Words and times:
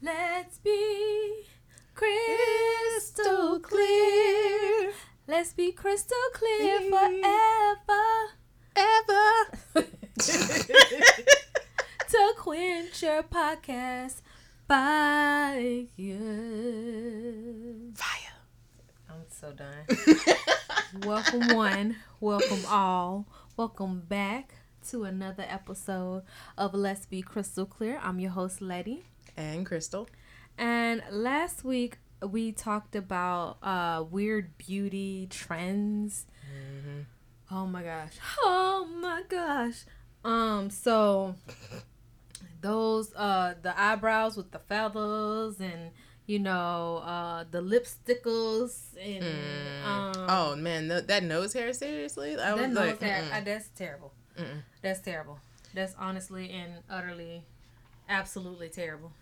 Let's 0.00 0.58
be 0.58 1.42
crystal 1.92 3.58
clear. 3.58 4.92
Let's 5.26 5.52
be 5.52 5.72
crystal 5.72 6.16
clear 6.34 6.82
forever. 6.82 8.04
Ever. 8.76 9.48
to 12.08 12.32
quench 12.36 13.02
your 13.02 13.24
podcast 13.24 14.20
fire. 14.68 15.86
Fire. 17.96 18.36
I'm 19.10 19.26
so 19.28 19.50
done. 19.50 19.84
welcome 21.04 21.56
one, 21.56 21.96
welcome 22.20 22.62
all, 22.68 23.26
welcome 23.56 24.02
back 24.08 24.54
to 24.90 25.02
another 25.02 25.44
episode 25.48 26.22
of 26.56 26.72
Let's 26.72 27.04
Be 27.04 27.20
Crystal 27.20 27.66
Clear. 27.66 27.98
I'm 28.00 28.20
your 28.20 28.30
host, 28.30 28.62
Letty. 28.62 29.02
And 29.38 29.64
Crystal. 29.64 30.08
And 30.58 31.02
last 31.12 31.62
week 31.64 31.98
we 32.20 32.50
talked 32.50 32.96
about 32.96 33.58
uh, 33.62 34.02
weird 34.10 34.58
beauty 34.58 35.28
trends. 35.30 36.26
Mm-hmm. 36.52 37.00
Oh 37.54 37.66
my 37.66 37.82
gosh. 37.84 38.12
Oh 38.42 38.88
my 39.00 39.22
gosh. 39.28 39.84
Um, 40.24 40.68
so 40.70 41.36
those 42.60 43.14
uh 43.14 43.54
the 43.62 43.80
eyebrows 43.80 44.36
with 44.36 44.50
the 44.50 44.58
feathers 44.58 45.60
and 45.60 45.90
you 46.26 46.38
know 46.40 46.96
uh 47.06 47.44
the 47.50 47.60
lipstickles 47.62 48.80
and 49.00 49.22
Mm. 49.22 49.86
um 49.86 50.26
oh 50.28 50.56
man, 50.56 50.88
th- 50.88 51.06
that 51.06 51.22
nose 51.22 51.52
hair. 51.52 51.72
Seriously, 51.72 52.32
I 52.32 52.36
that 52.36 52.56
was 52.58 52.68
nose 52.74 52.76
like, 52.76 53.00
hair, 53.00 53.22
uh, 53.32 53.40
that's 53.40 53.68
terrible. 53.68 54.12
Mm-mm. 54.36 54.62
That's 54.82 55.00
terrible. 55.00 55.38
That's 55.74 55.94
honestly 55.98 56.50
and 56.50 56.82
utterly 56.90 57.44
absolutely 58.08 58.68
terrible. 58.68 59.12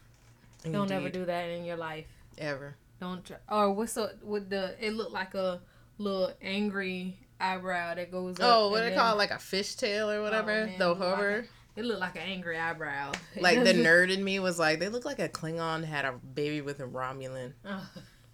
Don't 0.73 0.91
ever 0.91 1.09
do 1.09 1.25
that 1.25 1.48
in 1.51 1.65
your 1.65 1.77
life. 1.77 2.06
ever. 2.38 2.77
Don't 3.01 3.24
try. 3.24 3.37
Or 3.51 3.73
what's 3.73 3.96
up 3.96 4.23
with 4.23 4.49
the? 4.51 4.74
It 4.80 4.95
looked 4.95 5.13
like 5.13 5.35
a 5.35 5.60
little 5.99 6.32
angry 6.41 7.18
eyebrow 7.41 7.95
that 7.95 8.10
goes. 8.10 8.41
up 8.41 8.45
Oh, 8.46 8.71
what 8.71 8.80
they 8.80 8.88
then- 8.91 8.99
call 8.99 9.15
it, 9.15 9.18
like 9.18 9.30
a 9.30 9.35
fishtail 9.35 10.15
or 10.16 10.23
whatever. 10.23 10.71
Oh, 10.74 10.79
the 10.79 10.88
like 10.88 10.99
hover. 10.99 11.30
a- 11.76 11.79
It 11.80 11.85
looked 11.85 12.01
like 12.01 12.16
an 12.16 12.23
angry 12.23 12.59
eyebrow. 12.59 13.13
Like 13.41 13.63
the 13.65 13.73
nerd 13.87 14.10
in 14.10 14.24
me 14.24 14.38
was 14.38 14.59
like, 14.59 14.80
they 14.80 14.88
look 14.88 15.04
like 15.04 15.18
a 15.18 15.29
Klingon 15.29 15.85
had 15.85 16.04
a 16.07 16.13
baby 16.13 16.60
with 16.63 16.80
a 16.80 16.85
Romulan. 16.85 17.52
Ugh. 17.66 17.82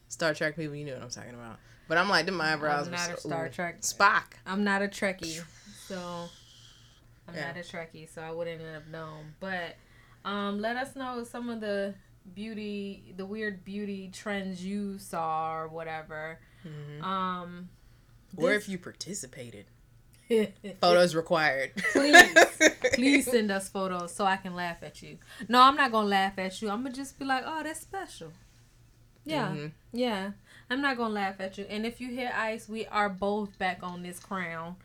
Star 0.08 0.32
Trek 0.34 0.54
people, 0.56 0.76
you 0.76 0.84
know 0.84 0.94
what 0.94 1.02
I'm 1.02 1.10
talking 1.10 1.34
about. 1.34 1.56
But 1.88 1.98
I'm 1.98 2.08
like, 2.08 2.26
them 2.26 2.40
eyebrows. 2.40 2.86
I'm 2.86 2.92
not 2.92 3.10
a 3.10 3.16
Star 3.16 3.46
ooh. 3.46 3.50
Trek. 3.50 3.80
Spock. 3.80 4.34
I'm 4.46 4.62
not 4.62 4.80
a 4.82 4.86
Trekkie, 4.86 5.42
so 5.88 6.28
I'm 7.28 7.34
Yeah. 7.34 7.48
not 7.48 7.56
a 7.56 7.60
Trekkie, 7.60 8.08
so 8.08 8.22
I 8.22 8.30
wouldn't 8.30 8.60
have 8.62 8.86
known. 8.88 9.34
But 9.40 9.76
um, 10.24 10.60
let 10.60 10.76
us 10.76 10.94
know 10.94 11.24
some 11.24 11.50
of 11.50 11.60
the 11.60 11.94
beauty, 12.34 13.14
the 13.16 13.26
weird 13.26 13.64
beauty 13.64 14.10
trends 14.12 14.64
you 14.64 14.98
saw 14.98 15.54
or 15.54 15.68
whatever. 15.68 16.38
Mhm. 16.66 17.02
Um, 17.02 17.68
Or 18.36 18.52
if 18.52 18.68
you 18.68 18.78
participated. 18.78 19.66
Photos 20.80 21.14
required. 21.14 21.72
Please. 21.92 22.34
Please 22.94 23.30
send 23.30 23.50
us 23.50 23.68
photos 23.68 24.12
so 24.14 24.24
I 24.24 24.36
can 24.36 24.54
laugh 24.54 24.82
at 24.82 25.02
you. 25.02 25.18
No, 25.48 25.60
I'm 25.62 25.76
not 25.76 25.92
gonna 25.92 26.08
laugh 26.08 26.38
at 26.38 26.62
you. 26.62 26.70
I'm 26.70 26.82
gonna 26.82 26.94
just 26.94 27.18
be 27.18 27.24
like, 27.24 27.42
oh, 27.46 27.62
that's 27.62 27.80
special. 27.80 28.32
Yeah, 29.24 29.48
Mhm. 29.48 29.72
yeah. 29.92 30.30
I'm 30.70 30.80
not 30.80 30.96
gonna 30.96 31.12
laugh 31.14 31.36
at 31.40 31.58
you. 31.58 31.66
And 31.68 31.84
if 31.84 32.00
you 32.00 32.08
hear 32.08 32.32
ice, 32.34 32.68
we 32.68 32.86
are 32.86 33.08
both 33.10 33.58
back 33.58 33.80
on 33.82 34.02
this 34.02 34.18
crown. 34.18 34.76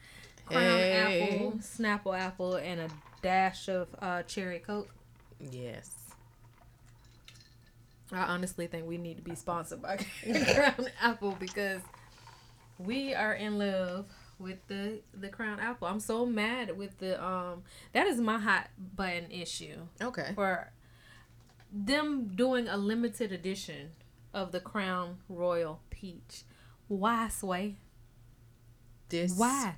Crown 0.45 0.61
Hey. 0.79 1.31
apple, 1.35 1.51
Snapple 1.59 2.17
apple, 2.19 2.55
and 2.55 2.81
a 2.81 2.89
dash 3.21 3.67
of 3.69 3.87
uh, 3.99 4.23
cherry 4.23 4.59
coke. 4.59 4.93
Yes. 5.39 6.06
I 8.11 8.19
honestly 8.19 8.67
think 8.67 8.87
we 8.87 8.97
need 8.97 9.17
to 9.17 9.23
be 9.23 9.35
sponsored 9.35 9.81
by 9.81 9.97
Crown 10.53 10.87
Apple 11.01 11.35
because 11.39 11.81
we 12.79 13.13
are 13.13 13.33
in 13.33 13.57
love 13.57 14.05
with 14.39 14.59
the 14.67 15.01
the 15.13 15.29
Crown 15.29 15.59
Apple. 15.59 15.87
I'm 15.87 15.99
so 15.99 16.25
mad 16.25 16.77
with 16.77 16.97
the 16.99 17.21
um 17.23 17.63
that 17.93 18.07
is 18.07 18.19
my 18.21 18.37
hot 18.37 18.69
button 18.95 19.29
issue 19.31 19.75
Okay. 20.01 20.31
for 20.35 20.71
them 21.71 22.31
doing 22.35 22.67
a 22.67 22.77
limited 22.77 23.31
edition 23.31 23.89
of 24.33 24.51
the 24.51 24.59
Crown 24.59 25.17
Royal 25.27 25.81
Peach. 25.89 26.43
Why, 26.87 27.27
Sway? 27.27 27.75
Dis- 29.09 29.35
Why? 29.37 29.75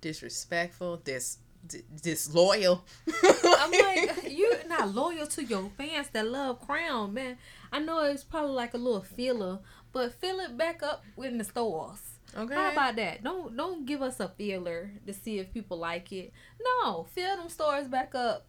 Disrespectful. 0.00 0.96
Dis. 0.98 1.38
D- 1.66 1.82
Disloyal. 2.02 2.84
I'm 3.22 3.70
like, 3.72 4.26
you're 4.30 4.66
not 4.68 4.94
loyal 4.94 5.26
to 5.28 5.44
your 5.44 5.70
fans 5.76 6.08
that 6.12 6.26
love 6.26 6.60
Crown, 6.66 7.14
man. 7.14 7.36
I 7.72 7.78
know 7.80 8.02
it's 8.04 8.24
probably 8.24 8.52
like 8.54 8.74
a 8.74 8.78
little 8.78 9.02
filler, 9.02 9.60
but 9.92 10.12
fill 10.14 10.40
it 10.40 10.56
back 10.56 10.82
up 10.82 11.04
in 11.22 11.38
the 11.38 11.44
stores. 11.44 12.00
Okay. 12.36 12.54
How 12.54 12.70
about 12.72 12.96
that? 12.96 13.24
Don't 13.24 13.56
don't 13.56 13.84
give 13.86 14.02
us 14.02 14.20
a 14.20 14.28
feeler 14.28 14.92
to 15.06 15.12
see 15.12 15.38
if 15.40 15.52
people 15.52 15.78
like 15.78 16.12
it. 16.12 16.32
No, 16.62 17.04
fill 17.12 17.36
them 17.36 17.48
stores 17.48 17.88
back 17.88 18.14
up. 18.14 18.46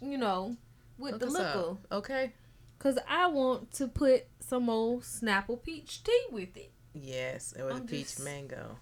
You 0.00 0.16
know, 0.16 0.56
with 0.96 1.12
Look 1.12 1.20
the 1.20 1.26
liquor. 1.26 1.70
up. 1.72 1.78
Okay. 1.92 2.32
Cause 2.78 2.96
I 3.08 3.26
want 3.26 3.72
to 3.72 3.88
put 3.88 4.26
some 4.40 4.70
old 4.70 5.02
Snapple 5.02 5.60
peach 5.62 6.04
tea 6.04 6.26
with 6.30 6.56
it, 6.56 6.70
Yes, 6.94 7.52
it 7.58 7.62
was 7.64 7.74
a 7.74 7.76
I'm 7.78 7.86
peach 7.86 8.02
just- 8.14 8.24
mango. 8.24 8.76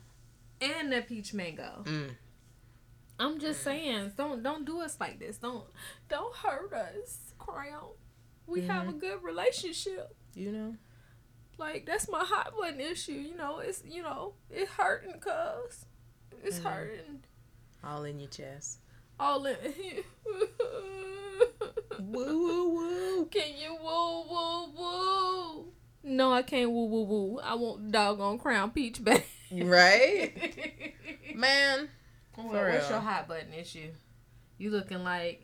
and 0.60 0.92
the 0.92 1.00
peach 1.02 1.32
mango. 1.34 1.82
Mm. 1.84 2.10
I'm 3.18 3.38
just 3.38 3.62
saying, 3.62 4.12
don't 4.16 4.42
don't 4.42 4.64
do 4.66 4.80
us 4.80 4.96
like 5.00 5.18
this. 5.18 5.38
Don't 5.38 5.64
don't 6.08 6.34
hurt 6.36 6.72
us, 6.72 7.32
Crown. 7.38 7.90
We 8.46 8.62
have 8.62 8.88
a 8.88 8.92
good 8.92 9.22
relationship. 9.22 10.14
You 10.34 10.52
know. 10.52 10.76
Like 11.58 11.86
that's 11.86 12.08
my 12.10 12.22
hot 12.22 12.52
button 12.58 12.80
issue. 12.80 13.12
You 13.12 13.36
know, 13.36 13.58
it's 13.58 13.82
you 13.86 14.02
know 14.02 14.34
it's 14.50 14.70
hurting, 14.72 15.18
cause 15.20 15.86
it's 16.44 16.58
Mhm. 16.58 16.64
hurting. 16.64 17.24
All 17.82 18.04
in 18.04 18.20
your 18.20 18.28
chest. 18.28 18.80
All 19.18 19.46
in. 19.46 19.56
Woo 21.98 22.38
woo 22.38 22.68
woo. 22.74 23.26
Can 23.26 23.56
you 23.56 23.74
woo 23.82 24.22
woo 24.28 24.70
woo? 24.76 25.72
No, 26.02 26.32
I 26.32 26.42
can't 26.42 26.70
woo 26.70 26.84
woo 26.86 27.04
woo. 27.04 27.38
I 27.42 27.54
want 27.54 27.90
doggone 27.90 28.38
crown 28.38 28.70
peach 28.70 29.02
back. 29.02 29.24
Right? 29.50 30.94
Man. 31.34 31.88
Well, 32.36 32.48
For 32.48 32.70
what's 32.70 32.82
real. 32.88 32.90
your 32.90 33.00
hot 33.00 33.28
button 33.28 33.52
issue? 33.54 33.90
You 34.58 34.70
looking 34.70 35.02
like 35.04 35.42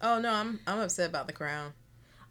Oh 0.00 0.18
no, 0.20 0.30
I'm 0.32 0.60
I'm 0.66 0.78
upset 0.80 1.08
about 1.10 1.26
the 1.26 1.32
crown. 1.32 1.72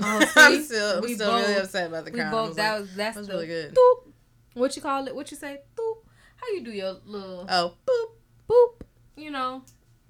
oh, 0.02 0.32
I'm 0.36 0.64
still 0.64 1.02
We 1.02 1.16
still 1.16 1.36
really 1.36 1.56
upset 1.56 1.88
about 1.88 2.06
the 2.06 2.12
crown. 2.12 2.28
I 2.28 2.32
both 2.32 2.48
was 2.50 2.58
that 2.58 2.72
like, 2.72 2.82
was 2.82 2.96
that's 2.96 3.16
that 3.16 3.20
was 3.20 3.28
the 3.28 3.34
really 3.34 3.48
good. 3.48 3.76
Doop. 3.76 4.12
What 4.54 4.76
you 4.76 4.82
call 4.82 5.08
it? 5.08 5.16
What 5.16 5.32
you 5.32 5.38
say? 5.38 5.62
Doop. 5.78 5.98
How 6.38 6.48
you 6.54 6.64
do 6.64 6.72
your 6.72 6.98
little 7.06 7.46
Oh, 7.50 7.74
boop. 7.88 8.10
boop? 8.50 8.82
You 9.16 9.32
know, 9.32 9.64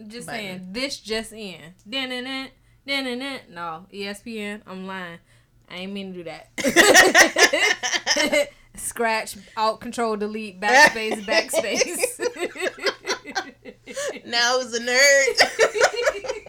just 0.08 0.28
Button. 0.28 0.40
saying 0.42 0.68
this 0.72 0.98
just 1.00 1.32
in. 1.34 1.60
Then 1.86 2.12
and 2.12 2.26
then 2.28 2.50
then 2.86 3.08
and 3.08 3.22
then. 3.22 3.40
No, 3.52 3.86
ESPN. 3.94 4.62
I'm 4.68 4.86
lying. 4.88 5.20
I 5.70 5.76
ain't 5.78 5.94
mean 5.94 6.14
to 6.14 6.24
do 6.24 6.24
that. 6.26 6.50
Scratch, 8.76 9.38
alt, 9.56 9.80
control, 9.82 10.16
delete, 10.18 10.60
backspace, 10.60 11.24
backspace. 11.26 12.85
Now 14.26 14.60
who's 14.60 14.74
a 14.74 14.80
nerd? 14.80 16.46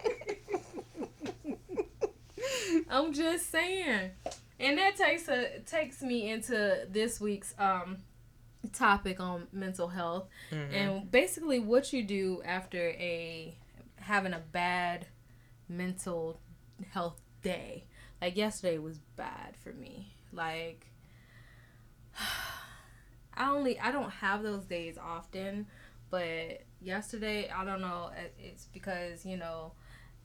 I'm 2.89 3.13
just 3.13 3.51
saying. 3.51 4.11
And 4.59 4.77
that 4.77 4.95
takes 4.95 5.27
a 5.27 5.59
takes 5.65 6.01
me 6.01 6.29
into 6.31 6.85
this 6.89 7.19
week's 7.21 7.53
um 7.59 7.97
topic 8.73 9.19
on 9.19 9.47
mental 9.51 9.87
health 9.87 10.27
Mm-hmm. 10.51 10.73
and 10.73 11.11
basically 11.11 11.59
what 11.59 11.93
you 11.93 12.03
do 12.03 12.41
after 12.45 12.89
a 12.89 13.55
having 13.97 14.33
a 14.33 14.39
bad 14.51 15.05
mental 15.69 16.39
health 16.91 17.19
day. 17.43 17.85
Like 18.21 18.35
yesterday 18.37 18.77
was 18.77 18.97
bad 19.15 19.55
for 19.63 19.73
me. 19.73 20.13
Like 20.33 20.87
I 23.35 23.49
only 23.51 23.79
I 23.79 23.91
don't 23.91 24.09
have 24.11 24.41
those 24.43 24.65
days 24.65 24.97
often, 24.97 25.67
but 26.09 26.63
yesterday 26.81 27.49
I 27.49 27.65
don't 27.65 27.81
know 27.81 28.11
it's 28.39 28.65
because 28.65 29.25
you 29.25 29.37
know 29.37 29.71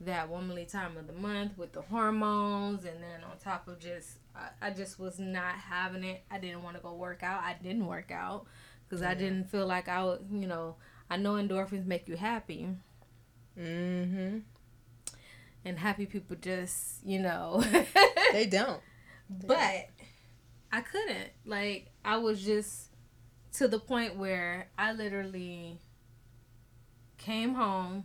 that 0.01 0.29
womanly 0.29 0.65
time 0.65 0.97
of 0.97 1.07
the 1.07 1.13
month 1.13 1.57
with 1.57 1.73
the 1.73 1.83
hormones 1.83 2.85
and 2.85 3.03
then 3.03 3.23
on 3.31 3.39
top 3.39 3.69
of 3.69 3.79
just 3.79 4.19
I, 4.35 4.69
I 4.69 4.71
just 4.71 4.99
was 4.99 5.19
not 5.19 5.55
having 5.55 6.05
it. 6.05 6.23
I 6.31 6.39
didn't 6.39 6.63
want 6.63 6.77
to 6.77 6.83
go 6.83 6.95
work 6.95 7.23
out. 7.23 7.43
I 7.43 7.57
didn't 7.63 7.87
work 7.87 8.11
out 8.11 8.47
because 8.89 9.03
I 9.03 9.15
didn't 9.15 9.51
feel 9.51 9.67
like 9.67 9.89
I 9.89 10.03
was 10.05 10.21
you 10.31 10.47
know 10.47 10.77
I 11.11 11.17
know 11.17 11.35
endorphins 11.35 11.87
make 11.87 12.09
you 12.09 12.17
happy 12.17 12.69
mm-hmm. 13.59 14.39
and 15.65 15.79
happy 15.79 16.07
people 16.07 16.37
just 16.41 17.05
you 17.05 17.21
know 17.21 17.63
They 18.33 18.47
don't. 18.47 18.81
but 19.47 19.89
I 20.73 20.81
couldn't. 20.81 21.31
Like 21.45 21.91
I 22.05 22.17
was 22.17 22.43
just 22.45 22.89
to 23.55 23.69
the 23.69 23.79
point 23.79 24.17
where 24.17 24.69
I 24.79 24.93
literally 24.93 25.79
came 27.25 27.55
home, 27.55 28.05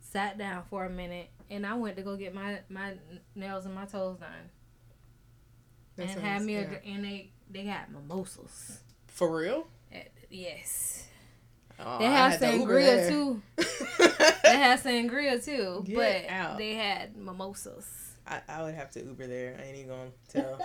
sat 0.00 0.36
down 0.38 0.64
for 0.68 0.84
a 0.84 0.90
minute, 0.90 1.28
and 1.50 1.66
I 1.66 1.74
went 1.74 1.96
to 1.96 2.02
go 2.02 2.16
get 2.16 2.34
my 2.34 2.58
my 2.68 2.94
nails 3.34 3.64
and 3.66 3.74
my 3.74 3.84
toes 3.86 4.18
done. 4.18 4.28
That 5.96 6.08
and 6.10 6.20
had 6.20 6.36
sounds- 6.38 6.46
me 6.46 6.56
a, 6.56 6.80
and 6.86 7.04
they 7.04 7.30
they 7.50 7.64
had 7.64 7.90
mimosas. 7.92 8.80
For 9.08 9.34
real? 9.36 9.66
At, 9.92 10.08
yes, 10.30 11.06
Oh, 11.78 11.98
they 11.98 12.06
I 12.06 12.10
had 12.10 12.30
had 12.32 12.40
to 12.40 12.56
Uber 12.58 12.80
sangria 12.80 12.86
there. 12.96 13.10
too. 13.10 13.42
They 14.44 14.56
had 14.58 14.80
sangria 14.82 15.44
too, 15.44 15.82
Get 15.86 15.96
but 15.96 16.32
out. 16.34 16.58
they 16.58 16.74
had 16.74 17.16
mimosas. 17.16 17.86
I, 18.26 18.40
I 18.48 18.62
would 18.62 18.74
have 18.74 18.90
to 18.92 19.00
Uber 19.04 19.26
there. 19.26 19.56
I 19.58 19.64
ain't 19.64 19.76
even 19.76 19.88
gonna 19.88 20.10
tell. 20.28 20.58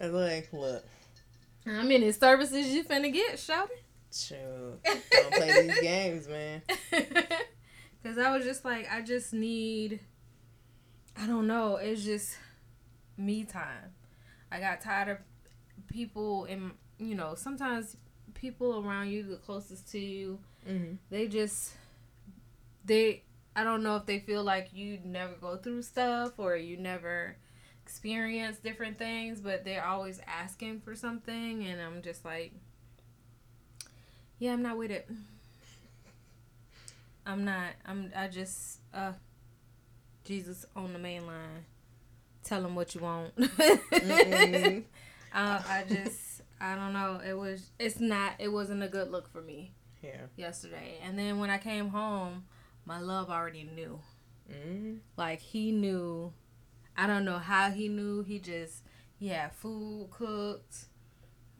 I'm 0.00 0.12
like, 0.12 0.48
look, 0.52 0.84
How 1.66 1.82
many 1.82 2.10
services 2.12 2.68
you 2.68 2.84
finna 2.84 3.12
get, 3.12 3.36
shouty? 3.36 3.68
Shoot, 4.12 4.78
don't 5.10 5.32
play 5.34 5.66
these 5.66 5.80
games, 5.80 6.28
man. 6.28 6.62
Cause 8.04 8.18
I 8.18 8.36
was 8.36 8.44
just 8.44 8.64
like, 8.64 8.88
I 8.90 9.00
just 9.02 9.32
need. 9.32 10.00
I 11.16 11.26
don't 11.26 11.46
know. 11.46 11.76
It's 11.76 12.02
just 12.04 12.36
me 13.16 13.44
time. 13.44 13.92
I 14.50 14.58
got 14.60 14.80
tired 14.80 15.08
of 15.08 15.18
people, 15.88 16.44
and 16.46 16.72
you 16.98 17.14
know, 17.14 17.34
sometimes 17.34 17.96
people 18.34 18.84
around 18.84 19.10
you, 19.10 19.22
the 19.22 19.36
closest 19.36 19.90
to 19.92 19.98
you, 19.98 20.38
Mm-hmm. 20.68 20.94
they 21.10 21.26
just 21.28 21.72
they. 22.84 23.22
I 23.54 23.64
don't 23.64 23.82
know 23.82 23.96
if 23.96 24.06
they 24.06 24.18
feel 24.20 24.42
like 24.42 24.70
you 24.72 24.98
never 25.04 25.34
go 25.34 25.56
through 25.56 25.82
stuff 25.82 26.32
or 26.38 26.56
you 26.56 26.78
never 26.78 27.36
experience 27.84 28.56
different 28.58 28.98
things, 28.98 29.40
but 29.42 29.64
they're 29.64 29.84
always 29.84 30.20
asking 30.26 30.80
for 30.80 30.94
something, 30.96 31.64
and 31.66 31.80
I'm 31.80 32.00
just 32.00 32.24
like, 32.24 32.52
yeah, 34.42 34.54
I'm 34.54 34.62
not 34.62 34.76
with 34.76 34.90
it. 34.90 35.08
I'm 37.24 37.44
not. 37.44 37.74
I'm. 37.86 38.10
I 38.16 38.26
just. 38.26 38.80
Uh. 38.92 39.12
Jesus 40.24 40.66
on 40.74 40.92
the 40.92 40.98
main 40.98 41.26
line. 41.28 41.64
Tell 42.42 42.64
him 42.64 42.74
what 42.74 42.92
you 42.96 43.02
want. 43.02 43.36
Mm-mm. 43.36 44.82
uh, 45.32 45.62
I 45.68 45.84
just. 45.88 46.42
I 46.60 46.74
don't 46.74 46.92
know. 46.92 47.20
It 47.24 47.34
was. 47.34 47.70
It's 47.78 48.00
not. 48.00 48.32
It 48.40 48.48
wasn't 48.48 48.82
a 48.82 48.88
good 48.88 49.12
look 49.12 49.30
for 49.32 49.40
me 49.40 49.74
Yeah. 50.02 50.22
yesterday. 50.36 50.98
And 51.04 51.16
then 51.16 51.38
when 51.38 51.48
I 51.50 51.58
came 51.58 51.90
home, 51.90 52.44
my 52.84 52.98
love 52.98 53.30
already 53.30 53.62
knew. 53.62 54.00
Mm-hmm. 54.52 54.94
Like 55.16 55.38
he 55.38 55.70
knew. 55.70 56.32
I 56.96 57.06
don't 57.06 57.24
know 57.24 57.38
how 57.38 57.70
he 57.70 57.86
knew. 57.86 58.22
He 58.24 58.40
just. 58.40 58.82
Yeah, 59.20 59.50
food 59.50 60.08
cooked. 60.10 60.86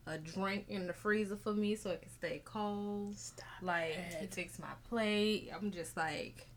A 0.07 0.19
drink 0.19 0.67
in 0.69 0.87
the 0.89 0.93
freezer 0.93 1.37
for 1.37 1.53
me 1.53 1.77
so 1.77 1.91
it 1.91 2.03
can 2.03 2.11
stay 2.11 2.43
cold. 2.45 3.17
Stop. 3.17 3.47
Like 3.63 3.95
he 4.19 4.25
it. 4.25 4.35
fixed 4.35 4.59
my 4.61 4.73
plate. 4.89 5.51
I'm 5.55 5.71
just 5.71 5.97
like, 5.97 6.49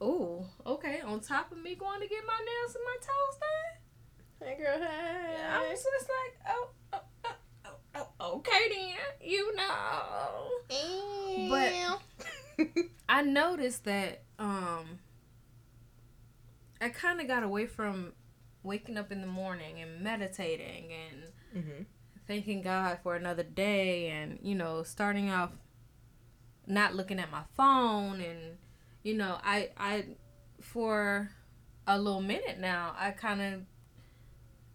oh, 0.00 0.46
okay. 0.64 1.00
On 1.00 1.20
top 1.20 1.50
of 1.50 1.58
me 1.58 1.74
going 1.74 2.00
to 2.00 2.06
get 2.06 2.24
my 2.26 2.38
nails 2.38 2.76
and 2.76 2.84
my 2.84 2.96
toes 3.00 3.40
done, 3.40 4.48
Hey, 4.48 4.56
girl. 4.62 4.78
Hey. 4.78 5.42
I 5.48 5.68
was 5.68 5.82
just 5.82 6.08
like, 6.08 6.54
oh, 6.54 6.68
oh, 6.92 7.00
oh, 7.24 7.30
oh, 7.64 8.08
oh, 8.20 8.36
okay 8.36 8.68
then, 8.68 9.28
you 9.28 9.56
know. 9.56 10.50
But 11.48 11.72
I 13.08 13.22
noticed 13.22 13.84
that 13.84 14.22
um, 14.38 14.98
I 16.80 16.90
kind 16.90 17.20
of 17.20 17.26
got 17.26 17.42
away 17.42 17.66
from 17.66 18.12
waking 18.62 18.96
up 18.96 19.10
in 19.12 19.20
the 19.20 19.26
morning 19.26 19.80
and 19.80 20.00
meditating 20.00 20.90
and 20.92 21.64
mm-hmm. 21.64 21.82
Thanking 22.26 22.62
God 22.62 22.98
for 23.02 23.14
another 23.16 23.42
day 23.42 24.08
and, 24.08 24.38
you 24.42 24.54
know, 24.54 24.82
starting 24.82 25.30
off 25.30 25.50
not 26.66 26.94
looking 26.94 27.18
at 27.18 27.30
my 27.30 27.42
phone 27.56 28.20
and, 28.20 28.56
you 29.02 29.14
know, 29.14 29.38
I, 29.44 29.70
I, 29.76 30.06
for 30.60 31.30
a 31.86 31.98
little 31.98 32.22
minute 32.22 32.58
now, 32.58 32.94
I 32.98 33.10
kind 33.10 33.40
of 33.42 33.60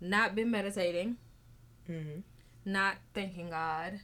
not 0.02 0.36
been 0.36 0.52
meditating, 0.52 1.18
Mm-hmm. 1.90 2.20
not 2.66 2.98
thanking 3.16 3.50
God, 3.50 4.00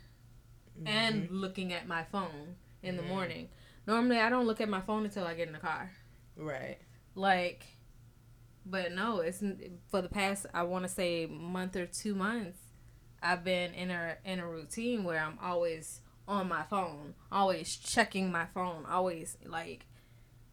and 0.86 1.30
looking 1.30 1.72
at 1.72 1.88
my 1.88 2.04
phone 2.06 2.56
in 2.82 2.98
the 2.98 3.04
Mhm. 3.04 3.08
morning. 3.08 3.50
Normally, 3.86 4.18
I 4.18 4.30
don't 4.30 4.48
look 4.48 4.60
at 4.60 4.68
my 4.68 4.82
phone 4.82 5.06
until 5.06 5.26
I 5.26 5.36
get 5.36 5.48
in 5.48 5.54
the 5.54 5.60
car. 5.60 5.92
right. 6.36 6.80
Like, 7.14 7.64
but 8.66 8.92
no, 8.92 9.20
it's 9.20 9.42
for 9.90 10.02
the 10.02 10.10
past 10.10 10.48
I 10.54 10.64
want 10.64 10.84
to 10.84 10.90
say 10.90 11.28
month 11.28 11.76
or 11.76 11.86
two 11.86 12.14
months. 12.16 12.60
I've 13.26 13.44
been 13.44 13.74
in 13.74 13.90
a 13.92 14.16
in 14.24 14.40
a 14.40 14.48
routine 14.48 15.04
where 15.04 15.20
I'm 15.20 15.38
always 15.42 16.02
on 16.28 16.48
my 16.48 16.64
phone, 16.64 17.14
always 17.32 17.76
checking 17.76 18.32
my 18.32 18.46
phone, 18.54 18.86
always 18.90 19.38
like 19.46 19.86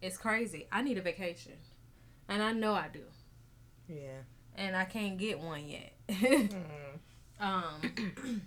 it's 0.01 0.17
crazy. 0.17 0.67
I 0.73 0.83
need 0.83 0.99
a 0.99 1.03
vacation, 1.03 1.53
and 2.29 2.43
I 2.43 2.53
know 2.53 2.75
I 2.75 2.89
do, 2.93 3.03
Yeah. 3.89 4.23
and 4.57 4.75
I 4.77 4.85
can't 4.85 5.17
get 5.19 5.39
one 5.39 5.69
yet. 5.69 5.93
Mm. 6.09 6.53
um, 7.41 8.43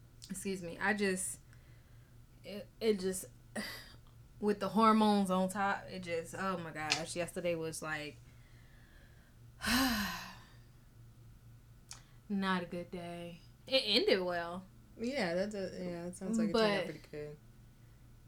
excuse 0.30 0.62
me. 0.62 0.78
I 0.82 0.94
just 0.94 1.38
it 2.44 2.66
it 2.80 3.00
just 3.00 3.24
with 4.40 4.60
the 4.60 4.68
hormones 4.68 5.30
on 5.30 5.48
top. 5.48 5.84
It 5.92 6.02
just 6.02 6.34
oh 6.38 6.58
my 6.64 6.70
gosh. 6.70 7.14
Yesterday 7.16 7.54
was 7.54 7.82
like 7.82 8.16
not 12.28 12.62
a 12.62 12.66
good 12.66 12.90
day. 12.90 13.40
It 13.68 13.82
ended 13.86 14.22
well. 14.22 14.62
Yeah, 15.00 15.34
that's 15.34 15.54
a, 15.54 15.70
yeah. 15.80 16.04
That 16.04 16.14
sounds 16.16 16.38
like 16.38 16.50
it 16.50 16.52
turned 16.52 16.78
out 16.78 16.84
pretty 16.84 17.00
good. 17.10 17.36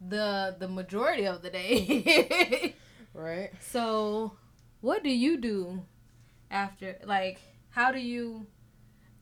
The 0.09 0.57
the 0.59 0.69
majority 0.69 1.27
of 1.27 1.43
the 1.43 1.51
day. 1.51 2.75
Right. 3.13 3.51
so, 3.61 4.37
what 4.81 5.03
do 5.03 5.11
you 5.11 5.37
do 5.37 5.83
after 6.49 6.97
like 7.05 7.41
how 7.71 7.91
do 7.91 7.99
you 7.99 8.47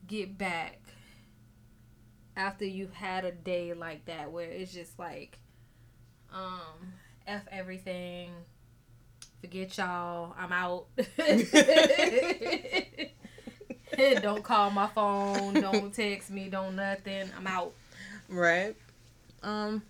get 0.07 0.37
back 0.37 0.79
after 2.35 2.65
you've 2.65 2.93
had 2.93 3.25
a 3.25 3.31
day 3.31 3.73
like 3.73 4.05
that 4.05 4.31
where 4.31 4.49
it's 4.49 4.71
just 4.71 4.97
like 4.99 5.39
um 6.31 6.93
f 7.27 7.41
everything 7.51 8.31
forget 9.41 9.75
y'all 9.77 10.35
i'm 10.37 10.51
out 10.51 10.87
don't 14.21 14.43
call 14.43 14.69
my 14.71 14.87
phone 14.87 15.53
don't 15.53 15.93
text 15.93 16.29
me 16.29 16.49
don't 16.49 16.75
nothing 16.75 17.29
i'm 17.37 17.47
out 17.47 17.73
Right. 18.29 18.75
Um, 19.41 19.81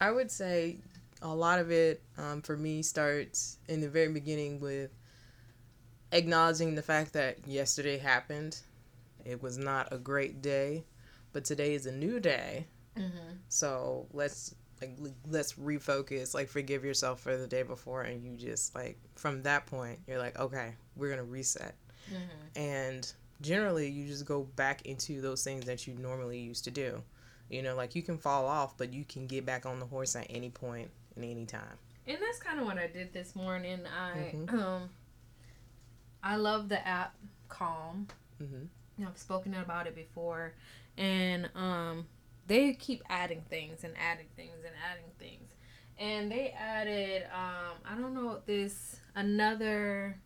I 0.00 0.10
would 0.10 0.30
say 0.30 0.76
a 1.20 1.34
lot 1.34 1.58
of 1.58 1.70
it 1.70 2.00
um, 2.16 2.42
for 2.42 2.56
me 2.56 2.82
starts 2.82 3.58
in 3.68 3.80
the 3.80 3.88
very 3.88 4.12
beginning 4.12 4.60
with 4.60 4.90
acknowledging 6.12 6.74
the 6.74 6.82
fact 6.82 7.12
that 7.14 7.46
yesterday 7.46 7.98
happened. 7.98 8.60
It 9.24 9.42
was 9.42 9.58
not 9.58 9.92
a 9.92 9.98
great 9.98 10.42
day, 10.42 10.84
but 11.32 11.44
today 11.44 11.74
is 11.74 11.86
a 11.86 11.92
new 11.92 12.20
day. 12.20 12.66
mm-hmm. 12.96 13.34
So 13.48 14.06
let's 14.12 14.54
like 14.80 14.96
let's 15.28 15.54
refocus. 15.54 16.34
Like 16.34 16.48
forgive 16.48 16.84
yourself 16.84 17.20
for 17.20 17.36
the 17.36 17.46
day 17.46 17.62
before, 17.62 18.02
and 18.02 18.22
you 18.22 18.36
just 18.36 18.74
like 18.74 18.98
from 19.16 19.42
that 19.42 19.66
point 19.66 19.98
you're 20.06 20.18
like, 20.18 20.38
okay, 20.38 20.74
we're 20.94 21.10
gonna 21.10 21.24
reset. 21.24 21.74
Mm-hmm. 22.12 22.58
And 22.60 23.12
generally, 23.40 23.88
you 23.88 24.06
just 24.06 24.24
go 24.26 24.42
back 24.56 24.86
into 24.86 25.20
those 25.20 25.42
things 25.44 25.64
that 25.66 25.86
you 25.86 25.94
normally 25.94 26.38
used 26.38 26.64
to 26.64 26.70
do. 26.70 27.02
You 27.50 27.62
know, 27.62 27.76
like 27.76 27.94
you 27.94 28.02
can 28.02 28.18
fall 28.18 28.46
off, 28.46 28.76
but 28.76 28.92
you 28.92 29.04
can 29.04 29.26
get 29.26 29.44
back 29.44 29.66
on 29.66 29.78
the 29.80 29.86
horse 29.86 30.16
at 30.16 30.26
any 30.30 30.50
point 30.50 30.90
and 31.16 31.24
any 31.24 31.44
time. 31.46 31.76
And 32.06 32.18
that's 32.20 32.38
kind 32.38 32.58
of 32.60 32.66
what 32.66 32.78
I 32.78 32.86
did 32.86 33.12
this 33.12 33.34
morning. 33.36 33.80
I 33.86 34.32
Mhm. 34.34 34.52
um 34.52 34.90
I 36.22 36.36
love 36.36 36.68
the 36.68 36.86
app 36.86 37.14
Calm. 37.48 38.08
Mm-hmm. 38.42 39.06
I've 39.06 39.18
spoken 39.18 39.54
about 39.54 39.86
it 39.86 39.94
before, 39.94 40.54
and 40.96 41.50
um 41.54 42.06
they 42.46 42.72
keep 42.74 43.02
adding 43.08 43.42
things 43.48 43.84
and 43.84 43.94
adding 43.98 44.26
things 44.36 44.64
and 44.64 44.74
adding 44.90 45.10
things, 45.18 45.50
and 45.98 46.30
they 46.30 46.50
added 46.50 47.24
um 47.32 47.76
I 47.84 47.94
don't 47.94 48.14
know 48.14 48.40
this 48.46 48.96
another 49.14 50.18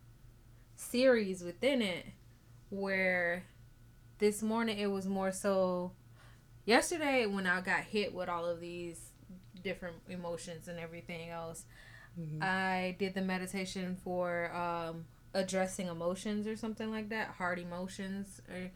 series 0.79 1.43
within 1.43 1.81
it 1.81 2.05
where 2.69 3.43
this 4.19 4.41
morning 4.41 4.77
it 4.79 4.87
was 4.89 5.07
more 5.07 5.31
so 5.31 5.91
yesterday 6.65 7.25
when 7.25 7.45
I 7.45 7.61
got 7.61 7.81
hit 7.81 8.13
with 8.13 8.29
all 8.29 8.45
of 8.45 8.59
these 8.61 8.99
different 9.63 9.97
emotions 10.09 10.67
and 10.67 10.79
everything 10.79 11.29
else 11.29 11.65
Mhm. 12.19 12.43
I 12.43 12.95
did 12.99 13.13
the 13.13 13.21
meditation 13.21 13.95
for 14.03 14.51
um, 14.53 15.05
addressing 15.33 15.87
emotions 15.87 16.47
or 16.47 16.57
something 16.57 16.89
like 16.91 17.09
that, 17.09 17.27
hard 17.37 17.59
emotions. 17.59 18.41
Or, 18.49 18.71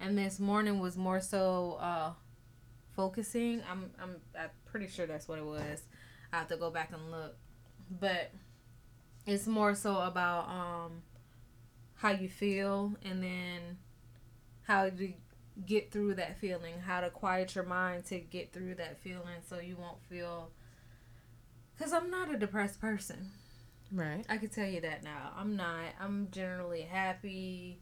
and 0.00 0.18
this 0.18 0.40
morning 0.40 0.80
was 0.80 0.96
more 0.96 1.20
so 1.20 1.74
uh, 1.80 2.12
focusing. 2.96 3.62
I'm, 3.70 3.90
I'm 4.02 4.16
I'm 4.36 4.50
pretty 4.64 4.88
sure 4.88 5.06
that's 5.06 5.28
what 5.28 5.38
it 5.38 5.44
was. 5.44 5.82
I 6.32 6.38
have 6.38 6.48
to 6.48 6.56
go 6.56 6.70
back 6.70 6.90
and 6.92 7.10
look, 7.12 7.36
but 8.00 8.32
it's 9.26 9.46
more 9.46 9.74
so 9.74 10.00
about 10.00 10.48
um, 10.48 11.02
how 11.98 12.10
you 12.10 12.28
feel 12.28 12.94
and 13.02 13.22
then 13.22 13.78
how 14.66 14.88
to 14.88 15.12
get 15.66 15.90
through 15.90 16.14
that 16.14 16.38
feeling, 16.38 16.74
how 16.84 17.00
to 17.00 17.10
quiet 17.10 17.54
your 17.54 17.64
mind 17.64 18.04
to 18.06 18.20
get 18.20 18.52
through 18.52 18.76
that 18.76 19.00
feeling, 19.00 19.40
so 19.48 19.58
you 19.58 19.76
won't 19.76 20.02
feel 20.08 20.50
because 21.76 21.92
I'm 21.92 22.10
not 22.10 22.32
a 22.32 22.38
depressed 22.38 22.80
person. 22.80 23.30
Right. 23.92 24.24
I 24.28 24.36
can 24.36 24.48
tell 24.48 24.66
you 24.66 24.80
that 24.82 25.02
now. 25.02 25.32
I'm 25.36 25.56
not. 25.56 25.86
I'm 26.00 26.28
generally 26.30 26.82
happy. 26.82 27.78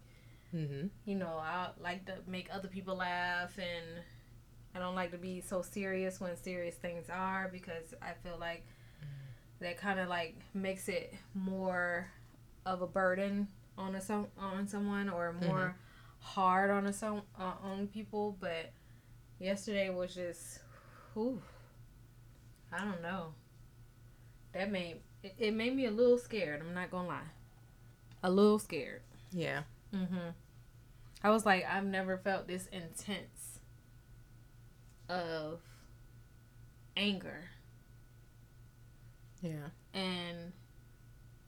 Mm-hmm. 0.54 0.86
You 1.04 1.14
know, 1.16 1.38
I 1.38 1.70
like 1.80 2.06
to 2.06 2.14
make 2.26 2.48
other 2.52 2.68
people 2.68 2.96
laugh, 2.96 3.58
and 3.58 4.04
I 4.74 4.78
don't 4.78 4.94
like 4.94 5.10
to 5.12 5.18
be 5.18 5.40
so 5.40 5.62
serious 5.62 6.20
when 6.20 6.36
serious 6.36 6.76
things 6.76 7.06
are 7.10 7.48
because 7.52 7.94
I 8.00 8.12
feel 8.22 8.36
like 8.38 8.64
that 9.60 9.78
kind 9.78 9.98
of 9.98 10.08
like 10.08 10.36
makes 10.54 10.88
it 10.88 11.14
more 11.34 12.10
of 12.64 12.82
a 12.82 12.86
burden 12.86 13.48
on 13.78 13.94
a 13.94 14.00
some 14.00 14.26
on 14.38 14.66
someone 14.68 15.08
or 15.08 15.32
more 15.32 15.76
hard 16.20 16.70
on 16.70 16.86
a 16.86 16.92
some 16.92 17.22
uh, 17.38 17.52
on 17.62 17.88
people. 17.88 18.36
But 18.40 18.72
yesterday 19.38 19.90
was 19.90 20.14
just, 20.14 20.60
whew, 21.14 21.40
I 22.72 22.78
don't 22.84 23.02
know. 23.02 23.34
That 24.52 24.70
made 24.70 24.96
it, 25.22 25.34
it 25.38 25.54
made 25.54 25.74
me 25.76 25.86
a 25.86 25.90
little 25.90 26.18
scared. 26.18 26.60
I'm 26.60 26.74
not 26.74 26.90
gonna 26.90 27.08
lie, 27.08 27.20
a 28.22 28.30
little 28.30 28.58
scared. 28.58 29.02
Yeah. 29.32 29.62
Mm-hmm. 29.94 30.30
I 31.22 31.30
was 31.30 31.44
like, 31.46 31.64
I've 31.68 31.84
never 31.84 32.18
felt 32.18 32.46
this 32.46 32.66
intense 32.68 33.60
of 35.08 35.60
anger 36.96 37.44
Yeah. 39.40 39.68
and 39.94 40.52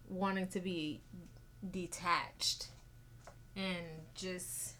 wanting 0.08 0.46
to 0.48 0.60
be 0.60 1.00
detached 1.70 2.68
and 3.56 3.84
just 4.14 4.74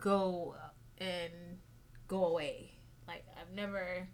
go 0.00 0.54
and 0.98 1.32
go 2.08 2.26
away. 2.26 2.72
Like 3.06 3.24
I've 3.40 3.54
never 3.54 4.08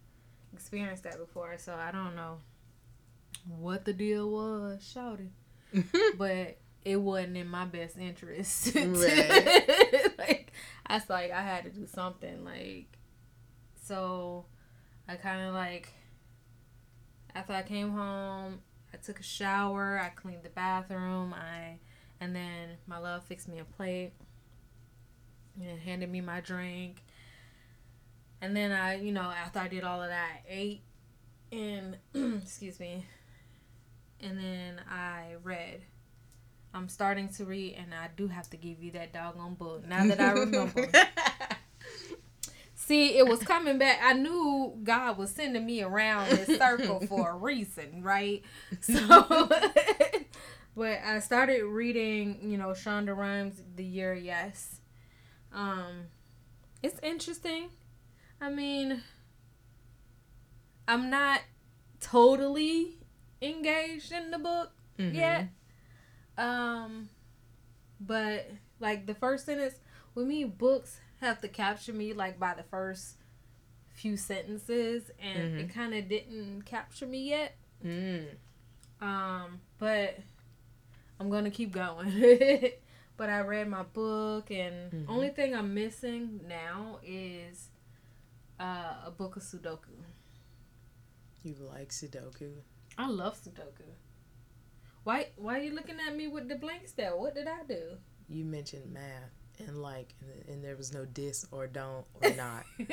experienced 0.53 1.05
that 1.05 1.19
before, 1.19 1.57
so 1.59 1.75
I 1.75 1.93
don't 1.93 2.17
know 2.17 2.39
what 3.47 3.85
the 3.85 3.93
deal 3.93 4.31
was, 4.31 4.89
shouted. 4.93 5.31
but 6.19 6.59
it 6.85 6.97
wasn't 6.97 7.37
in 7.37 7.49
my 7.49 7.65
best 7.65 7.97
interest. 7.99 8.75
Right. 8.75 10.19
like 10.19 10.53
I 10.87 10.95
was 10.95 11.09
like 11.09 11.31
I 11.31 11.43
had 11.43 11.65
to 11.65 11.71
do 11.71 11.87
something 11.87 12.45
like 12.45 12.87
so 13.83 14.47
I 15.09 15.17
kind 15.17 15.49
of 15.49 15.55
like 15.55 15.89
after 17.35 17.53
I 17.53 17.63
came 17.63 17.91
home, 17.91 18.61
I 18.93 18.97
took 18.97 19.21
a 19.21 19.25
shower, 19.25 20.01
I 20.03 20.09
cleaned 20.09 20.43
the 20.43 20.51
bathroom, 20.51 21.35
I 21.35 21.79
and 22.21 22.37
then 22.37 22.71
my 22.87 22.99
love 22.99 23.25
fixed 23.25 23.49
me 23.49 23.59
a 23.59 23.65
plate 23.65 24.13
and 25.61 25.81
handed 25.81 26.11
me 26.11 26.21
my 26.21 26.41
drink. 26.41 27.03
And 28.43 28.57
then 28.57 28.73
I, 28.73 29.01
you 29.01 29.13
know, 29.13 29.23
after 29.23 29.59
I 29.59 29.69
did 29.69 29.85
all 29.85 30.03
of 30.03 30.09
that, 30.09 30.29
I 30.35 30.41
ate 30.49 30.83
and 31.53 31.97
excuse 32.43 32.79
me. 32.79 33.07
And 34.21 34.39
then 34.39 34.81
I 34.91 35.35
read. 35.43 35.83
I'm 36.73 36.89
starting 36.89 37.29
to 37.31 37.45
read 37.45 37.77
and 37.79 37.93
I 37.93 38.11
do 38.17 38.29
have 38.29 38.49
to 38.51 38.57
give 38.57 38.83
you 38.83 38.93
that 38.93 39.13
doggone 39.13 39.55
book. 39.55 39.87
Now 39.89 40.07
that 40.07 40.21
I 40.21 40.31
remember. 40.33 40.89
See, 42.91 43.17
it 43.17 43.25
was 43.25 43.39
coming 43.45 43.79
back. 43.79 44.01
I 44.03 44.15
knew 44.15 44.77
God 44.83 45.17
was 45.17 45.31
sending 45.31 45.65
me 45.65 45.81
around 45.81 46.31
this 46.31 46.59
circle 46.59 46.99
for 47.09 47.31
a 47.31 47.37
reason, 47.37 48.03
right? 48.03 48.43
So, 48.81 48.97
but 50.77 50.99
I 51.07 51.21
started 51.21 51.63
reading, 51.67 52.41
you 52.43 52.59
know, 52.59 52.71
Shonda 52.71 53.17
Rhimes' 53.17 53.63
The 53.77 53.85
Year 53.85 54.13
Yes. 54.13 54.81
Um, 55.53 56.07
it's 56.83 56.99
interesting. 57.01 57.69
I 58.41 58.51
mean, 58.51 59.03
I'm 60.89 61.11
not 61.11 61.43
totally 62.01 62.99
engaged 63.41 64.11
in 64.11 64.33
the 64.33 64.39
book 64.39 64.73
Mhm. 64.99 65.15
yet. 65.15 65.49
Um, 66.37 67.09
but 68.01 68.51
like 68.81 69.07
the 69.07 69.15
first 69.15 69.47
sentence, 69.47 69.77
with 70.17 70.27
me, 70.27 70.43
books 70.43 70.99
have 71.21 71.41
to 71.43 71.49
capture 71.49 71.93
me 71.93 72.13
like 72.13 72.39
by 72.39 72.55
the 72.55 72.63
first 72.65 73.17
few 73.95 74.17
sentences, 74.17 75.11
and 75.19 75.61
it 75.61 75.73
kind 75.75 75.95
of 75.95 76.09
didn't 76.09 76.63
capture 76.63 77.07
me 77.07 77.29
yet. 77.29 77.57
Mm. 77.85 78.27
Um, 79.01 79.61
but 79.79 80.19
I'm 81.19 81.31
gonna 81.31 81.51
keep 81.51 81.73
going. 81.73 82.11
but 83.17 83.29
I 83.29 83.41
read 83.41 83.69
my 83.69 83.83
book, 83.83 84.51
and 84.51 84.91
Mhm. 84.93 85.05
only 85.09 85.29
thing 85.31 85.55
I'm 85.55 85.75
missing 85.75 86.41
now 86.49 86.99
is 87.03 87.69
uh, 88.59 89.03
a 89.07 89.11
book 89.11 89.37
of 89.37 89.43
Sudoku. 89.43 89.97
You 91.43 91.55
like 91.55 91.89
Sudoku? 91.91 92.57
I 92.99 93.09
love 93.09 93.37
Sudoku. 93.43 93.85
Why? 95.05 95.29
Why 95.37 95.59
are 95.59 95.63
you 95.63 95.75
looking 95.75 95.97
at 96.07 96.15
me 96.15 96.29
with 96.29 96.49
the 96.49 96.57
blank 96.57 96.87
stare? 96.87 97.17
What 97.17 97.35
did 97.35 97.49
I 97.49 97.63
do? 97.67 97.97
You 98.29 98.45
mentioned 98.45 98.93
math 98.93 99.33
and 99.67 99.83
like, 99.83 100.15
and, 100.49 100.63
there 100.65 100.77
was 100.77 100.93
no 100.93 101.05
dis 101.05 101.47
or 101.51 101.67
don't 101.67 102.05
or 102.23 102.31
not. 102.31 102.65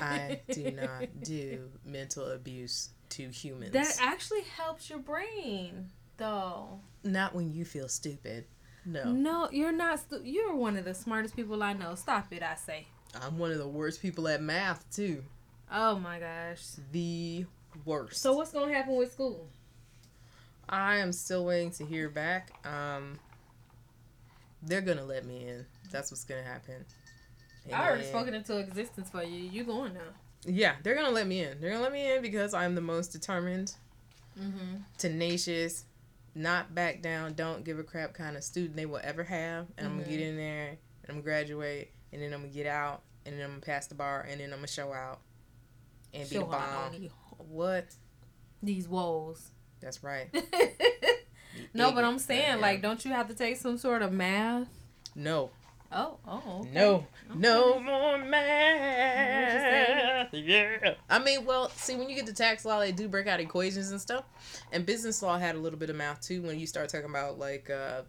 I 0.00 0.40
do 0.50 0.70
not 0.70 1.08
do 1.22 1.68
mental 1.84 2.26
abuse 2.32 2.90
to 3.10 3.28
humans. 3.28 3.72
That 3.72 3.96
actually 4.00 4.42
helps 4.42 4.88
your 4.88 4.98
brain, 4.98 5.90
though. 6.16 6.80
not 7.04 7.34
when 7.34 7.52
you 7.52 7.64
feel 7.64 7.88
stupid. 7.88 8.44
No, 8.86 9.04
No, 9.04 9.48
you're 9.52 9.72
not. 9.72 9.98
Stu- 10.00 10.22
you're 10.24 10.54
one 10.54 10.76
of 10.76 10.84
the 10.84 10.94
smartest 10.94 11.36
people 11.36 11.62
I 11.62 11.74
know. 11.74 11.94
Stop 11.94 12.32
it, 12.32 12.42
I 12.42 12.54
say. 12.54 12.86
I'm 13.22 13.38
one 13.38 13.50
of 13.52 13.58
the 13.58 13.68
worst 13.68 14.00
people 14.00 14.26
at 14.28 14.40
math 14.42 14.84
too. 14.90 15.24
Oh 15.70 15.98
my 15.98 16.18
gosh. 16.18 16.62
The 16.92 17.44
worst. 17.84 18.22
So 18.22 18.32
what's 18.32 18.52
gonna 18.52 18.72
happen 18.72 18.96
with 18.96 19.12
school? 19.12 19.48
I 20.68 20.96
am 20.96 21.12
still 21.12 21.44
waiting 21.44 21.72
to 21.72 21.84
hear 21.84 22.08
back. 22.08 22.52
Um, 22.66 23.18
they're 24.62 24.80
gonna 24.80 25.04
let 25.04 25.24
me 25.26 25.46
in. 25.48 25.66
That's 25.90 26.10
what's 26.10 26.24
gonna 26.24 26.42
happen. 26.42 26.84
And 27.66 27.74
I 27.74 27.86
already 27.88 28.04
spoken 28.04 28.34
into 28.34 28.58
existence 28.58 29.10
for 29.10 29.22
you. 29.22 29.38
You 29.50 29.64
going 29.64 29.94
now? 29.94 30.00
Yeah, 30.44 30.76
they're 30.82 30.94
gonna 30.94 31.10
let 31.10 31.26
me 31.26 31.42
in. 31.42 31.60
They're 31.60 31.70
gonna 31.70 31.82
let 31.82 31.92
me 31.92 32.12
in 32.14 32.22
because 32.22 32.54
I'm 32.54 32.74
the 32.74 32.80
most 32.80 33.08
determined, 33.12 33.74
Mm-hmm. 34.40 34.76
tenacious, 34.96 35.84
not 36.34 36.74
back 36.74 37.02
down, 37.02 37.34
don't 37.34 37.64
give 37.64 37.78
a 37.78 37.82
crap 37.82 38.14
kind 38.14 38.36
of 38.36 38.44
student 38.44 38.76
they 38.76 38.86
will 38.86 39.00
ever 39.02 39.24
have. 39.24 39.66
And 39.76 39.86
I'm 39.86 39.98
gonna 39.98 40.08
get 40.08 40.20
in 40.20 40.36
there, 40.36 40.68
and 40.68 40.78
I'm 41.08 41.14
gonna 41.16 41.22
graduate, 41.24 41.90
and 42.12 42.22
then 42.22 42.32
I'm 42.32 42.40
gonna 42.42 42.52
get 42.52 42.66
out, 42.66 43.02
and 43.26 43.34
then 43.36 43.44
I'm 43.44 43.50
gonna 43.50 43.60
pass 43.60 43.88
the 43.88 43.94
bar, 43.96 44.26
and 44.30 44.40
then 44.40 44.50
I'm 44.52 44.58
gonna 44.58 44.68
show 44.68 44.92
out, 44.92 45.20
and 46.14 46.22
be 46.30 46.36
the 46.36 46.42
Show 46.42 46.46
bomb. 46.46 46.94
on 46.94 47.02
you. 47.02 47.10
What? 47.38 47.86
These 48.62 48.88
walls. 48.88 49.50
That's 49.80 50.02
right. 50.04 50.28
no, 51.74 51.92
but 51.92 52.04
I'm 52.04 52.18
saying, 52.18 52.60
like, 52.60 52.80
don't 52.82 53.04
you 53.04 53.10
have 53.12 53.28
to 53.28 53.34
take 53.34 53.56
some 53.56 53.76
sort 53.78 54.02
of 54.02 54.12
math? 54.12 54.68
No, 55.14 55.50
Oh, 55.92 56.18
oh, 56.26 56.60
okay. 56.60 56.70
no, 56.72 56.94
Okay. 56.94 57.06
no 57.34 57.80
more 57.80 58.18
math. 58.18 60.28
Yeah. 60.32 60.94
I 61.08 61.18
mean, 61.18 61.44
well, 61.44 61.68
see, 61.70 61.96
when 61.96 62.08
you 62.08 62.14
get 62.14 62.26
to 62.26 62.32
tax 62.32 62.64
law, 62.64 62.78
they 62.78 62.92
do 62.92 63.08
break 63.08 63.26
out 63.26 63.40
equations 63.40 63.90
and 63.90 64.00
stuff, 64.00 64.24
and 64.72 64.86
business 64.86 65.20
law 65.22 65.36
had 65.38 65.56
a 65.56 65.58
little 65.58 65.78
bit 65.78 65.90
of 65.90 65.96
math 65.96 66.20
too. 66.20 66.42
When 66.42 66.58
you 66.60 66.66
start 66.66 66.90
talking 66.90 67.10
about 67.10 67.38
like 67.40 67.70
uh, 67.70 68.02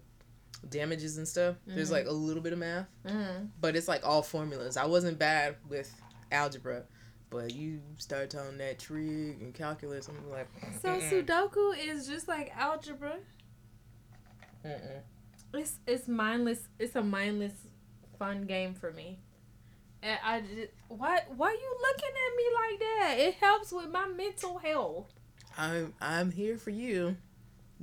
damages 0.70 1.18
and 1.18 1.28
stuff, 1.28 1.56
there's 1.66 1.90
Mhm. 1.90 1.94
like 1.94 2.06
a 2.06 2.12
little 2.12 2.44
bit 2.44 2.54
of 2.54 2.60
math, 2.60 2.88
Mm-hmm. 3.06 3.46
but 3.60 3.76
it's 3.76 3.88
like 3.88 4.06
all 4.06 4.22
formulas. 4.22 4.78
I 4.78 4.86
wasn't 4.86 5.18
bad 5.18 5.56
with 5.68 5.92
algebra. 6.32 6.84
But 7.32 7.54
you 7.54 7.80
start 7.98 8.30
telling 8.30 8.58
that 8.58 8.78
trig 8.78 9.42
and 9.42 9.54
calculus, 9.54 10.10
I'm 10.10 10.30
like, 10.30 10.50
So 10.82 10.90
mm-mm, 10.90 11.26
Sudoku 11.26 11.74
is 11.78 12.06
just 12.06 12.28
like 12.28 12.52
algebra. 12.58 13.16
mm-mm. 14.66 15.02
It's 15.54 15.80
it's 15.88 16.08
mindless. 16.10 16.68
It's 16.78 16.96
a 16.96 17.02
mindless, 17.02 17.54
fun 18.22 18.44
game 18.46 18.74
for 18.76 18.92
me. 18.92 19.18
And 20.04 20.18
I 20.24 20.42
just, 20.42 20.72
why 20.90 21.22
why 21.36 21.50
you 21.52 21.72
looking 21.88 22.16
at 22.26 22.32
me 22.40 22.46
like 22.62 22.80
that? 22.80 23.16
It 23.28 23.34
helps 23.36 23.72
with 23.72 23.90
my 23.90 24.08
mental 24.08 24.58
health. 24.60 25.08
I'm 25.58 25.94
I'm 26.00 26.32
here 26.32 26.58
for 26.58 26.70
you, 26.72 27.18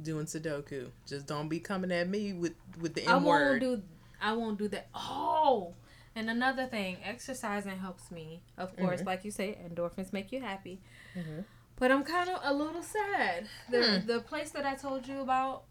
doing 0.01 0.27
Sudoku. 0.27 0.91
Just 1.07 1.27
don't 1.27 1.49
be 1.49 1.59
coming 1.61 1.93
at 1.93 2.09
me 2.09 2.33
with 2.33 2.55
with 2.81 2.95
the 2.95 3.07
I 3.07 3.17
won't 3.17 3.61
do. 3.61 3.83
I 4.21 4.33
won't 4.33 4.59
do 4.59 4.69
that. 4.69 4.89
Oh, 4.95 5.75
and 6.17 6.29
another 6.31 6.67
thing, 6.67 6.97
exercising 7.05 7.79
helps 7.79 8.11
me. 8.11 8.41
Of 8.57 8.77
course, 8.77 9.03
Mhm. 9.03 9.07
like 9.07 9.25
you 9.25 9.31
say, 9.31 9.49
endorphins 9.67 10.13
make 10.13 10.33
you 10.33 10.41
happy. 10.41 10.81
Mhm. 11.17 11.45
But 11.77 11.93
I'm 11.93 12.03
kind 12.03 12.29
of 12.31 12.41
a 12.43 12.53
little 12.53 12.83
sad. 12.83 13.47
The 13.71 13.83
Hmm. 14.01 14.07
the 14.07 14.21
place 14.21 14.51
that 14.53 14.65
I 14.67 14.75
told 14.75 15.07
you 15.07 15.21
about, 15.21 15.65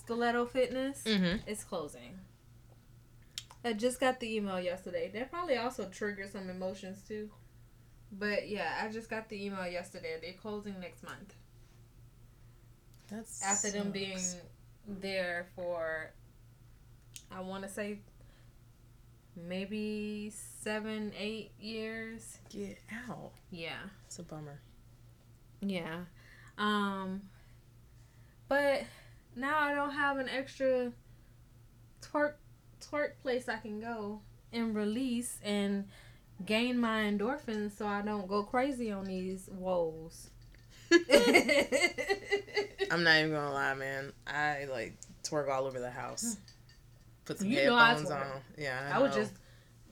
Stiletto 0.00 0.44
Fitness, 0.46 1.02
Mm-hmm. 1.04 1.48
is 1.48 1.64
closing. 1.64 2.18
I 3.64 3.72
just 3.72 3.98
got 3.98 4.20
the 4.20 4.36
email 4.36 4.60
yesterday. 4.60 5.10
That 5.12 5.30
probably 5.30 5.56
also 5.56 5.86
triggered 5.86 6.30
some 6.30 6.50
emotions 6.50 7.02
too. 7.06 7.30
But 8.12 8.48
yeah, 8.48 8.80
I 8.82 8.88
just 8.88 9.08
got 9.08 9.28
the 9.28 9.44
email 9.44 9.66
yesterday. 9.66 10.16
They're 10.20 10.34
closing 10.34 10.78
next 10.80 11.02
month. 11.02 11.34
That's 13.08 13.42
After 13.42 13.70
them 13.70 13.90
being 13.90 14.18
there 14.86 15.46
for, 15.56 16.10
I 17.32 17.40
want 17.40 17.64
to 17.64 17.68
say, 17.68 18.00
maybe 19.36 20.30
seven, 20.30 21.12
eight 21.18 21.52
years. 21.58 22.38
get 22.50 22.78
out. 23.08 23.32
Yeah. 23.50 23.80
It's 24.06 24.18
a 24.18 24.22
bummer. 24.22 24.60
Yeah. 25.60 26.04
Um 26.58 27.22
but 28.48 28.82
now 29.34 29.58
I 29.58 29.74
don't 29.74 29.90
have 29.90 30.18
an 30.18 30.28
extra 30.28 30.92
twerk 32.02 32.34
twerk 32.90 33.12
place 33.22 33.48
I 33.48 33.56
can 33.56 33.80
go 33.80 34.20
and 34.52 34.74
release 34.74 35.38
and 35.42 35.88
gain 36.44 36.78
my 36.78 37.02
endorphins 37.02 37.76
so 37.76 37.86
I 37.86 38.02
don't 38.02 38.28
go 38.28 38.42
crazy 38.42 38.90
on 38.90 39.04
these 39.04 39.48
woes. 39.52 40.30
I'm 42.90 43.02
not 43.02 43.18
even 43.18 43.32
gonna 43.32 43.52
lie, 43.52 43.74
man. 43.74 44.12
I 44.26 44.66
like 44.70 44.94
twerk 45.22 45.48
all 45.50 45.66
over 45.66 45.80
the 45.80 45.90
house. 45.90 46.36
Put 47.24 47.38
some 47.38 47.48
You 47.48 47.72
I 47.72 47.88
headphones 47.88 48.10
on. 48.10 48.26
Yeah, 48.58 48.90
I 48.92 49.00
was 49.00 49.14
just, 49.14 49.32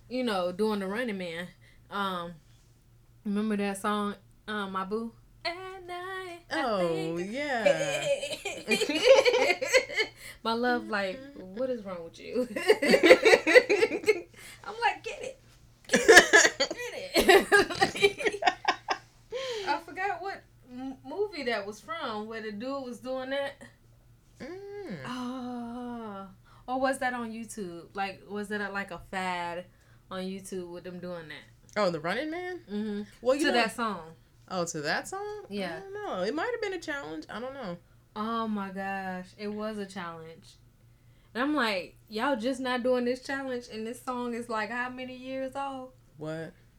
you 0.09 0.23
know, 0.23 0.53
doing 0.53 0.81
the 0.81 0.87
running 0.87 1.19
man. 1.19 1.49
Um, 1.91 2.33
remember 3.25 3.57
that 3.57 3.79
song, 3.79 4.15
um, 4.47 4.73
My 4.73 4.85
Boo? 4.85 5.13
At 5.45 5.55
night. 5.87 6.41
I 6.51 6.63
Oh 6.63 7.17
yeah. 7.17 8.07
My 10.45 10.55
love, 10.55 10.89
like, 10.89 11.21
what 11.37 11.71
is 11.71 11.85
wrong 11.85 12.03
with 12.05 12.19
you? 12.19 12.49
I'm 14.65 14.75
like, 14.81 15.05
get 15.05 15.23
it, 15.23 15.41
get 15.89 15.99
it. 17.17 18.41
I 19.69 19.79
forgot 19.87 20.21
what 20.21 20.43
m- 20.73 20.97
movie 21.09 21.45
that 21.45 21.65
was 21.67 21.81
from 21.81 22.27
where 22.27 22.43
the 22.43 22.51
dude 22.53 22.85
was 22.85 22.99
doing 22.99 23.31
that. 23.31 23.53
Mm. 24.41 24.97
Oh, 25.07 26.27
or 26.67 26.81
was 26.81 26.99
that 26.99 27.15
on 27.15 27.31
YouTube? 27.31 27.87
Like, 27.95 28.23
was 28.29 28.51
it 28.51 28.61
a, 28.61 28.69
like 28.71 28.91
a 28.91 29.01
fad 29.11 29.67
on 30.11 30.23
YouTube 30.23 30.71
with 30.73 30.83
them 30.85 30.99
doing 30.99 31.29
that? 31.29 31.45
Oh, 31.81 31.91
the 31.91 32.01
Running 32.01 32.31
Man. 32.31 32.61
Mm-hmm. 32.71 33.03
Well, 33.21 33.37
you 33.37 33.47
to 33.47 33.53
know, 33.53 33.59
that 33.59 33.77
song. 33.77 34.01
Oh, 34.49 34.65
to 34.65 34.81
that 34.81 35.07
song? 35.09 35.45
Yeah. 35.49 35.77
I 35.77 35.81
don't 35.81 35.95
know. 35.95 36.23
It 36.25 36.35
might 36.35 36.51
have 36.51 36.61
been 36.61 36.75
a 36.75 36.83
challenge. 36.83 37.25
I 37.31 37.39
don't 37.41 37.55
know. 37.55 37.77
Oh 38.15 38.47
my 38.47 38.69
gosh, 38.71 39.27
it 39.39 39.49
was 39.49 39.79
a 39.79 39.87
challenge. 39.87 40.57
And 41.35 41.43
I'm 41.43 41.55
like, 41.55 41.97
y'all 42.09 42.37
just 42.37 42.61
not 42.61 42.83
doing 42.83 43.07
this 43.07 43.23
challenge, 43.23 43.65
and 43.73 43.87
this 43.87 44.03
song 44.03 44.35
is 44.35 44.51
like 44.51 44.71
how 44.71 44.91
many 44.91 45.17
years 45.17 45.57
old? 45.57 45.93
What? 46.19 46.53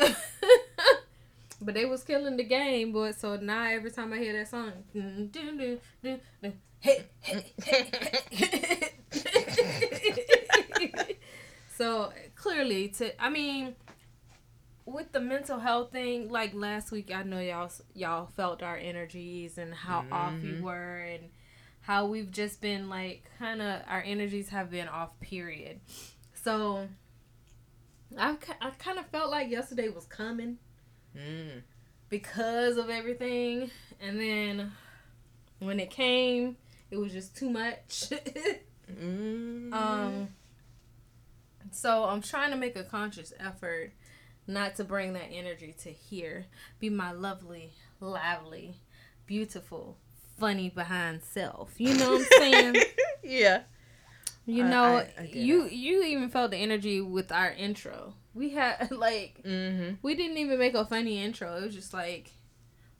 but 1.61 1.73
they 1.73 1.85
was 1.85 2.03
killing 2.03 2.37
the 2.37 2.43
game, 2.43 2.91
but 2.91 3.15
so 3.15 3.37
now 3.37 3.65
every 3.65 3.89
time 3.89 4.13
I 4.13 4.17
hear 4.17 4.33
that 4.33 4.49
song, 4.49 4.73
dun, 4.93 5.29
dun, 5.31 5.57
dun, 5.57 5.79
dun, 6.03 6.19
dun, 6.41 6.53
hey, 6.79 7.03
hey, 7.21 7.51
hey, 7.63 7.89
hey. 8.29 8.89
so 11.75 12.13
clearly, 12.35 12.89
to 12.89 13.23
I 13.23 13.29
mean, 13.29 13.75
with 14.85 15.11
the 15.11 15.19
mental 15.19 15.59
health 15.59 15.91
thing, 15.91 16.29
like 16.29 16.53
last 16.53 16.91
week, 16.91 17.11
I 17.13 17.23
know 17.23 17.39
y'all 17.39 17.71
y'all 17.93 18.27
felt 18.35 18.61
our 18.63 18.77
energies 18.77 19.57
and 19.57 19.73
how 19.73 20.05
off 20.11 20.33
we 20.41 20.59
were 20.61 20.97
and 20.99 21.29
how 21.81 22.05
we've 22.05 22.31
just 22.31 22.61
been 22.61 22.89
like 22.89 23.23
kind 23.39 23.61
of 23.61 23.81
our 23.87 24.01
energies 24.01 24.49
have 24.49 24.69
been 24.71 24.87
off. 24.87 25.19
Period. 25.19 25.79
So. 26.33 26.87
I, 28.15 28.37
I 28.61 28.69
kind 28.77 28.99
of 28.99 29.07
felt 29.07 29.31
like 29.31 29.49
yesterday 29.49 29.89
was 29.89 30.05
coming 30.05 30.59
Mm. 31.17 31.61
because 32.09 32.77
of 32.77 32.89
everything. 32.91 33.71
And 33.99 34.19
then 34.19 34.71
when 35.57 35.79
it 35.79 35.89
came, 35.89 36.57
it 36.91 36.97
was 36.97 37.11
just 37.11 37.35
too 37.35 37.49
much. 37.49 38.11
Mm. 39.01 39.73
um 39.73 40.27
so 41.71 42.03
I'm 42.03 42.21
trying 42.21 42.51
to 42.51 42.57
make 42.57 42.75
a 42.75 42.83
conscious 42.83 43.31
effort 43.39 43.93
not 44.47 44.75
to 44.75 44.83
bring 44.83 45.13
that 45.13 45.29
energy 45.31 45.73
to 45.83 45.89
here. 45.91 46.45
Be 46.79 46.89
my 46.89 47.11
lovely, 47.11 47.71
lively, 47.99 48.75
beautiful, 49.25 49.97
funny 50.39 50.69
behind 50.69 51.23
self. 51.23 51.73
You 51.77 51.93
know 51.97 52.11
what 52.13 52.21
I'm 52.21 52.39
saying? 52.39 52.75
yeah. 53.23 53.61
You 54.45 54.63
know, 54.65 54.97
I- 54.97 55.09
I 55.17 55.25
get 55.27 55.35
you 55.35 55.65
you 55.67 56.03
even 56.03 56.29
felt 56.29 56.51
the 56.51 56.57
energy 56.57 56.99
with 57.01 57.31
our 57.31 57.51
intro. 57.51 58.13
We 58.33 58.49
had 58.49 58.91
like 58.91 59.41
Mm-hmm. 59.45 59.95
we 60.01 60.15
didn't 60.15 60.37
even 60.37 60.59
make 60.59 60.73
a 60.73 60.85
funny 60.85 61.23
intro. 61.23 61.55
It 61.57 61.63
was 61.63 61.75
just 61.75 61.93
like, 61.93 62.31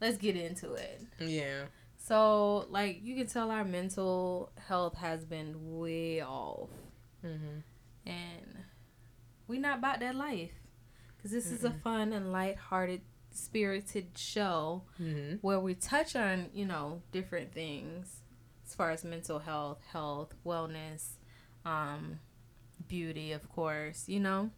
let's 0.00 0.16
get 0.16 0.36
into 0.36 0.72
it. 0.74 1.02
Yeah. 1.20 1.64
So, 1.98 2.66
like, 2.68 3.00
you 3.02 3.16
can 3.16 3.26
tell 3.28 3.50
our 3.50 3.64
mental 3.64 4.50
health 4.68 4.94
has 4.98 5.24
been 5.24 5.54
way 5.78 6.20
off. 6.22 6.68
Mm-hmm. 7.24 7.60
And 8.10 8.58
we 9.48 9.58
not 9.58 9.78
about 9.78 10.00
that 10.00 10.14
life. 10.14 10.50
Because 11.24 11.42
this 11.44 11.50
is 11.50 11.64
a 11.64 11.70
fun 11.70 12.12
and 12.12 12.32
light-hearted, 12.32 13.00
spirited 13.30 14.08
show 14.18 14.82
Mm-hmm. 15.00 15.36
where 15.40 15.58
we 15.58 15.74
touch 15.74 16.14
on, 16.16 16.50
you 16.52 16.66
know, 16.66 17.00
different 17.12 17.54
things 17.54 18.20
as 18.66 18.74
far 18.74 18.90
as 18.90 19.04
mental 19.04 19.38
health, 19.38 19.78
health, 19.90 20.34
wellness, 20.44 21.12
um, 21.64 22.18
beauty, 22.88 23.32
of 23.32 23.48
course, 23.50 24.04
you 24.06 24.20
know? 24.20 24.50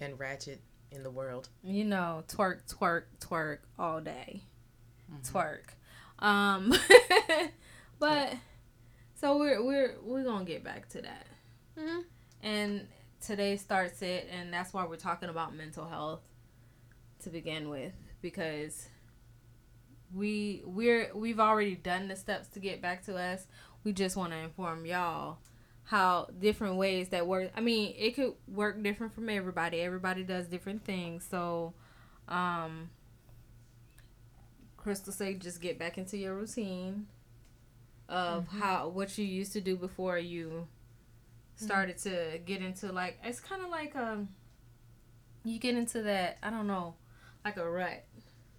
And 0.00 0.18
Ratchet 0.18 0.62
in 0.90 1.02
the 1.02 1.10
world. 1.10 1.50
you 1.62 1.84
know, 1.84 2.24
twerk, 2.26 2.60
twerk, 2.74 3.02
twerk 3.20 3.58
all 3.78 4.00
day. 4.00 4.44
Mhm. 5.12 5.30
Twerk. 5.30 6.24
Um 6.24 6.72
but 7.98 8.32
so 9.14 9.36
we're 9.36 9.62
we're 9.62 9.96
we're 10.02 10.24
gonna 10.24 10.46
get 10.46 10.64
back 10.64 10.88
to 10.90 11.02
that. 11.02 11.26
Mhm. 11.78 12.04
And 12.42 12.86
today 13.20 13.56
starts 13.56 14.02
it 14.02 14.28
and 14.32 14.52
that's 14.52 14.72
why 14.72 14.86
we're 14.86 14.96
talking 14.96 15.28
about 15.28 15.54
mental 15.54 15.86
health 15.86 16.20
to 17.22 17.30
begin 17.30 17.68
with 17.68 17.92
because 18.22 18.88
we 20.14 20.62
we're 20.64 21.10
we've 21.14 21.40
already 21.40 21.74
done 21.74 22.08
the 22.08 22.16
steps 22.16 22.48
to 22.48 22.60
get 22.60 22.80
back 22.80 23.04
to 23.04 23.16
us. 23.16 23.46
We 23.84 23.92
just 23.92 24.16
want 24.16 24.32
to 24.32 24.38
inform 24.38 24.86
y'all 24.86 25.38
how 25.84 26.28
different 26.40 26.76
ways 26.76 27.08
that 27.10 27.26
work. 27.26 27.50
I 27.56 27.60
mean, 27.60 27.94
it 27.98 28.14
could 28.14 28.34
work 28.46 28.82
different 28.82 29.14
from 29.14 29.28
everybody. 29.28 29.80
Everybody 29.80 30.22
does 30.22 30.46
different 30.46 30.84
things. 30.84 31.26
So, 31.30 31.74
um, 32.28 32.90
Crystal 34.76 35.12
say 35.12 35.34
just 35.34 35.60
get 35.60 35.78
back 35.78 35.98
into 35.98 36.16
your 36.16 36.34
routine 36.36 37.06
of 38.08 38.48
Mhm. 38.48 38.60
how 38.60 38.88
what 38.88 39.18
you 39.18 39.24
used 39.24 39.52
to 39.52 39.60
do 39.60 39.76
before 39.76 40.18
you 40.18 40.68
started 41.58 41.98
to 41.98 42.38
get 42.46 42.62
into 42.62 42.92
like 42.92 43.18
it's 43.24 43.40
kind 43.40 43.62
of 43.62 43.70
like 43.70 43.94
um 43.96 44.28
you 45.44 45.58
get 45.58 45.76
into 45.76 46.02
that 46.02 46.38
I 46.42 46.50
don't 46.50 46.66
know 46.66 46.94
like 47.44 47.56
a 47.56 47.68
rut. 47.68 48.04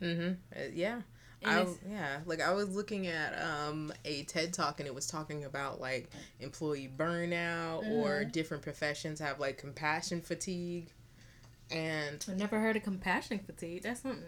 Mm-hmm. 0.02 0.34
Uh, 0.56 0.64
yeah. 0.74 1.02
I, 1.46 1.66
yeah, 1.90 2.20
like 2.26 2.42
I 2.42 2.52
was 2.52 2.76
looking 2.76 3.08
at 3.08 3.42
um, 3.42 3.94
a 4.04 4.24
TED 4.24 4.54
talk 4.54 4.82
and 4.82 4.88
it 4.88 4.94
was 4.94 5.08
talking 5.08 5.46
about 5.46 5.80
like 5.80 6.10
employee 6.42 6.92
burnout 6.98 7.90
or 7.90 8.26
Mhm. 8.26 8.32
different 8.34 8.62
professions 8.62 9.22
have 9.22 9.40
like 9.40 9.58
compassion 9.58 10.22
fatigue, 10.22 10.92
and 11.72 12.26
I 12.30 12.34
never 12.34 12.60
heard 12.60 12.76
of 12.76 12.84
compassion 12.84 13.40
fatigue. 13.40 13.84
That's 13.84 14.02
something. 14.02 14.24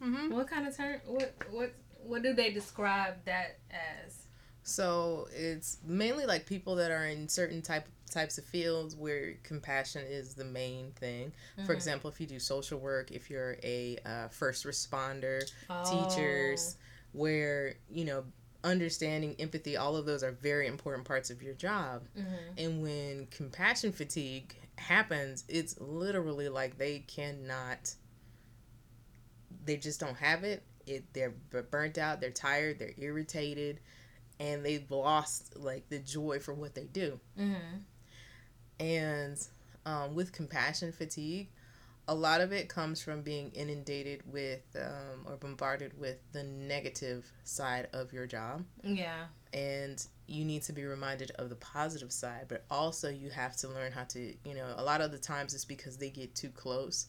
Mm-hmm. 0.00 0.32
What 0.32 0.46
kind 0.46 0.68
of 0.68 0.76
term? 0.76 1.00
What 1.06 1.34
what 1.50 1.72
what 2.04 2.22
do 2.22 2.32
they 2.34 2.52
describe 2.52 3.14
that 3.24 3.58
as? 3.70 4.20
so 4.66 5.28
it's 5.34 5.76
mainly 5.84 6.24
like 6.24 6.46
people 6.46 6.76
that 6.76 6.90
are 6.90 7.04
in 7.04 7.28
certain 7.28 7.60
type 7.62 7.86
types 8.14 8.38
of 8.38 8.44
fields 8.44 8.96
where 8.96 9.34
compassion 9.42 10.04
is 10.08 10.34
the 10.34 10.44
main 10.44 10.92
thing. 10.92 11.32
For 11.66 11.72
Mhm. 11.72 11.76
example, 11.76 12.10
if 12.10 12.20
you 12.20 12.26
do 12.26 12.38
social 12.38 12.78
work, 12.78 13.10
if 13.10 13.28
you're 13.28 13.56
a 13.62 13.98
uh, 14.06 14.28
first 14.28 14.64
responder, 14.64 15.50
Oh. 15.68 15.82
teachers, 15.84 16.76
where 17.12 17.74
you 17.90 18.04
know 18.04 18.24
understanding 18.64 19.36
empathy 19.38 19.76
all 19.76 19.94
of 19.94 20.06
those 20.06 20.22
are 20.22 20.32
very 20.32 20.66
important 20.66 21.06
parts 21.06 21.28
of 21.30 21.42
your 21.42 21.52
job 21.52 22.08
Mhm. 22.16 22.54
and 22.56 22.82
when 22.82 23.26
compassion 23.26 23.92
fatigue 23.92 24.56
happens 24.76 25.44
it's 25.48 25.78
literally 25.80 26.48
like 26.48 26.78
they 26.78 27.00
cannot 27.00 27.94
they 29.66 29.76
just 29.76 30.00
don't 30.00 30.16
have 30.16 30.44
it 30.44 30.62
it 30.86 31.04
they're 31.12 31.34
burnt 31.70 31.98
out 31.98 32.20
they're 32.22 32.30
tired 32.30 32.78
they're 32.78 32.94
irritated 32.96 33.80
and 34.40 34.64
they've 34.64 34.90
lost 34.90 35.54
like 35.56 35.88
the 35.90 35.98
joy 35.98 36.38
for 36.38 36.54
what 36.54 36.74
they 36.74 36.84
do 36.84 37.20
Mhm. 37.38 37.82
And 38.80 39.38
um, 39.86 40.14
with 40.14 40.32
compassion 40.32 40.92
fatigue 40.92 41.48
a 42.06 42.14
lot 42.14 42.42
of 42.42 42.52
it 42.52 42.68
comes 42.68 43.02
from 43.02 43.22
being 43.22 43.50
inundated 43.54 44.20
with 44.30 44.60
um, 44.78 45.24
or 45.26 45.36
bombarded 45.36 45.98
with 45.98 46.18
the 46.32 46.42
negative 46.42 47.24
side 47.44 47.88
of 47.94 48.12
your 48.12 48.26
job 48.26 48.62
Yeah. 48.82 49.24
and 49.54 50.04
you 50.26 50.44
need 50.44 50.62
to 50.64 50.72
be 50.72 50.84
reminded 50.84 51.30
of 51.38 51.48
the 51.48 51.54
positive 51.56 52.12
side 52.12 52.46
but 52.48 52.64
also 52.70 53.08
you 53.08 53.30
have 53.30 53.56
to 53.58 53.68
learn 53.68 53.92
how 53.92 54.04
to 54.04 54.34
you 54.44 54.54
know 54.54 54.74
a 54.76 54.84
lot 54.84 55.00
of 55.00 55.12
the 55.12 55.18
times 55.18 55.54
it's 55.54 55.64
because 55.64 55.96
they 55.96 56.10
get 56.10 56.34
too 56.34 56.50
close 56.50 57.06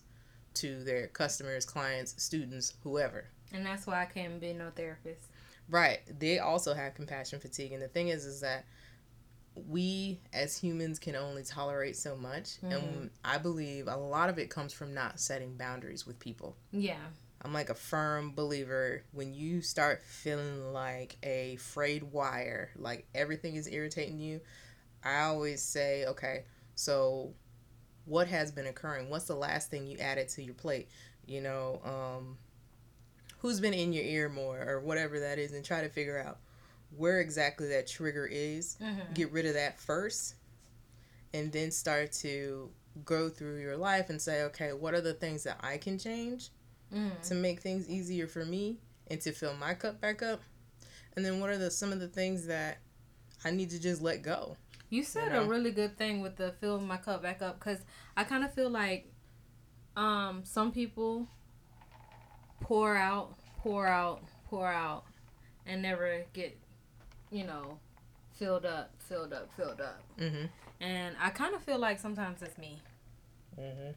to 0.56 0.84
their 0.86 1.08
customers 1.08 1.65
clients 1.65 2.15
students 2.21 2.73
whoever 2.84 3.25
And 3.54 3.65
that's 3.65 3.86
why 3.88 4.01
I 4.01 4.06
can't 4.06 4.39
be 4.39 4.54
no 4.54 4.69
therapist. 4.75 5.25
right 5.69 5.99
they 6.19 6.39
also 6.39 6.73
have 6.73 6.93
compassion 6.95 7.39
fatigue 7.39 7.73
and 7.73 7.82
the 7.82 7.88
thing 7.89 8.08
is 8.10 8.25
is 8.25 8.39
that 8.41 8.65
we 9.56 10.20
as 10.34 10.58
humans 10.58 11.00
can 11.00 11.15
only 11.15 11.44
tolerate 11.44 11.96
so 11.96 12.15
much 12.15 12.62
Mhm. 12.62 12.72
and 12.72 13.10
i 13.24 13.38
believe 13.38 13.88
a 13.88 13.96
lot 13.96 14.30
of 14.30 14.38
it 14.38 14.50
comes 14.50 14.74
from 14.74 14.94
not 14.94 15.20
setting 15.20 15.56
boundaries 15.56 16.06
with 16.06 16.20
people 16.20 16.56
Yeah. 16.72 17.00
I'm 17.41 17.54
like 17.54 17.70
a 17.70 17.76
firm 17.76 18.34
believer 18.34 19.04
when 19.12 19.34
you 19.34 19.62
start 19.62 20.02
feeling 20.02 20.74
like 20.74 21.18
a 21.22 21.58
frayed 21.58 22.02
wire, 22.12 22.72
like 22.76 23.06
everything 23.13 23.56
is 23.56 23.68
irritating 23.68 24.18
you. 24.18 24.41
I 25.04 25.22
always 25.26 25.62
say, 25.62 26.06
okay, 26.08 26.46
so 26.74 27.36
what 28.06 28.28
has 28.30 28.52
been 28.52 28.65
occurring? 28.65 29.12
What's 29.12 29.26
the 29.26 29.36
last 29.36 29.70
thing 29.70 29.86
you 29.86 30.00
added 30.00 30.28
to 30.30 30.41
your 30.41 30.56
plate? 30.56 30.89
You 31.28 31.41
know, 31.41 31.82
um, 31.84 32.39
who's 33.39 33.60
been 33.60 33.76
in 33.76 33.94
your 33.94 34.04
ear 34.06 34.28
more 34.28 34.63
or 34.68 34.80
whatever 34.80 35.20
that 35.20 35.38
is, 35.38 35.54
and 35.54 35.63
try 35.63 35.82
to 35.82 35.89
figure 35.89 36.18
out 36.18 36.39
where 36.95 37.19
exactly 37.19 37.67
that 37.69 37.88
trigger 37.88 38.26
is. 38.26 38.78
Mm-hmm. 38.82 39.13
Get 39.13 39.32
rid 39.32 39.45
of 39.45 39.54
that 39.54 39.80
first, 39.80 40.36
and 41.34 41.52
then 41.52 41.71
start 41.71 42.12
to 42.13 42.69
go 43.04 43.30
through 43.30 43.60
your 43.60 43.76
life 43.78 44.10
and 44.10 44.21
say, 44.21 44.43
okay, 44.43 44.71
what 44.74 44.93
are 44.93 45.02
the 45.02 45.13
things 45.13 45.43
that 45.43 45.60
I 45.62 45.78
can 45.78 45.98
change 45.98 46.50
Mm-hmm. 46.93 47.21
to 47.24 47.34
make 47.34 47.62
things 47.62 47.89
easier 47.89 48.28
for 48.28 48.45
me 48.45 48.78
and 49.10 49.19
to 49.21 49.32
fill 49.32 49.56
my 49.56 49.74
cup 49.74 50.00
back 50.00 50.21
up? 50.21 50.41
And 51.15 51.26
then 51.26 51.39
what 51.39 51.50
are 51.50 51.58
the 51.58 51.71
some 51.71 51.91
of 51.91 52.00
the 52.00 52.08
things 52.08 52.45
that 52.48 52.78
I 53.43 53.52
need 53.52 53.69
to 53.71 53.82
just 53.82 54.02
let 54.02 54.21
go? 54.21 54.56
You 54.89 55.04
said 55.04 55.34
You 55.34 55.39
a 55.39 55.45
really 55.45 55.71
good 55.71 55.98
thing 55.98 56.21
with 56.21 56.36
the 56.38 56.54
fill 56.62 56.80
my 56.80 56.98
cup 56.98 57.24
back 57.24 57.41
up 57.41 57.60
because 57.60 57.80
I 58.15 58.24
kind 58.24 58.43
of 58.43 58.54
feel 58.54 58.69
like 58.69 59.12
um 59.98 60.41
some 60.45 60.71
people 60.71 61.28
pour 62.62 62.95
out, 62.95 63.34
pour 63.58 63.88
out, 63.88 64.21
pour 64.50 64.67
out, 64.67 65.04
and 65.65 65.82
never 65.82 66.24
get 66.34 66.58
you 67.31 67.43
know 67.45 67.79
filled 68.33 68.65
up, 68.65 68.91
filled 68.99 69.31
up, 69.33 69.49
filled 69.55 69.79
up. 69.81 70.01
Mm-hmm. 70.19 70.45
And 70.81 71.15
I 71.21 71.29
kind 71.29 71.55
of 71.55 71.61
feel 71.61 71.77
like 71.79 71.99
sometimes 71.99 72.41
it's 72.41 72.57
me. 72.57 72.81
Mm-hmm. 73.59 73.91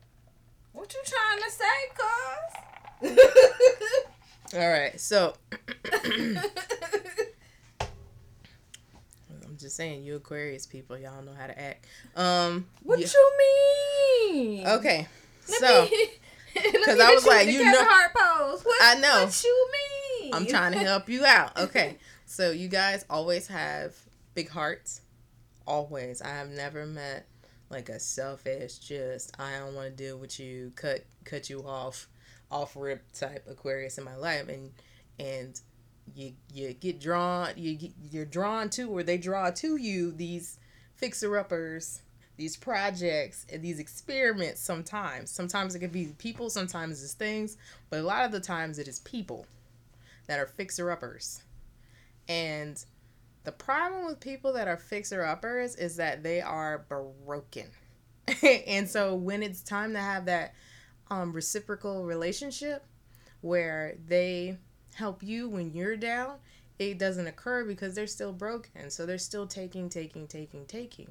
What 0.73 0.95
you 0.95 1.01
trying 1.05 1.43
to 1.43 1.51
say, 1.51 3.15
cuz? 3.15 4.55
All 4.61 4.69
right, 4.71 4.99
so 5.01 5.35
I'm 9.45 9.57
just 9.59 9.77
saying, 9.77 10.05
you 10.05 10.17
Aquarius 10.17 10.67
people, 10.67 10.97
y'all 10.99 11.23
know 11.23 11.35
how 11.39 11.47
to 11.47 11.59
act. 11.61 11.87
Um, 12.17 12.67
what 12.83 12.99
yeah. 13.01 13.07
you 13.13 13.33
mean? 14.35 14.67
Okay, 14.67 15.07
Let 15.49 15.59
so 15.61 15.85
me- 15.91 16.09
let 16.57 16.73
me 16.75 16.85
'cause 16.85 17.01
I 17.01 17.15
was 17.15 17.27
like, 17.27 17.49
you 17.49 17.65
know- 17.65 17.73
Hart 17.85 18.13
pose. 18.15 18.63
What, 18.65 18.79
I 18.83 18.95
know. 19.01 19.25
What 19.25 19.45
you 19.45 19.69
mean? 20.23 20.35
I'm 20.35 20.47
trying 20.47 20.73
to 20.73 20.79
help 20.79 21.09
you 21.09 21.25
out. 21.25 21.59
Okay, 21.59 21.97
so 22.29 22.51
you 22.51 22.69
guys 22.69 23.07
always 23.09 23.47
have 23.47 23.97
big 24.35 24.51
hearts. 24.51 25.01
Always, 25.67 26.21
I 26.21 26.29
have 26.29 26.51
never 26.51 26.85
met 26.85 27.27
like 27.71 27.89
a 27.89 27.99
selfish, 27.99 28.79
just 28.79 29.35
I 29.41 29.59
don't 29.59 29.75
want 29.75 29.89
to 29.89 30.05
deal 30.05 30.19
with 30.19 30.39
you, 30.39 30.73
cut 30.77 31.07
cut 31.25 31.49
you 31.49 31.61
off, 31.67 32.07
off 32.51 32.77
rip 32.77 33.03
type 33.13 33.47
Aquarius 33.49 33.97
in 33.97 34.05
my 34.05 34.15
life, 34.15 34.47
and 34.49 34.71
and 35.19 35.59
you 36.15 36.33
you 36.53 36.75
get 36.75 37.01
drawn, 37.01 37.49
you 37.57 37.93
you're 38.11 38.27
drawn 38.27 38.69
to, 38.71 38.91
or 38.91 39.03
they 39.03 39.17
draw 39.17 39.51
to 39.51 39.77
you 39.77 40.13
these 40.13 40.59
fixer 40.97 41.35
uppers, 41.39 42.03
these 42.37 42.59
projects, 42.59 43.47
and 43.51 43.63
these 43.63 43.79
experiments. 43.79 44.61
Sometimes, 44.61 45.31
sometimes 45.31 45.75
it 45.75 45.79
could 45.79 45.93
be 45.93 46.15
people, 46.19 46.51
sometimes 46.51 47.03
it's 47.03 47.15
things, 47.15 47.57
but 47.89 48.01
a 48.01 48.03
lot 48.03 48.27
of 48.27 48.33
the 48.33 48.41
times 48.41 48.79
it 48.79 48.87
is 48.87 48.99
people 48.99 49.47
that 50.27 50.39
are 50.39 50.47
fixer 50.47 50.91
uppers. 50.91 51.41
And 52.29 52.83
the 53.45 53.53
problem 53.53 54.05
with 54.05 54.21
people 54.21 54.53
that 54.53 54.69
are 54.69 54.77
fixer 54.77 55.25
uppers 55.25 55.75
is 55.75 55.97
that 55.97 56.23
they 56.23 56.41
are 56.41 56.85
broken. 57.25 57.67
and 58.43 58.89
so 58.89 59.15
when 59.15 59.43
it's 59.43 59.63
time 59.63 59.95
to 59.95 59.99
have 59.99 60.27
that 60.27 60.55
um, 61.11 61.33
reciprocal 61.33 62.05
relationship 62.05 62.85
where 63.41 63.97
they 64.07 64.59
help 64.95 65.23
you 65.23 65.49
when 65.49 65.73
you're 65.73 65.97
down, 65.97 66.37
it 66.79 66.99
doesn't 66.99 67.27
occur 67.27 67.65
because 67.65 67.95
they're 67.95 68.07
still 68.07 68.33
broken. 68.33 68.91
So 68.91 69.07
they're 69.07 69.19
still 69.19 69.47
taking, 69.47 69.89
taking, 69.89 70.27
taking, 70.27 70.67
taking. 70.67 71.09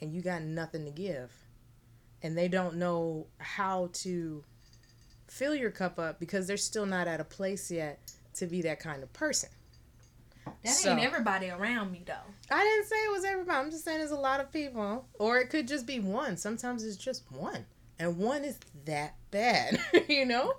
And 0.00 0.12
you 0.12 0.22
got 0.22 0.42
nothing 0.42 0.84
to 0.84 0.90
give. 0.90 1.32
And 2.22 2.36
they 2.38 2.48
don't 2.48 2.76
know 2.76 3.26
how 3.38 3.90
to 3.94 4.44
fill 5.28 5.54
your 5.54 5.70
cup 5.70 5.98
up 5.98 6.18
because 6.18 6.46
they're 6.46 6.56
still 6.56 6.86
not 6.86 7.08
at 7.08 7.20
a 7.20 7.24
place 7.24 7.70
yet 7.70 8.00
to 8.34 8.46
be 8.46 8.62
that 8.62 8.80
kind 8.80 9.02
of 9.02 9.12
person. 9.12 9.50
That 10.64 10.68
So- 10.72 10.90
ain't 10.92 11.00
everybody 11.00 11.50
around 11.50 11.90
me 11.92 12.02
though. 12.06 12.14
I 12.50 12.62
didn't 12.62 12.86
say 12.86 12.96
it 12.96 13.10
was 13.12 13.24
everybody. 13.24 13.58
I'm 13.58 13.70
just 13.70 13.84
saying 13.84 13.98
there's 13.98 14.10
a 14.10 14.16
lot 14.16 14.40
of 14.40 14.52
people. 14.52 15.06
Or 15.14 15.38
it 15.38 15.48
could 15.50 15.66
just 15.66 15.86
be 15.86 16.00
one. 16.00 16.36
Sometimes 16.36 16.84
it's 16.84 16.96
just 16.96 17.24
one. 17.32 17.66
And 17.98 18.18
one 18.18 18.44
is 18.44 18.58
that 18.84 19.14
bad, 19.30 19.80
you 20.08 20.24
know? 20.26 20.54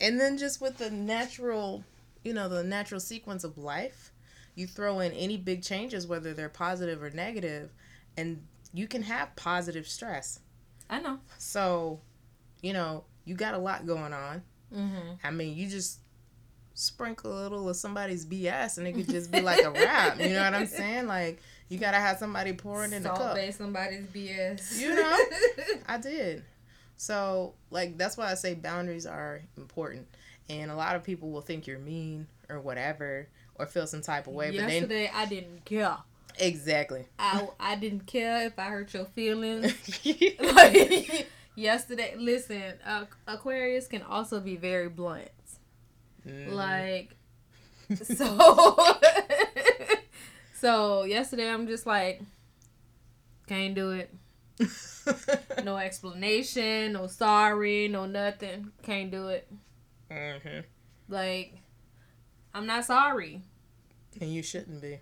And 0.00 0.20
then 0.20 0.36
just 0.38 0.60
with 0.60 0.78
the 0.78 0.90
natural, 0.90 1.84
you 2.24 2.32
know, 2.34 2.48
the 2.48 2.64
natural 2.64 3.00
sequence 3.00 3.44
of 3.44 3.56
life, 3.58 4.12
you 4.54 4.66
throw 4.66 5.00
in 5.00 5.12
any 5.12 5.36
big 5.36 5.62
changes, 5.62 6.06
whether 6.06 6.34
they're 6.34 6.48
positive 6.48 7.02
or 7.02 7.10
negative, 7.10 7.70
and 8.16 8.44
you 8.74 8.86
can 8.86 9.02
have 9.02 9.34
positive 9.36 9.86
stress. 9.86 10.40
I 10.90 11.00
know. 11.00 11.18
So, 11.38 12.00
you 12.62 12.72
know, 12.72 13.04
you 13.24 13.34
got 13.34 13.54
a 13.54 13.58
lot 13.58 13.86
going 13.86 14.12
on. 14.12 14.42
Mm-hmm. 14.74 15.12
I 15.24 15.30
mean, 15.30 15.56
you 15.56 15.68
just 15.68 16.00
sprinkle 16.74 17.32
a 17.32 17.40
little 17.42 17.68
of 17.68 17.76
somebody's 17.76 18.24
BS 18.24 18.78
and 18.78 18.86
it 18.86 18.92
could 18.92 19.08
just 19.08 19.30
be 19.30 19.40
like 19.40 19.62
a 19.64 19.70
rap. 19.70 20.18
You 20.20 20.30
know 20.30 20.42
what 20.42 20.54
I'm 20.54 20.66
saying? 20.66 21.06
Like, 21.06 21.40
you 21.68 21.78
gotta 21.78 21.98
have 21.98 22.18
somebody 22.18 22.52
pouring 22.52 22.92
in 22.92 23.02
the 23.02 23.10
cup. 23.10 23.34
bay 23.34 23.50
somebody's 23.50 24.06
BS. 24.06 24.78
You 24.78 24.94
know? 24.94 25.18
I 25.86 25.98
did. 25.98 26.44
So, 26.96 27.54
like, 27.70 27.98
that's 27.98 28.16
why 28.16 28.30
I 28.30 28.34
say 28.34 28.54
boundaries 28.54 29.06
are 29.06 29.42
important. 29.56 30.06
And 30.48 30.70
a 30.70 30.76
lot 30.76 30.96
of 30.96 31.02
people 31.02 31.30
will 31.30 31.40
think 31.40 31.66
you're 31.66 31.78
mean 31.78 32.26
or 32.48 32.60
whatever 32.60 33.28
or 33.56 33.66
feel 33.66 33.86
some 33.86 34.02
type 34.02 34.26
of 34.26 34.34
way. 34.34 34.50
But 34.50 34.66
they 34.66 34.74
Yesterday 34.74 35.10
I 35.12 35.26
didn't 35.26 35.64
care. 35.64 35.96
exactly. 36.38 37.06
I 37.18 37.48
I 37.58 37.76
didn't 37.76 38.06
care 38.06 38.46
if 38.46 38.58
I 38.58 38.64
hurt 38.64 38.92
your 38.94 39.06
feelings. 39.06 39.74
like 40.40 41.28
yesterday, 41.54 42.14
listen, 42.16 42.74
uh, 42.84 43.04
Aquarius 43.26 43.86
can 43.86 44.02
also 44.02 44.40
be 44.40 44.56
very 44.56 44.88
blunt. 44.88 45.28
Mhm. 46.26 46.52
Like 46.52 47.14
so 48.02 48.96
So 50.54 51.04
yesterday 51.04 51.48
I'm 51.50 51.66
just 51.66 51.86
like 51.86 52.22
can't 53.46 53.74
do 53.74 53.90
it. 53.92 54.14
No 55.64 55.76
explanation, 55.76 56.92
no 56.92 57.06
sorry, 57.08 57.88
no 57.88 58.06
nothing. 58.06 58.70
Can't 58.82 59.10
do 59.10 59.28
it. 59.28 59.50
Mhm. 60.10 60.64
Like 61.08 61.58
I'm 62.54 62.66
not 62.66 62.84
sorry. 62.84 63.42
And 64.20 64.32
you 64.32 64.42
shouldn't 64.42 64.80
be. 64.80 65.00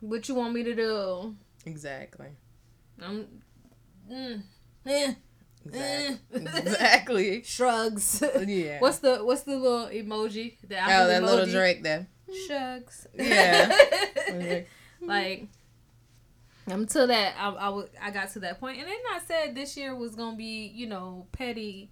What 0.00 0.28
you 0.28 0.34
want 0.34 0.54
me 0.54 0.62
to 0.64 0.74
do? 0.74 1.36
Exactly. 1.66 2.28
I'm 3.00 3.42
mm, 4.10 4.42
eh, 4.86 5.14
Exactly. 5.66 5.80
eh. 5.80 6.16
exactly. 6.58 7.42
shrugs. 7.44 8.22
Yeah. 8.46 8.80
What's 8.80 8.98
the 8.98 9.18
what's 9.18 9.42
the 9.42 9.56
little 9.56 9.88
emoji? 9.88 10.56
The 10.66 10.76
Oh, 10.82 11.06
that 11.08 11.22
little 11.22 11.46
emoji? 11.46 11.52
Drake 11.52 11.82
there. 11.82 12.06
Shrugs. 12.46 13.06
Yeah. 13.14 13.76
like 15.02 15.48
I'm 16.68 16.86
to 16.86 17.06
that. 17.08 17.34
I, 17.38 17.48
I 17.50 17.64
w- 17.66 17.88
I 18.00 18.10
got 18.10 18.30
to 18.32 18.40
that 18.40 18.60
point, 18.60 18.78
and 18.78 18.86
then 18.86 18.96
I 19.12 19.18
said 19.26 19.54
this 19.54 19.76
year 19.76 19.94
was 19.94 20.14
gonna 20.14 20.36
be 20.36 20.70
you 20.74 20.86
know 20.86 21.26
petty, 21.32 21.90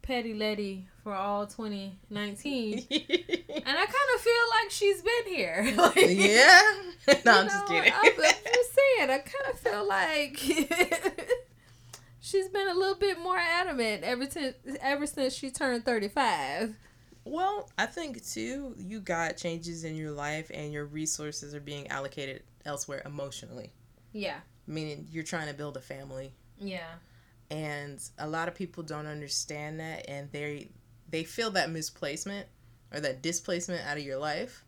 petty 0.00 0.32
Letty 0.34 0.88
for 1.04 1.12
all 1.14 1.46
2019, 1.46 2.72
and 2.90 2.90
I 2.90 3.86
kind 3.86 4.10
of 4.14 4.20
feel 4.20 4.34
like 4.50 4.70
she's 4.70 5.02
been 5.02 5.26
here. 5.34 5.74
Like, 5.76 5.96
yeah. 6.08 6.72
No, 7.24 7.32
I'm 7.32 7.44
you 7.44 7.50
just 7.50 7.68
know, 7.68 7.76
kidding. 7.76 7.92
I'm 7.94 8.12
just 8.54 8.70
saying. 8.74 9.10
I 9.10 9.18
kind 9.18 9.52
of 9.52 9.58
feel 9.58 9.86
like 9.86 10.40
she's 12.32 12.48
been 12.48 12.68
a 12.68 12.74
little 12.74 12.96
bit 12.96 13.20
more 13.20 13.36
adamant 13.36 14.02
ever 14.02 14.28
since 14.28 14.56
ever 14.80 15.06
since 15.06 15.34
she 15.34 15.50
turned 15.50 15.84
35. 15.84 16.74
Well, 17.24 17.70
I 17.78 17.86
think 17.86 18.24
too, 18.26 18.74
you 18.78 19.00
got 19.00 19.36
changes 19.36 19.84
in 19.84 19.94
your 19.94 20.10
life 20.10 20.50
and 20.52 20.72
your 20.72 20.86
resources 20.86 21.54
are 21.54 21.60
being 21.60 21.86
allocated 21.88 22.42
elsewhere 22.64 23.02
emotionally. 23.04 23.72
Yeah. 24.12 24.38
Meaning 24.66 25.06
you're 25.10 25.22
trying 25.22 25.46
to 25.46 25.54
build 25.54 25.76
a 25.76 25.80
family. 25.80 26.32
Yeah. 26.58 26.94
And 27.50 28.02
a 28.18 28.26
lot 28.26 28.48
of 28.48 28.54
people 28.54 28.82
don't 28.82 29.06
understand 29.06 29.78
that 29.80 30.08
and 30.08 30.32
they 30.32 30.70
they 31.10 31.24
feel 31.24 31.50
that 31.52 31.70
misplacement 31.70 32.48
or 32.92 33.00
that 33.00 33.22
displacement 33.22 33.86
out 33.86 33.98
of 33.98 34.02
your 34.02 34.18
life. 34.18 34.64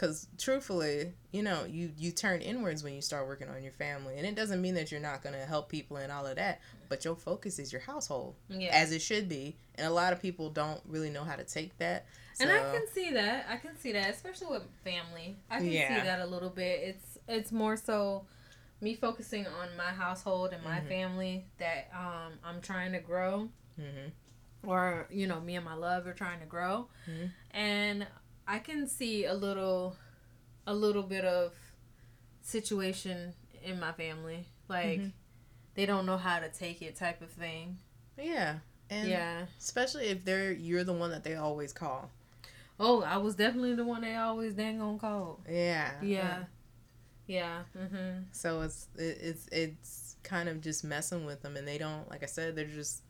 Cause 0.00 0.28
truthfully, 0.38 1.12
you 1.30 1.42
know, 1.42 1.66
you 1.66 1.92
you 1.98 2.10
turn 2.10 2.40
inwards 2.40 2.82
when 2.82 2.94
you 2.94 3.02
start 3.02 3.26
working 3.26 3.50
on 3.50 3.62
your 3.62 3.72
family, 3.72 4.16
and 4.16 4.26
it 4.26 4.34
doesn't 4.34 4.62
mean 4.62 4.72
that 4.76 4.90
you're 4.90 4.98
not 4.98 5.22
gonna 5.22 5.44
help 5.44 5.68
people 5.68 5.98
and 5.98 6.10
all 6.10 6.26
of 6.26 6.36
that. 6.36 6.62
But 6.88 7.04
your 7.04 7.14
focus 7.14 7.58
is 7.58 7.70
your 7.70 7.82
household, 7.82 8.34
Yeah. 8.48 8.70
as 8.72 8.92
it 8.92 9.02
should 9.02 9.28
be. 9.28 9.56
And 9.74 9.86
a 9.86 9.90
lot 9.90 10.14
of 10.14 10.22
people 10.22 10.48
don't 10.48 10.80
really 10.86 11.10
know 11.10 11.22
how 11.22 11.36
to 11.36 11.44
take 11.44 11.76
that. 11.78 12.06
And 12.40 12.50
I 12.50 12.60
can 12.72 12.86
see 12.94 13.10
that. 13.12 13.44
I 13.50 13.58
can 13.58 13.76
see 13.76 13.92
that, 13.92 14.08
especially 14.08 14.46
with 14.48 14.62
family. 14.84 15.36
I 15.50 15.58
can 15.58 15.66
Yeah. 15.70 15.88
see 16.00 16.06
that 16.06 16.20
a 16.20 16.26
little 16.26 16.48
bit. 16.48 16.80
It's 16.82 17.18
it's 17.28 17.52
more 17.52 17.76
so 17.76 18.24
me 18.80 18.94
focusing 18.94 19.46
on 19.46 19.76
my 19.76 19.92
household 19.92 20.54
and 20.54 20.64
my 20.64 20.80
Mhm. 20.80 20.88
family 20.88 21.46
that 21.58 21.90
um 21.92 22.38
I'm 22.42 22.62
trying 22.62 22.92
to 22.92 23.00
grow. 23.00 23.50
Mhm. 23.78 24.12
or 24.66 25.06
you 25.10 25.26
know 25.26 25.40
me 25.40 25.56
and 25.56 25.64
my 25.64 25.72
love 25.72 26.06
are 26.06 26.12
trying 26.12 26.38
to 26.38 26.44
grow 26.44 26.86
mm-hmm. 27.08 27.28
and 27.52 28.06
i 28.50 28.58
can 28.58 28.86
see 28.86 29.24
a 29.24 29.34
little 29.34 29.96
a 30.66 30.74
little 30.74 31.02
bit 31.02 31.24
of 31.24 31.52
situation 32.42 33.34
in 33.62 33.80
my 33.80 33.92
family. 33.92 34.46
Like 34.68 35.00
mm-hmm. 35.00 35.08
they 35.74 35.86
don't 35.86 36.06
know 36.06 36.16
how 36.16 36.38
to 36.38 36.48
take 36.48 36.82
it 36.82 36.96
type 36.96 37.22
of 37.22 37.30
thing. 37.30 37.78
Yeah. 38.18 38.56
And 38.88 39.08
yeah. 39.08 39.46
especially 39.58 40.06
if 40.06 40.24
they're 40.24 40.52
you're 40.52 40.84
the 40.84 40.92
one 40.92 41.10
that 41.10 41.24
they 41.24 41.36
always 41.36 41.72
call. 41.72 42.10
Oh 42.78 43.02
i 43.02 43.18
was 43.18 43.34
definitely 43.34 43.74
the 43.74 43.84
one 43.84 44.00
they 44.00 44.14
always 44.16 44.54
dang 44.54 44.80
on 44.80 44.98
call. 44.98 45.40
Yeah. 45.48 45.90
Yeah. 46.02 46.44
Yeah. 47.26 47.60
Mm-hmm. 47.78 48.22
so 48.32 48.62
it's 48.62 48.88
it, 48.96 49.18
it's 49.20 49.48
it's 49.52 50.16
kind 50.22 50.48
of 50.48 50.60
just 50.60 50.84
messing 50.84 51.24
with 51.24 51.42
them 51.42 51.56
and 51.56 51.66
they 51.66 51.78
don't 51.78 52.10
like 52.10 52.22
i 52.22 52.26
said 52.26 52.54
they're 52.54 52.66
just 52.66 53.02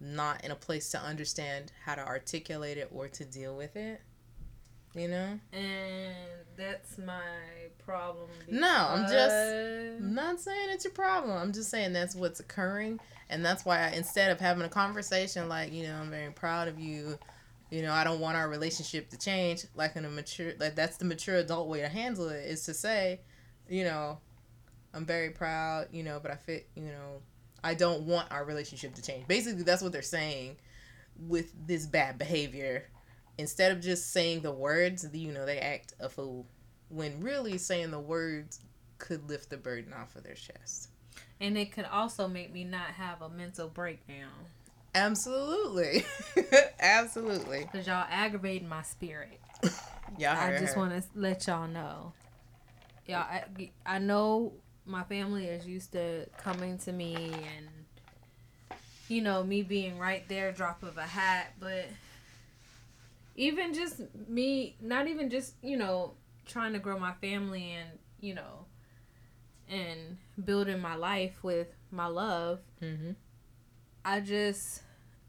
not 0.00 0.42
in 0.44 0.50
a 0.50 0.54
place 0.54 0.90
to 0.90 0.98
understand 0.98 1.72
how 1.84 1.94
to 1.94 2.04
articulate 2.04 2.78
it 2.78 2.88
or 2.92 3.08
to 3.08 3.24
deal 3.24 3.56
with 3.56 3.76
it. 3.76 4.00
You 4.94 5.08
know? 5.08 5.38
And 5.52 6.14
that's 6.56 6.98
my 6.98 7.22
problem. 7.84 8.28
No, 8.48 8.86
I'm 8.90 9.10
just 9.10 9.34
I'm 9.34 10.14
not 10.14 10.40
saying 10.40 10.68
it's 10.70 10.84
your 10.84 10.92
problem. 10.92 11.36
I'm 11.36 11.52
just 11.52 11.70
saying 11.70 11.92
that's 11.92 12.14
what's 12.14 12.40
occurring. 12.40 13.00
And 13.30 13.44
that's 13.44 13.64
why 13.64 13.86
I, 13.86 13.88
instead 13.92 14.30
of 14.30 14.38
having 14.40 14.62
a 14.62 14.68
conversation 14.68 15.48
like, 15.48 15.72
you 15.72 15.84
know, 15.84 15.94
I'm 15.94 16.10
very 16.10 16.30
proud 16.30 16.68
of 16.68 16.78
you, 16.78 17.18
you 17.70 17.80
know, 17.80 17.92
I 17.92 18.04
don't 18.04 18.20
want 18.20 18.36
our 18.36 18.48
relationship 18.48 19.08
to 19.10 19.18
change, 19.18 19.64
like 19.74 19.96
in 19.96 20.04
a 20.04 20.10
mature, 20.10 20.52
like 20.60 20.74
that's 20.74 20.98
the 20.98 21.06
mature 21.06 21.36
adult 21.36 21.68
way 21.68 21.80
to 21.80 21.88
handle 21.88 22.28
it 22.28 22.44
is 22.44 22.64
to 22.64 22.74
say, 22.74 23.20
you 23.68 23.84
know, 23.84 24.18
I'm 24.92 25.06
very 25.06 25.30
proud, 25.30 25.88
you 25.92 26.02
know, 26.02 26.20
but 26.20 26.30
I 26.30 26.36
fit, 26.36 26.68
you 26.74 26.88
know, 26.88 27.22
I 27.64 27.72
don't 27.72 28.02
want 28.02 28.30
our 28.30 28.44
relationship 28.44 28.94
to 28.96 29.02
change. 29.02 29.26
Basically, 29.26 29.62
that's 29.62 29.82
what 29.82 29.92
they're 29.92 30.02
saying 30.02 30.56
with 31.16 31.52
this 31.66 31.86
bad 31.86 32.18
behavior. 32.18 32.84
Instead 33.38 33.72
of 33.72 33.80
just 33.80 34.12
saying 34.12 34.42
the 34.42 34.52
words, 34.52 35.06
you 35.12 35.32
know, 35.32 35.46
they 35.46 35.58
act 35.58 35.94
a 36.00 36.08
fool. 36.08 36.46
When 36.88 37.20
really 37.20 37.58
saying 37.58 37.90
the 37.90 38.00
words 38.00 38.60
could 38.98 39.28
lift 39.28 39.50
the 39.50 39.56
burden 39.56 39.92
off 39.92 40.14
of 40.16 40.22
their 40.22 40.34
chest. 40.34 40.90
And 41.40 41.58
it 41.58 41.72
could 41.72 41.86
also 41.86 42.28
make 42.28 42.52
me 42.52 42.64
not 42.64 42.88
have 42.88 43.20
a 43.22 43.28
mental 43.28 43.68
breakdown. 43.68 44.30
Absolutely. 44.94 46.04
Absolutely. 46.80 47.66
Because 47.70 47.86
y'all 47.86 48.06
aggravating 48.08 48.68
my 48.68 48.82
spirit. 48.82 49.40
yeah, 50.18 50.38
I 50.38 50.58
just 50.58 50.76
want 50.76 50.92
to 50.92 51.02
let 51.14 51.46
y'all 51.46 51.66
know. 51.66 52.12
Y'all, 53.06 53.18
I, 53.18 53.70
I 53.84 53.98
know 53.98 54.52
my 54.86 55.02
family 55.04 55.46
is 55.46 55.66
used 55.66 55.92
to 55.92 56.26
coming 56.38 56.78
to 56.78 56.92
me 56.92 57.14
and 57.16 57.68
you 59.08 59.20
know 59.20 59.44
me 59.44 59.62
being 59.62 59.98
right 59.98 60.28
there 60.28 60.52
drop 60.52 60.82
of 60.82 60.98
a 60.98 61.02
hat 61.02 61.52
but 61.60 61.86
even 63.34 63.72
just 63.72 64.00
me 64.28 64.76
not 64.80 65.08
even 65.08 65.30
just 65.30 65.54
you 65.62 65.76
know 65.76 66.14
trying 66.46 66.72
to 66.72 66.78
grow 66.78 66.98
my 66.98 67.12
family 67.14 67.72
and 67.72 67.98
you 68.20 68.34
know 68.34 68.66
and 69.68 70.18
building 70.44 70.80
my 70.80 70.94
life 70.94 71.42
with 71.42 71.68
my 71.90 72.06
love 72.06 72.60
mm-hmm. 72.82 73.12
i 74.04 74.20
just 74.20 74.82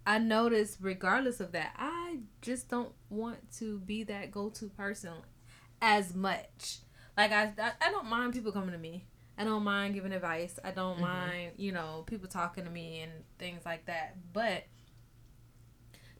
i 0.06 0.18
notice 0.18 0.78
regardless 0.82 1.39
of 1.39 1.52
that 1.52 1.74
i 1.78 2.18
just 2.42 2.70
don't 2.70 2.92
want 3.10 3.38
to 3.52 3.80
be 3.80 4.04
that 4.04 4.32
go-to 4.32 4.68
person 4.70 5.13
as 5.82 6.13
much 6.13 6.80
like 7.16 7.32
I, 7.32 7.54
I, 7.60 7.72
I 7.82 7.92
don't 7.92 8.08
mind 8.08 8.34
people 8.34 8.52
coming 8.52 8.72
to 8.72 8.78
me 8.78 9.06
I 9.38 9.44
don't 9.46 9.63
mind 9.63 9.96
giving 9.96 10.13
advice. 10.13 10.60
I 10.63 10.72
don't 10.72 10.94
mm-hmm. 10.94 11.02
mind, 11.02 11.52
you 11.58 11.72
know, 11.72 12.04
people 12.06 12.28
talking 12.28 12.66
to 12.66 12.70
me 12.70 13.02
and 13.02 13.12
things 13.39 13.66
like 13.66 13.86
that. 13.88 14.16
But 14.32 14.66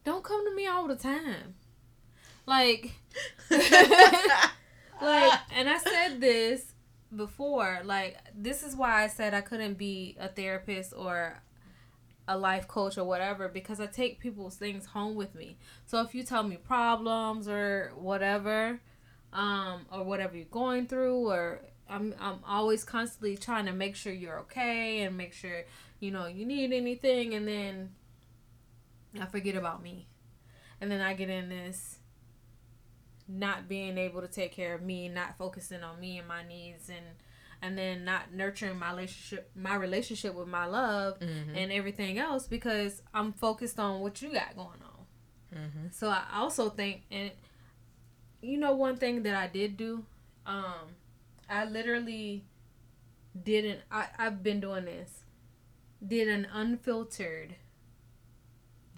don't 0.04 0.24
come 0.24 0.48
to 0.50 0.56
me 0.56 0.67
all 0.67 0.88
the 0.88 0.96
time. 0.96 1.56
Like 2.45 2.91
like 3.51 3.62
and 5.56 5.69
I 5.69 5.77
said 5.77 6.19
this 6.19 6.73
before, 7.15 7.82
like 7.86 8.17
this 8.36 8.63
is 8.63 8.75
why 8.75 9.03
I 9.03 9.08
said 9.08 9.34
I 9.34 9.41
couldn't 9.41 9.77
be 9.77 10.17
a 10.19 10.27
therapist 10.27 10.93
or 10.95 11.41
a 12.27 12.38
life 12.38 12.67
coach 12.67 12.97
or 12.97 13.03
whatever 13.03 13.49
because 13.49 13.79
I 13.79 13.86
take 13.86 14.19
people's 14.19 14.56
things 14.56 14.86
home 14.88 15.15
with 15.15 15.36
me. 15.36 15.58
So 15.86 16.01
if 16.01 16.15
you 16.15 16.23
tell 16.23 16.43
me 16.43 16.58
problems 16.58 17.47
or 17.47 17.91
whatever, 17.95 18.79
um, 19.34 19.86
or 19.91 20.03
whatever 20.03 20.38
you're 20.38 20.45
going 20.45 20.88
through 20.88 21.29
or 21.29 21.62
I'm 21.89 22.13
I'm 22.19 22.39
always 22.47 22.84
constantly 22.84 23.36
trying 23.36 23.65
to 23.65 23.73
make 23.73 23.95
sure 23.95 24.13
you're 24.13 24.39
okay 24.41 25.01
and 25.01 25.17
make 25.17 25.34
sure 25.34 25.63
you 25.99 26.12
know 26.12 26.27
you 26.27 26.45
need 26.45 26.71
anything 26.71 27.34
and 27.34 27.47
then 27.47 27.91
I 29.19 29.25
forget 29.25 29.56
about 29.56 29.84
me. 29.84 30.08
And 30.79 30.91
then 30.91 31.01
I 31.01 31.13
get 31.13 31.29
in 31.29 31.49
this 31.49 31.99
not 33.34 33.67
being 33.67 33.98
able 33.98 34.22
to 34.22 34.28
take 34.28 34.52
care 34.52 34.76
of 34.76 34.82
me, 34.82 35.10
not 35.10 35.38
focusing 35.38 35.84
on 35.84 36.00
me 36.00 36.19
and 36.19 36.28
my 36.28 36.48
needs 36.48 36.89
and 36.89 37.06
and 37.62 37.78
then 37.78 38.04
not 38.04 38.34
nurturing 38.34 38.78
my 38.78 38.91
relationship 38.91 39.50
my 39.56 39.76
relationship 39.76 40.36
with 40.36 40.48
my 40.48 40.65
love 40.65 41.17
mm-hmm. 41.19 41.56
and 41.56 41.72
everything 41.72 42.19
else 42.19 42.46
because 42.46 43.02
I'm 43.13 43.32
focused 43.32 43.80
on 43.80 44.02
what 44.02 44.22
you 44.22 44.34
got 44.34 44.56
going 44.56 44.67
on. 44.67 45.58
Mm-hmm. 45.58 45.88
So 45.91 46.10
I 46.10 46.26
also 46.36 46.69
think 46.69 47.04
and 47.10 47.32
you 48.41 48.58
know 48.58 48.74
one 48.74 48.98
thing 48.98 49.24
that 49.24 49.36
I 49.36 49.48
did 49.48 49.78
do 49.78 50.06
um 50.46 50.96
I 51.50 51.65
literally 51.65 52.43
didn't 53.41 53.80
I, 53.89 54.08
I've 54.17 54.43
been 54.43 54.60
doing 54.60 54.86
this. 54.86 55.24
Did 56.06 56.28
an 56.28 56.48
unfiltered 56.54 57.56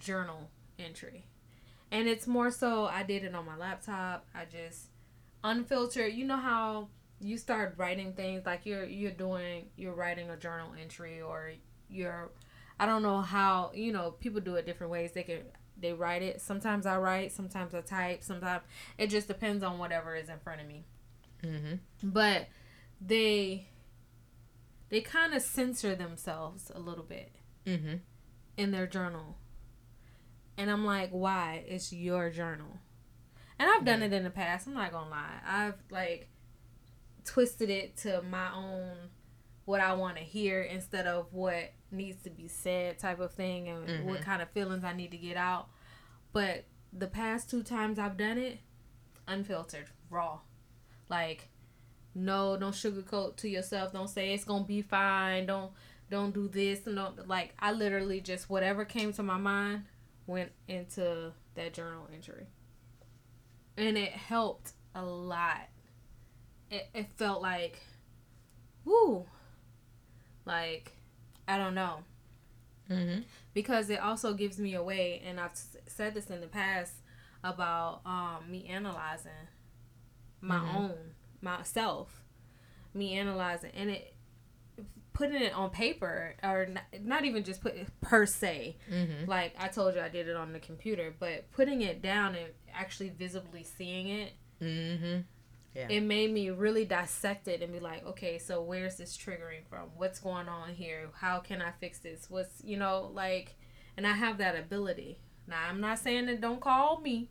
journal 0.00 0.50
entry. 0.78 1.26
And 1.90 2.08
it's 2.08 2.26
more 2.26 2.50
so 2.50 2.86
I 2.86 3.02
did 3.02 3.24
it 3.24 3.34
on 3.34 3.46
my 3.46 3.56
laptop. 3.56 4.26
I 4.34 4.44
just 4.44 4.88
unfiltered. 5.44 6.12
You 6.12 6.24
know 6.24 6.36
how 6.36 6.88
you 7.20 7.38
start 7.38 7.74
writing 7.76 8.12
things 8.12 8.44
like 8.44 8.66
you're 8.66 8.84
you're 8.84 9.10
doing 9.10 9.66
you're 9.76 9.94
writing 9.94 10.28
a 10.28 10.36
journal 10.36 10.72
entry 10.80 11.22
or 11.22 11.52
you're 11.88 12.30
I 12.78 12.84
don't 12.84 13.02
know 13.02 13.22
how, 13.22 13.70
you 13.74 13.92
know, 13.92 14.10
people 14.10 14.40
do 14.40 14.56
it 14.56 14.66
different 14.66 14.92
ways. 14.92 15.12
They 15.12 15.22
can 15.22 15.40
they 15.78 15.92
write 15.92 16.22
it. 16.22 16.40
Sometimes 16.40 16.86
I 16.86 16.96
write, 16.98 17.32
sometimes 17.32 17.74
I 17.74 17.80
type, 17.80 18.22
sometimes 18.22 18.62
it 18.98 19.08
just 19.08 19.28
depends 19.28 19.62
on 19.62 19.78
whatever 19.78 20.14
is 20.14 20.28
in 20.28 20.38
front 20.38 20.60
of 20.60 20.66
me. 20.66 20.84
Mm-hmm. 21.42 21.74
But 22.02 22.48
they 23.00 23.68
they 24.88 25.00
kind 25.00 25.34
of 25.34 25.42
censor 25.42 25.94
themselves 25.94 26.70
a 26.74 26.78
little 26.78 27.04
bit 27.04 27.32
mm-hmm. 27.66 27.96
in 28.56 28.70
their 28.70 28.86
journal. 28.86 29.36
And 30.58 30.70
I'm 30.70 30.84
like, 30.84 31.10
why? 31.10 31.64
It's 31.66 31.92
your 31.92 32.30
journal. 32.30 32.78
And 33.58 33.70
I've 33.70 33.84
done 33.84 34.02
it 34.02 34.12
in 34.12 34.24
the 34.24 34.30
past. 34.30 34.66
I'm 34.66 34.74
not 34.74 34.92
gonna 34.92 35.10
lie. 35.10 35.40
I've 35.46 35.82
like 35.90 36.28
twisted 37.24 37.70
it 37.70 37.96
to 37.98 38.22
my 38.22 38.52
own 38.54 38.94
what 39.64 39.80
I 39.80 39.94
want 39.94 40.16
to 40.16 40.22
hear 40.22 40.62
instead 40.62 41.06
of 41.06 41.32
what 41.32 41.72
needs 41.90 42.22
to 42.22 42.30
be 42.30 42.48
said 42.48 42.98
type 42.98 43.18
of 43.18 43.32
thing 43.32 43.68
and 43.68 43.88
mm-hmm. 43.88 44.08
what 44.08 44.20
kind 44.20 44.40
of 44.40 44.50
feelings 44.50 44.84
I 44.84 44.92
need 44.92 45.10
to 45.10 45.16
get 45.16 45.36
out. 45.36 45.68
But 46.32 46.64
the 46.92 47.08
past 47.08 47.50
two 47.50 47.62
times 47.62 47.98
I've 47.98 48.16
done 48.16 48.38
it, 48.38 48.58
unfiltered, 49.26 49.86
raw. 50.10 50.38
Like, 51.08 51.48
no, 52.14 52.56
don't 52.56 52.72
sugarcoat 52.72 53.36
to 53.36 53.48
yourself. 53.48 53.92
Don't 53.92 54.08
say 54.08 54.32
it's 54.32 54.44
gonna 54.44 54.64
be 54.64 54.82
fine. 54.82 55.46
Don't 55.46 55.72
don't 56.10 56.32
do 56.32 56.48
this. 56.48 56.86
No, 56.86 57.12
like 57.26 57.54
I 57.58 57.72
literally 57.72 58.20
just 58.20 58.48
whatever 58.48 58.84
came 58.84 59.12
to 59.14 59.22
my 59.22 59.36
mind 59.36 59.84
went 60.26 60.52
into 60.68 61.32
that 61.54 61.74
journal 61.74 62.08
entry, 62.12 62.46
and 63.76 63.96
it 63.96 64.12
helped 64.12 64.72
a 64.94 65.04
lot. 65.04 65.68
It 66.70 66.88
it 66.94 67.08
felt 67.16 67.42
like, 67.42 67.80
whoo, 68.84 69.26
like 70.44 70.92
I 71.46 71.58
don't 71.58 71.74
know. 71.74 72.04
Mm-hmm. 72.90 73.22
Because 73.52 73.90
it 73.90 74.00
also 74.00 74.34
gives 74.34 74.58
me 74.58 74.74
a 74.74 74.82
way, 74.82 75.22
and 75.26 75.40
I've 75.40 75.58
said 75.86 76.14
this 76.14 76.30
in 76.30 76.40
the 76.40 76.46
past 76.46 76.94
about 77.42 78.00
um, 78.04 78.50
me 78.50 78.66
analyzing 78.68 79.30
my 80.40 80.56
mm-hmm. 80.56 80.76
own 80.76 80.96
myself, 81.40 82.22
me 82.94 83.14
analyzing 83.14 83.70
and 83.74 83.90
it 83.90 84.15
putting 85.16 85.40
it 85.40 85.54
on 85.54 85.70
paper 85.70 86.34
or 86.42 86.66
not, 86.66 86.84
not 87.02 87.24
even 87.24 87.42
just 87.42 87.62
put 87.62 87.74
it 87.74 87.88
per 88.02 88.26
se 88.26 88.76
mm-hmm. 88.92 89.28
like 89.28 89.54
i 89.58 89.66
told 89.66 89.94
you 89.94 90.00
i 90.00 90.10
did 90.10 90.28
it 90.28 90.36
on 90.36 90.52
the 90.52 90.58
computer 90.58 91.14
but 91.18 91.50
putting 91.52 91.80
it 91.80 92.02
down 92.02 92.34
and 92.34 92.48
actually 92.74 93.08
visibly 93.08 93.64
seeing 93.64 94.08
it 94.08 94.32
mm-hmm. 94.62 95.20
yeah. 95.74 95.86
it 95.88 96.02
made 96.02 96.30
me 96.30 96.50
really 96.50 96.84
dissect 96.84 97.48
it 97.48 97.62
and 97.62 97.72
be 97.72 97.80
like 97.80 98.04
okay 98.06 98.38
so 98.38 98.60
where's 98.60 98.96
this 98.96 99.16
triggering 99.16 99.66
from 99.70 99.88
what's 99.96 100.20
going 100.20 100.48
on 100.48 100.68
here 100.74 101.08
how 101.14 101.38
can 101.38 101.62
i 101.62 101.70
fix 101.80 101.98
this 102.00 102.26
what's 102.28 102.62
you 102.62 102.76
know 102.76 103.10
like 103.14 103.56
and 103.96 104.06
i 104.06 104.12
have 104.12 104.36
that 104.36 104.54
ability 104.54 105.18
now 105.48 105.56
i'm 105.66 105.80
not 105.80 105.98
saying 105.98 106.26
that 106.26 106.42
don't 106.42 106.60
call 106.60 107.00
me 107.00 107.30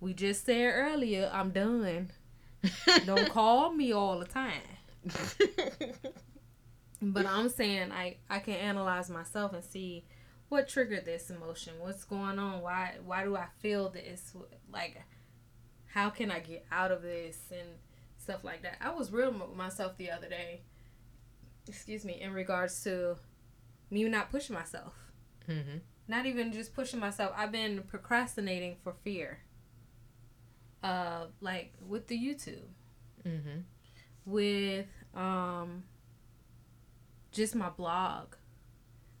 we 0.00 0.14
just 0.14 0.46
said 0.46 0.72
earlier 0.74 1.30
i'm 1.34 1.50
done 1.50 2.10
don't 3.06 3.28
call 3.30 3.72
me 3.72 3.92
all 3.92 4.18
the 4.18 4.26
time. 4.26 4.60
but 7.02 7.26
I'm 7.26 7.48
saying 7.48 7.92
I 7.92 8.16
I 8.28 8.38
can 8.40 8.54
analyze 8.54 9.10
myself 9.10 9.52
and 9.52 9.64
see 9.64 10.04
what 10.48 10.68
triggered 10.68 11.04
this 11.04 11.30
emotion? 11.30 11.74
What's 11.78 12.04
going 12.04 12.38
on? 12.38 12.60
Why 12.60 12.94
why 13.04 13.24
do 13.24 13.36
I 13.36 13.46
feel 13.60 13.88
this? 13.88 14.34
Like 14.72 15.02
how 15.86 16.10
can 16.10 16.30
I 16.30 16.40
get 16.40 16.66
out 16.70 16.92
of 16.92 17.02
this 17.02 17.38
and 17.50 17.68
stuff 18.30 18.44
like 18.44 18.62
that. 18.62 18.76
I 18.80 18.90
was 18.90 19.10
real 19.10 19.32
with 19.32 19.56
myself 19.56 19.96
the 19.96 20.10
other 20.10 20.28
day. 20.28 20.60
Excuse 21.66 22.04
me, 22.04 22.20
in 22.20 22.32
regards 22.32 22.82
to 22.84 23.16
me 23.90 24.04
not 24.04 24.30
pushing 24.30 24.54
myself. 24.54 24.94
Mm-hmm. 25.48 25.78
Not 26.06 26.26
even 26.26 26.52
just 26.52 26.74
pushing 26.74 27.00
myself. 27.00 27.32
I've 27.36 27.52
been 27.52 27.82
procrastinating 27.82 28.76
for 28.82 28.94
fear. 29.04 29.40
Uh, 30.82 31.26
like 31.40 31.72
with 31.86 32.06
the 32.08 32.16
YouTube. 32.16 32.68
Mm-hmm. 33.26 33.60
With 34.26 34.86
um, 35.14 35.84
just 37.32 37.54
my 37.54 37.70
blog. 37.70 38.34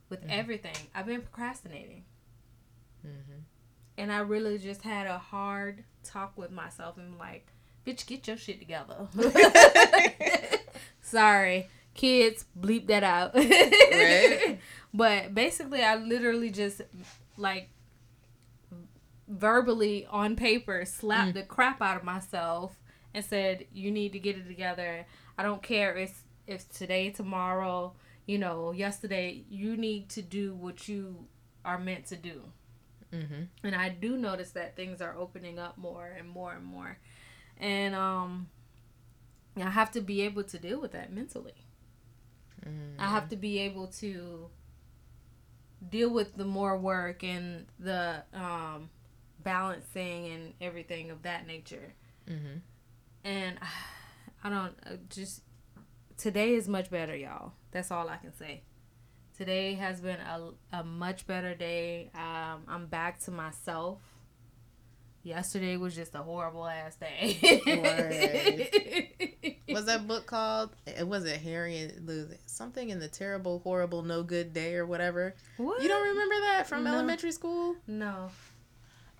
With 0.08 0.22
mm-hmm. 0.22 0.30
everything, 0.30 0.76
I've 0.94 1.06
been 1.06 1.22
procrastinating. 1.22 2.04
Mm-hmm. 3.06 3.40
And 3.96 4.12
I 4.12 4.18
really 4.18 4.58
just 4.58 4.82
had 4.82 5.06
a 5.06 5.18
hard 5.18 5.84
talk 6.02 6.36
with 6.36 6.50
myself 6.50 6.96
and 6.96 7.18
like, 7.18 7.52
bitch, 7.86 8.06
get 8.06 8.26
your 8.26 8.36
shit 8.36 8.58
together. 8.58 9.08
Sorry, 11.02 11.68
kids, 11.94 12.44
bleep 12.58 12.86
that 12.88 13.04
out. 13.04 13.34
right. 13.34 14.58
But 14.92 15.36
basically, 15.36 15.82
I 15.82 15.94
literally 15.94 16.50
just 16.50 16.80
like 17.36 17.70
verbally 19.28 20.04
on 20.10 20.34
paper 20.34 20.84
slapped 20.84 21.30
mm. 21.30 21.34
the 21.34 21.42
crap 21.44 21.80
out 21.80 21.96
of 21.96 22.02
myself 22.02 22.76
and 23.14 23.24
said, 23.24 23.66
"You 23.72 23.92
need 23.92 24.12
to 24.14 24.18
get 24.18 24.36
it 24.36 24.48
together. 24.48 25.06
I 25.38 25.44
don't 25.44 25.62
care 25.62 25.96
if 25.96 26.24
if 26.50 26.68
today, 26.68 27.10
tomorrow, 27.10 27.94
you 28.26 28.38
know, 28.38 28.72
yesterday. 28.72 29.44
You 29.48 29.76
need 29.76 30.08
to 30.10 30.22
do 30.22 30.54
what 30.54 30.88
you 30.88 31.26
are 31.64 31.78
meant 31.78 32.06
to 32.06 32.16
do." 32.16 32.42
Mm-hmm. 33.12 33.42
And 33.64 33.74
I 33.74 33.88
do 33.88 34.16
notice 34.16 34.50
that 34.50 34.76
things 34.76 35.00
are 35.00 35.16
opening 35.16 35.58
up 35.58 35.78
more 35.78 36.06
and 36.06 36.28
more 36.28 36.52
and 36.52 36.64
more 36.64 36.98
and 37.60 37.94
um 37.94 38.48
I 39.56 39.70
have 39.70 39.90
to 39.92 40.00
be 40.00 40.22
able 40.22 40.44
to 40.44 40.58
deal 40.58 40.80
with 40.80 40.92
that 40.92 41.12
mentally. 41.12 41.66
Mm. 42.64 42.94
I 42.98 43.08
have 43.08 43.28
to 43.30 43.36
be 43.36 43.58
able 43.58 43.88
to 43.88 44.48
deal 45.86 46.08
with 46.08 46.36
the 46.36 46.44
more 46.44 46.78
work 46.78 47.24
and 47.24 47.66
the 47.78 48.22
um, 48.32 48.90
balancing 49.42 50.26
and 50.28 50.54
everything 50.60 51.10
of 51.10 51.22
that 51.22 51.46
nature. 51.46 51.94
Mm-hmm. 52.28 52.58
And 53.24 53.58
I 54.44 54.48
don't 54.48 54.74
uh, 54.86 54.96
just 55.10 55.42
today 56.20 56.54
is 56.54 56.68
much 56.68 56.90
better, 56.90 57.16
y'all. 57.16 57.52
That's 57.70 57.90
all 57.90 58.08
I 58.08 58.16
can 58.16 58.34
say. 58.34 58.62
Today 59.36 59.74
has 59.74 60.00
been 60.00 60.20
a, 60.20 60.50
a 60.72 60.84
much 60.84 61.26
better 61.26 61.54
day. 61.54 62.10
Um, 62.14 62.62
I'm 62.68 62.86
back 62.86 63.20
to 63.20 63.30
myself 63.30 64.00
yesterday 65.22 65.76
was 65.76 65.94
just 65.94 66.14
a 66.14 66.18
horrible 66.18 66.66
ass 66.66 66.96
day. 66.96 67.38
was 69.68 69.86
that 69.86 70.06
book 70.06 70.26
called? 70.26 70.70
It 70.86 71.06
wasn't 71.06 71.40
Harry 71.42 71.78
and 71.78 72.36
something 72.46 72.90
in 72.90 72.98
the 72.98 73.08
terrible, 73.08 73.60
horrible, 73.60 74.02
no 74.02 74.22
good 74.22 74.52
day 74.52 74.74
or 74.74 74.86
whatever. 74.86 75.34
What? 75.56 75.82
You 75.82 75.88
don't 75.88 76.08
remember 76.08 76.34
that 76.40 76.66
from 76.66 76.84
no. 76.84 76.94
elementary 76.94 77.32
school? 77.32 77.76
No. 77.86 78.30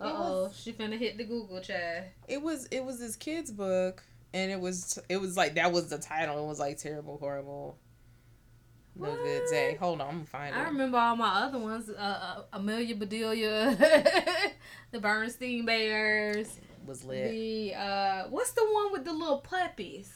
Uh 0.01 0.13
oh, 0.15 0.53
she 0.55 0.73
finna 0.73 0.99
hit 0.99 1.19
the 1.19 1.25
Google 1.25 1.61
chat. 1.61 2.13
It 2.27 2.41
was 2.41 2.67
it 2.67 2.85
was 2.85 2.99
this 2.99 3.17
kid's 3.17 3.51
book, 3.51 4.03
and 4.33 4.51
it 4.51 4.61
was 4.61 4.99
it 5.09 5.21
was 5.21 5.37
like 5.37 5.55
that 5.55 5.73
was 5.73 5.89
the 5.89 5.99
title. 5.99 6.43
It 6.43 6.49
was 6.49 6.59
like 6.59 6.79
terrible, 6.79 7.19
horrible. 7.19 7.79
No 8.97 9.11
what? 9.11 9.23
good 9.23 9.43
day. 9.51 9.77
Hold 9.77 10.01
on, 10.01 10.09
I'm 10.09 10.15
gonna 10.15 10.27
find 10.27 10.55
I 10.55 10.61
it. 10.61 10.63
I 10.63 10.69
remember 10.69 10.99
all 10.99 11.17
my 11.17 11.43
other 11.43 11.59
ones. 11.59 11.89
Uh, 11.89 11.93
uh, 11.95 12.43
Amelia 12.53 12.97
Bedelia, 12.97 13.77
the 14.91 14.99
Berenstain 14.99 15.65
Bears. 15.65 16.59
Was 16.87 17.05
lit. 17.05 17.31
The 17.31 17.75
uh, 17.75 18.25
what's 18.31 18.53
the 18.53 18.65
one 18.65 18.93
with 18.93 19.05
the 19.05 19.13
little 19.13 19.39
puppies? 19.39 20.13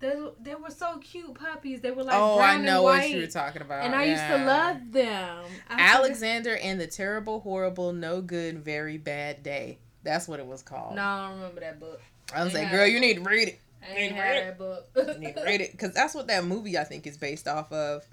They, 0.00 0.14
they 0.40 0.54
were 0.54 0.70
so 0.70 0.98
cute 0.98 1.34
puppies. 1.34 1.80
They 1.80 1.90
were 1.90 2.04
like 2.04 2.16
oh, 2.16 2.38
I 2.38 2.56
know 2.56 2.84
what 2.84 3.10
you 3.10 3.20
were 3.20 3.26
talking 3.26 3.62
about. 3.62 3.84
And 3.84 3.94
I 3.94 4.04
yeah. 4.04 4.10
used 4.12 4.38
to 4.38 4.46
love 4.46 4.92
them. 4.92 5.44
I 5.68 5.80
Alexander 5.96 6.56
and 6.56 6.80
the 6.80 6.86
terrible, 6.86 7.40
horrible, 7.40 7.92
no 7.92 8.20
good, 8.20 8.64
very 8.64 8.96
bad 8.96 9.42
day. 9.42 9.78
That's 10.04 10.28
what 10.28 10.38
it 10.38 10.46
was 10.46 10.62
called. 10.62 10.94
No, 10.94 11.02
I 11.02 11.28
don't 11.28 11.38
remember 11.38 11.60
that 11.60 11.80
book. 11.80 12.00
I 12.34 12.44
was 12.44 12.54
like, 12.54 12.70
girl, 12.70 12.86
you 12.86 13.00
need 13.00 13.14
to 13.14 13.22
read 13.22 13.48
it. 13.48 13.60
I 13.82 13.94
ain't 13.96 14.14
had 14.14 14.46
that 14.46 14.58
book. 14.58 14.88
you 14.96 15.18
need 15.18 15.36
to 15.36 15.42
read 15.46 15.60
it 15.60 15.72
because 15.72 15.94
that's 15.94 16.14
what 16.14 16.26
that 16.26 16.44
movie 16.44 16.76
I 16.76 16.84
think 16.84 17.06
is 17.06 17.16
based 17.16 17.48
off 17.48 17.72
of. 17.72 18.06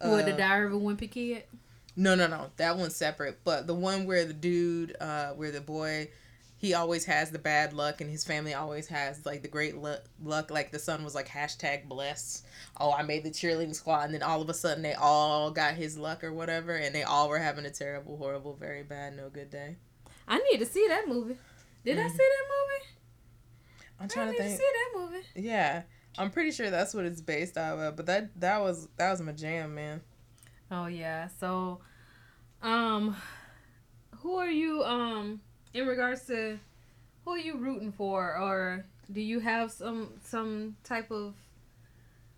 What 0.00 0.24
the 0.24 0.34
uh, 0.34 0.36
Diary 0.36 0.66
of 0.66 0.72
a 0.72 0.76
Wimpy 0.76 1.10
Kid? 1.10 1.44
No, 1.94 2.14
no, 2.14 2.26
no. 2.26 2.50
That 2.56 2.78
one's 2.78 2.96
separate. 2.96 3.40
But 3.44 3.66
the 3.66 3.74
one 3.74 4.06
where 4.06 4.24
the 4.24 4.32
dude, 4.32 4.96
uh, 5.00 5.30
where 5.30 5.50
the 5.50 5.60
boy, 5.60 6.08
he 6.56 6.74
always 6.74 7.04
has 7.04 7.30
the 7.30 7.38
bad 7.38 7.72
luck, 7.74 8.00
and 8.00 8.10
his 8.10 8.24
family 8.24 8.54
always 8.54 8.88
has 8.88 9.26
like 9.26 9.42
the 9.42 9.48
great 9.48 9.76
luck. 9.76 10.04
luck. 10.22 10.50
Like 10.50 10.72
the 10.72 10.78
son 10.78 11.04
was 11.04 11.14
like 11.14 11.28
hashtag 11.28 11.86
blessed. 11.86 12.46
Oh, 12.78 12.92
I 12.92 13.02
made 13.02 13.24
the 13.24 13.30
cheerleading 13.30 13.74
squad, 13.74 14.06
and 14.06 14.14
then 14.14 14.22
all 14.22 14.40
of 14.40 14.48
a 14.48 14.54
sudden 14.54 14.82
they 14.82 14.94
all 14.94 15.50
got 15.50 15.74
his 15.74 15.98
luck 15.98 16.24
or 16.24 16.32
whatever, 16.32 16.74
and 16.74 16.94
they 16.94 17.02
all 17.02 17.28
were 17.28 17.38
having 17.38 17.66
a 17.66 17.70
terrible, 17.70 18.16
horrible, 18.16 18.54
very 18.54 18.82
bad, 18.82 19.16
no 19.16 19.28
good 19.28 19.50
day. 19.50 19.76
I 20.26 20.38
need 20.50 20.58
to 20.58 20.66
see 20.66 20.86
that 20.88 21.08
movie. 21.08 21.36
Did 21.84 21.98
mm-hmm. 21.98 22.06
I 22.06 22.08
see 22.08 22.16
that 22.16 22.46
movie? 22.48 22.99
I'm 24.00 24.08
trying 24.08 24.28
I 24.28 24.32
to 24.32 24.38
think. 24.38 24.58
See 24.58 24.66
that 24.66 24.98
movie? 24.98 25.24
Yeah, 25.36 25.82
I'm 26.18 26.30
pretty 26.30 26.50
sure 26.52 26.70
that's 26.70 26.94
what 26.94 27.04
it's 27.04 27.20
based 27.20 27.58
off 27.58 27.78
of. 27.78 27.96
But 27.96 28.06
that 28.06 28.40
that 28.40 28.60
was 28.60 28.88
that 28.96 29.10
was 29.10 29.20
my 29.20 29.32
jam, 29.32 29.74
man. 29.74 30.00
Oh 30.70 30.86
yeah. 30.86 31.28
So, 31.38 31.80
um, 32.62 33.16
who 34.18 34.36
are 34.36 34.50
you 34.50 34.82
um 34.84 35.40
in 35.74 35.86
regards 35.86 36.26
to 36.26 36.58
who 37.24 37.32
are 37.32 37.38
you 37.38 37.58
rooting 37.58 37.92
for, 37.92 38.36
or 38.36 38.84
do 39.12 39.20
you 39.20 39.40
have 39.40 39.70
some 39.70 40.14
some 40.24 40.76
type 40.82 41.10
of 41.10 41.34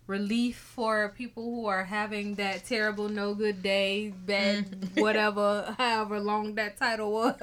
relief 0.07 0.57
for 0.57 1.13
people 1.17 1.43
who 1.43 1.65
are 1.65 1.83
having 1.83 2.35
that 2.35 2.65
terrible 2.65 3.07
no 3.09 3.33
good 3.33 3.63
day 3.63 4.13
bad 4.25 4.65
mm. 4.69 5.01
whatever 5.01 5.73
however 5.77 6.19
long 6.19 6.55
that 6.55 6.77
title 6.77 7.11
was. 7.11 7.35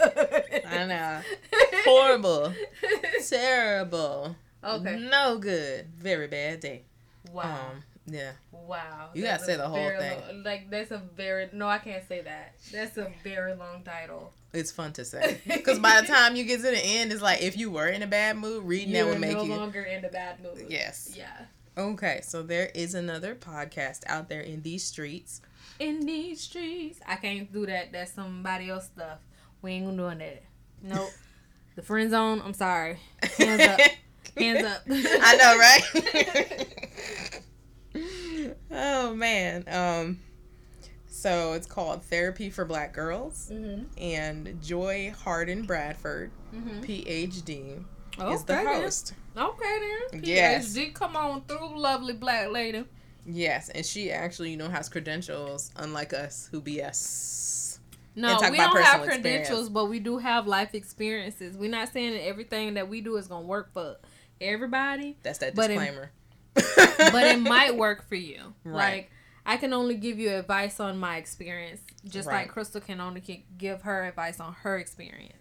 I 0.67 0.87
know. 0.87 1.21
Horrible. 1.85 2.53
Terrible. 3.29 4.37
Okay. 4.63 4.99
No 5.11 5.39
good. 5.39 5.87
Very 5.97 6.27
bad 6.27 6.61
day. 6.61 6.83
Wow. 7.33 7.71
Um, 7.71 7.83
yeah. 8.07 8.33
Wow. 8.53 9.11
You 9.15 9.23
gotta 9.23 9.43
say 9.43 9.57
the 9.57 9.69
whole 9.69 9.91
thing. 9.99 10.21
long, 10.29 10.43
like 10.45 10.71
that's 10.71 10.91
a 10.91 10.99
very 11.17 11.49
no 11.53 11.67
i 11.67 11.79
can't 11.79 12.07
say 12.07 12.21
that. 12.21 12.55
That's 12.71 12.99
a 12.99 13.11
very 13.25 13.55
long 13.55 13.83
title. 13.85 14.33
It's 14.53 14.71
fun 14.71 14.93
to 14.95 15.05
say. 15.05 15.41
Because 15.47 15.79
by 15.79 16.01
the 16.01 16.07
time 16.07 16.37
you 16.37 16.45
get 16.45 16.59
to 16.59 16.71
the 16.71 16.79
end 16.79 17.13
it's 17.13 17.23
like 17.23 17.41
if 17.41 17.57
you 17.57 17.71
were 17.71 17.89
in 17.89 18.03
a 18.03 18.07
bad 18.07 18.37
mood 18.37 18.65
reading 18.65 18.95
You're 18.95 19.05
that 19.05 19.11
would 19.13 19.21
make 19.21 19.37
no 19.37 19.45
you 19.45 19.49
no 19.51 19.57
longer 19.57 19.83
in 19.83 20.05
a 20.05 20.09
bad 20.09 20.43
mood. 20.43 20.67
Yes. 20.69 21.15
Yeah 21.17 21.47
Okay, 21.79 22.21
so 22.23 22.43
there 22.43 22.71
is 22.75 22.95
another 22.95 23.35
podcast 23.35 24.03
out 24.07 24.29
there 24.29 24.41
in 24.41 24.63
these 24.63 24.85
streets. 24.85 25.41
In 25.79 26.05
these 26.05 26.41
streets. 26.41 26.99
I 27.07 27.17
can't 27.17 27.53
do 27.53 27.67
that. 27.67 27.93
That's 27.93 28.13
somebody 28.13 28.71
else 28.71 28.87
stuff. 28.87 29.19
We 29.63 29.73
ain't 29.73 29.87
gonna 29.87 30.15
do 30.15 30.19
that. 30.19 30.43
Nope. 30.83 31.11
the 31.77 31.83
friend 31.83 32.11
zone, 32.11 32.43
I'm 32.45 32.55
sorry. 32.55 32.99
Hands 33.39 33.63
up. 33.63 33.81
Hands 34.37 34.65
up. 34.65 34.83
I 34.91 35.37
know, 35.37 35.59
right? 35.59 35.83
oh 38.71 39.15
man. 39.15 39.65
Um 39.69 40.19
so 41.07 41.53
it's 41.53 41.67
called 41.67 42.03
Therapy 42.05 42.51
for 42.51 42.65
Black 42.65 42.95
Girls. 42.95 43.51
Mm-hmm. 43.53 43.85
And 43.99 44.63
Joy 44.63 45.13
Harden 45.23 45.65
Bradford, 45.65 46.31
mm-hmm. 46.55 46.81
PhD, 46.81 47.85
okay, 48.19 48.35
is 48.35 48.45
the 48.45 48.57
host. 48.57 49.15
Okay 49.37 50.07
then. 50.11 50.23
Yes. 50.25 50.77
PhD, 50.77 50.93
come 50.95 51.17
on 51.17 51.43
through, 51.43 51.79
lovely 51.79 52.15
black 52.15 52.51
lady. 52.51 52.85
Yes, 53.27 53.69
and 53.69 53.85
she 53.85 54.11
actually, 54.11 54.51
you 54.51 54.57
know, 54.57 54.69
has 54.69 54.89
credentials, 54.89 55.71
unlike 55.77 56.13
us 56.13 56.49
who 56.51 56.61
BS. 56.61 57.79
No, 58.17 58.39
we 58.51 58.57
don't 58.57 58.83
have 58.83 59.03
credentials, 59.03 59.39
experience. 59.39 59.69
but 59.69 59.85
we 59.87 60.01
do 60.01 60.19
have 60.19 60.47
life 60.47 60.75
experiences. 60.75 61.57
We're 61.57 61.71
not 61.71 61.93
saying 61.93 62.13
that 62.15 62.27
everything 62.27 62.75
that 62.75 62.89
we 62.89 63.01
do 63.01 63.17
is 63.17 63.29
gonna 63.29 63.47
work 63.47 63.73
for 63.73 63.97
everybody. 64.41 65.17
That's 65.23 65.39
that 65.39 65.55
disclaimer. 65.55 66.11
But 66.55 66.65
it, 66.65 66.99
but 67.13 67.25
it 67.25 67.39
might 67.41 67.77
work 67.77 68.09
for 68.09 68.17
you. 68.17 68.55
Right. 68.65 68.75
Like 68.75 69.11
I 69.47 69.57
can 69.57 69.73
only 69.73 69.95
give 69.95 70.19
you 70.19 70.31
advice 70.31 70.81
on 70.81 70.99
my 70.99 71.17
experience, 71.17 71.81
just 72.05 72.29
right. 72.29 72.43
like 72.43 72.49
Crystal 72.49 72.81
can 72.81 73.01
only 73.01 73.47
give 73.57 73.83
her 73.83 74.05
advice 74.07 74.41
on 74.41 74.55
her 74.55 74.77
experience. 74.79 75.35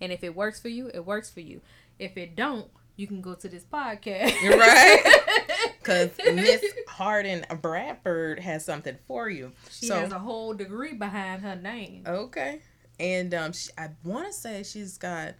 And 0.00 0.12
if 0.12 0.24
it 0.24 0.34
works 0.34 0.60
for 0.60 0.68
you, 0.68 0.90
it 0.92 1.06
works 1.06 1.30
for 1.30 1.40
you. 1.40 1.60
If 1.98 2.16
it 2.16 2.36
don't, 2.36 2.68
you 2.96 3.06
can 3.06 3.20
go 3.20 3.34
to 3.34 3.48
this 3.48 3.64
podcast. 3.64 4.42
right. 4.42 5.22
Because 5.78 6.10
Miss 6.34 6.64
Harden 6.88 7.46
Bradford 7.62 8.40
has 8.40 8.64
something 8.64 8.98
for 9.06 9.30
you. 9.30 9.52
She 9.70 9.86
so, 9.86 10.00
has 10.00 10.10
a 10.10 10.18
whole 10.18 10.52
degree 10.52 10.94
behind 10.94 11.42
her 11.42 11.54
name. 11.54 12.02
Okay. 12.04 12.60
And 12.98 13.32
um, 13.32 13.52
she, 13.52 13.70
I 13.78 13.90
want 14.02 14.26
to 14.26 14.32
say 14.32 14.64
she's 14.64 14.98
got, 14.98 15.28
I 15.28 15.34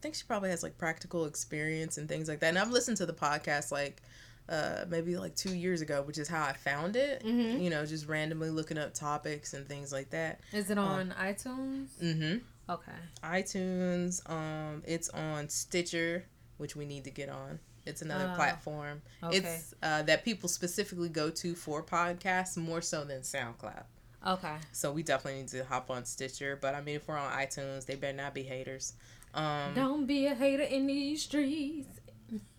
think 0.00 0.16
she 0.16 0.24
probably 0.26 0.50
has 0.50 0.64
like 0.64 0.76
practical 0.76 1.26
experience 1.26 1.98
and 1.98 2.08
things 2.08 2.28
like 2.28 2.40
that. 2.40 2.48
And 2.48 2.58
I've 2.58 2.72
listened 2.72 2.96
to 2.96 3.06
the 3.06 3.12
podcast 3.12 3.70
like 3.70 4.02
uh, 4.48 4.84
maybe 4.88 5.16
like 5.16 5.36
two 5.36 5.54
years 5.54 5.82
ago, 5.82 6.02
which 6.02 6.18
is 6.18 6.26
how 6.26 6.44
I 6.44 6.52
found 6.52 6.96
it. 6.96 7.22
Mhm. 7.24 7.62
You 7.62 7.70
know, 7.70 7.86
just 7.86 8.08
randomly 8.08 8.50
looking 8.50 8.78
up 8.78 8.94
topics 8.94 9.54
and 9.54 9.66
things 9.68 9.92
like 9.92 10.10
that. 10.10 10.40
Is 10.52 10.68
it 10.70 10.78
on 10.78 11.14
iTunes? 11.18 11.88
Mm-hmm. 12.02 12.38
Okay. 12.68 12.92
iTunes. 13.24 14.28
Um, 14.30 14.82
it's 14.86 15.08
on 15.10 15.48
Stitcher, 15.48 16.24
which 16.58 16.76
we 16.76 16.84
need 16.86 17.04
to 17.04 17.10
get 17.10 17.28
on. 17.28 17.58
It's 17.84 18.02
another 18.02 18.30
Oh, 18.32 18.36
platform. 18.36 19.02
Okay. 19.22 19.38
It's 19.38 19.74
uh, 19.82 20.02
that 20.02 20.24
people 20.24 20.48
specifically 20.48 21.08
go 21.08 21.30
to 21.30 21.54
for 21.54 21.82
podcasts 21.82 22.56
more 22.56 22.80
so 22.80 23.04
than 23.04 23.22
SoundCloud. 23.22 23.84
okay. 24.26 24.54
So 24.70 24.92
we 24.92 25.02
definitely 25.02 25.40
need 25.40 25.48
to 25.48 25.64
hop 25.64 25.90
on 25.90 26.04
Stitcher. 26.04 26.56
But 26.60 26.74
I 26.76 26.80
mean, 26.80 26.94
if 26.96 27.08
we're 27.08 27.18
on 27.18 27.32
iTunes, 27.32 27.86
they 27.86 27.96
better 27.96 28.16
not 28.16 28.34
be 28.34 28.44
haters. 28.44 28.94
Um, 29.34 29.74
Don't 29.74 30.06
be 30.06 30.26
a 30.26 30.34
hater 30.34 30.62
in 30.62 30.86
these 30.86 31.22
streets. 31.22 31.88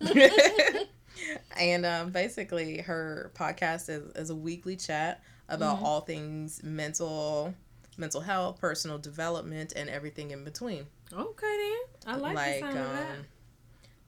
and 1.58 1.86
um, 1.86 2.10
basically, 2.10 2.78
her 2.78 3.30
podcast 3.34 3.88
is, 3.88 4.10
is 4.14 4.30
a 4.30 4.34
weekly 4.36 4.76
chat 4.76 5.22
about 5.48 5.78
Mhm. 5.78 5.82
all 5.82 6.00
things 6.00 6.62
mental, 6.62 7.54
mental 7.98 8.20
health, 8.20 8.60
personal 8.60 8.98
development, 8.98 9.72
and 9.76 9.88
everything 9.88 10.30
in 10.30 10.44
between. 10.44 10.86
Okay 11.12 11.56
then. 12.04 12.14
I 12.14 12.16
like, 12.16 12.34
the 12.34 12.60
sound 12.60 12.78
of 12.78 12.92
that. 12.92 13.10
um, 13.10 13.24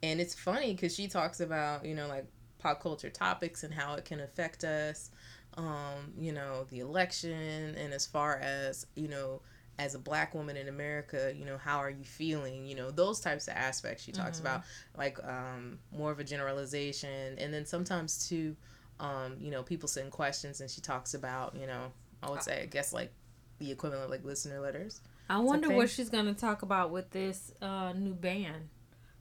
and 0.03 0.21
it's 0.21 0.35
funny 0.35 0.73
because 0.75 0.95
she 0.95 1.09
talks 1.09 1.41
about 1.41 1.85
you 1.85 1.95
know 1.95 2.07
like 2.09 2.27
pop 2.59 2.81
culture 2.83 3.11
topics 3.11 3.63
and 3.65 3.73
how 3.73 3.95
it 3.95 4.05
can 4.05 4.21
affect 4.21 4.65
us 4.65 5.11
um 5.57 6.13
you 6.19 6.33
know 6.33 6.67
the 6.71 6.81
election 6.81 7.75
and 7.77 7.93
as 7.95 8.05
far 8.07 8.37
as 8.39 8.87
you 8.95 9.09
know 9.09 9.41
as 9.79 9.95
a 9.95 9.99
black 9.99 10.35
woman 10.35 10.57
in 10.57 10.69
america 10.69 11.33
you 11.35 11.45
know 11.47 11.57
how 11.57 11.79
are 11.79 11.89
you 11.91 12.05
feeling 12.05 12.67
you 12.67 12.75
know 12.75 12.91
those 12.91 13.21
types 13.21 13.49
of 13.49 13.55
aspects 13.55 14.03
she 14.03 14.13
talks 14.13 14.39
Mhm. 14.39 14.43
about 14.43 14.63
like 14.99 15.19
um 15.25 15.79
more 15.97 16.11
of 16.11 16.19
a 16.21 16.25
generalization 16.25 17.39
and 17.39 17.53
then 17.55 17.65
sometimes 17.65 18.29
too 18.29 18.55
um 19.01 19.37
you 19.41 19.51
know 19.51 19.63
people 19.63 19.89
send 19.89 20.11
questions 20.11 20.61
and 20.61 20.71
she 20.71 20.81
talks 20.83 21.15
about 21.15 21.55
you 21.57 21.67
know 21.67 21.91
i 22.23 22.31
would 22.31 22.43
say 22.43 22.63
i 22.63 22.67
guess 22.67 22.93
like 22.93 23.13
the 23.59 23.71
equivalent 23.71 24.05
of 24.05 24.11
like 24.11 24.25
listener 24.25 24.61
letters 24.61 25.01
I 25.29 25.39
wonder 25.39 25.71
what 25.71 25.91
she's 25.91 26.09
gonna 26.09 26.35
talk 26.35 26.63
about 26.63 26.91
with 26.91 27.11
this 27.11 27.53
uh, 27.61 27.93
new 27.93 28.15
ban 28.15 28.69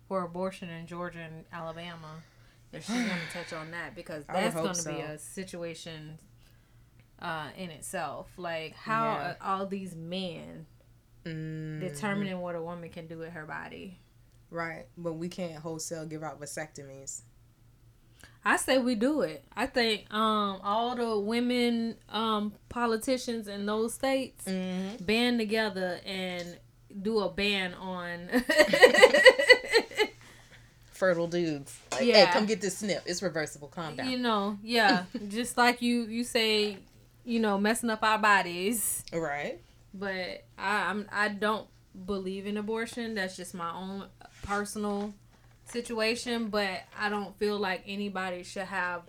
for 0.08 0.24
abortion 0.24 0.70
in 0.70 0.86
Georgia 0.86 1.20
and 1.20 1.46
Alabama. 1.52 2.22
If 2.72 2.86
she's 2.86 2.96
gonna 2.96 3.20
touch 3.34 3.54
on 3.54 3.72
that, 3.72 3.96
because 3.96 4.24
that's 4.26 4.54
gonna 4.56 4.98
be 4.98 5.02
a 5.02 5.18
situation 5.18 6.20
uh, 7.20 7.48
in 7.58 7.72
itself. 7.72 8.30
Like 8.38 8.76
how 8.76 9.14
Yeah. 9.16 9.36
all 9.42 9.66
these 9.66 9.96
men 9.96 10.68
mm 11.26 11.80
determining 11.80 12.40
what 12.40 12.54
a 12.56 12.62
woman 12.62 12.90
can 12.90 13.08
do 13.08 13.18
with 13.18 13.32
her 13.32 13.46
body. 13.46 14.00
Right, 14.52 14.86
but 14.96 15.14
we 15.14 15.28
can't 15.28 15.56
wholesale 15.56 16.06
give 16.06 16.22
out 16.24 16.40
vasectomies. 16.40 17.24
I 18.48 18.58
say 18.58 18.78
we 18.78 18.94
do 18.96 19.22
it. 19.22 19.44
I 19.56 19.66
think 19.66 20.06
um, 20.14 20.60
all 20.64 20.96
the 20.96 21.18
women 21.20 21.96
um, 22.10 22.54
politicians 22.70 23.48
in 23.48 23.66
those 23.66 23.94
states 23.96 24.46
Mm-hmm. 24.46 25.04
band 25.04 25.40
together 25.40 26.00
and 26.06 26.58
do 27.02 27.20
a 27.20 27.30
ban 27.30 27.74
on. 27.74 28.30
Fertile 30.92 31.28
dudes. 31.28 31.78
Like, 31.92 32.06
Yeah. 32.06 32.26
hey, 32.26 32.32
come 32.32 32.46
get 32.46 32.62
this 32.62 32.78
snip. 32.78 33.04
It's 33.06 33.22
reversible. 33.22 33.68
Calm 33.68 33.96
down. 33.96 34.10
you 34.10 34.18
know, 34.18 34.58
yeah, 34.64 35.04
just 35.28 35.58
like 35.58 35.82
you 35.82 36.04
you 36.04 36.24
say, 36.24 36.78
you 37.26 37.40
know, 37.40 37.58
messing 37.58 37.90
up 37.90 38.02
our 38.04 38.18
bodies. 38.18 39.04
right. 39.12 39.60
But 39.94 40.46
I 40.58 40.90
I'm 40.90 41.06
I 41.12 41.30
don't 41.30 41.68
believe 42.06 42.46
in 42.48 42.56
abortion. 42.58 43.16
That's 43.16 43.36
just 43.36 43.54
my 43.54 43.74
own 43.74 44.06
personal 44.44 45.14
situation. 45.66 46.50
But 46.50 46.82
I 46.98 47.10
don't 47.10 47.38
feel 47.38 47.58
like 47.58 47.84
anybody 47.88 48.44
should 48.44 48.64
have 48.64 49.02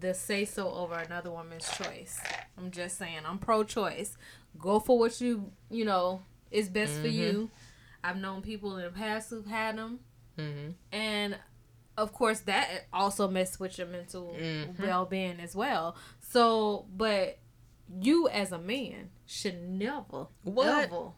the 0.00 0.14
say 0.14 0.44
so 0.44 0.70
over 0.70 0.94
another 0.94 1.30
woman's 1.30 1.68
choice. 1.76 2.20
I'm 2.56 2.70
just 2.70 2.98
saying 2.98 3.20
I'm 3.26 3.38
pro 3.38 3.64
choice. 3.64 4.16
Go 4.58 4.80
for 4.80 4.98
what 4.98 5.20
you 5.20 5.50
you 5.70 5.84
know 5.84 6.22
is 6.50 6.68
best 6.68 6.94
for 7.00 7.08
Mhm. 7.08 7.12
you. 7.12 7.50
I've 8.04 8.16
known 8.16 8.42
people 8.42 8.76
in 8.76 8.84
the 8.84 8.90
past 8.90 9.30
who've 9.30 9.46
had 9.46 9.76
them, 9.76 10.00
Mm-hmm. 10.36 10.70
and 10.92 11.38
of 11.96 12.12
course 12.12 12.40
that 12.40 12.86
also 12.92 13.26
messed 13.28 13.58
with 13.58 13.76
your 13.78 13.86
mental 13.88 14.36
Mhm. 14.38 14.78
well-being 14.78 15.40
as 15.40 15.56
well. 15.56 15.96
So, 16.20 16.86
but 16.94 17.38
you 18.00 18.28
as 18.28 18.52
a 18.52 18.58
man 18.58 19.10
should 19.26 19.60
never 19.62 20.26
What? 20.44 20.84
ever 20.84 21.12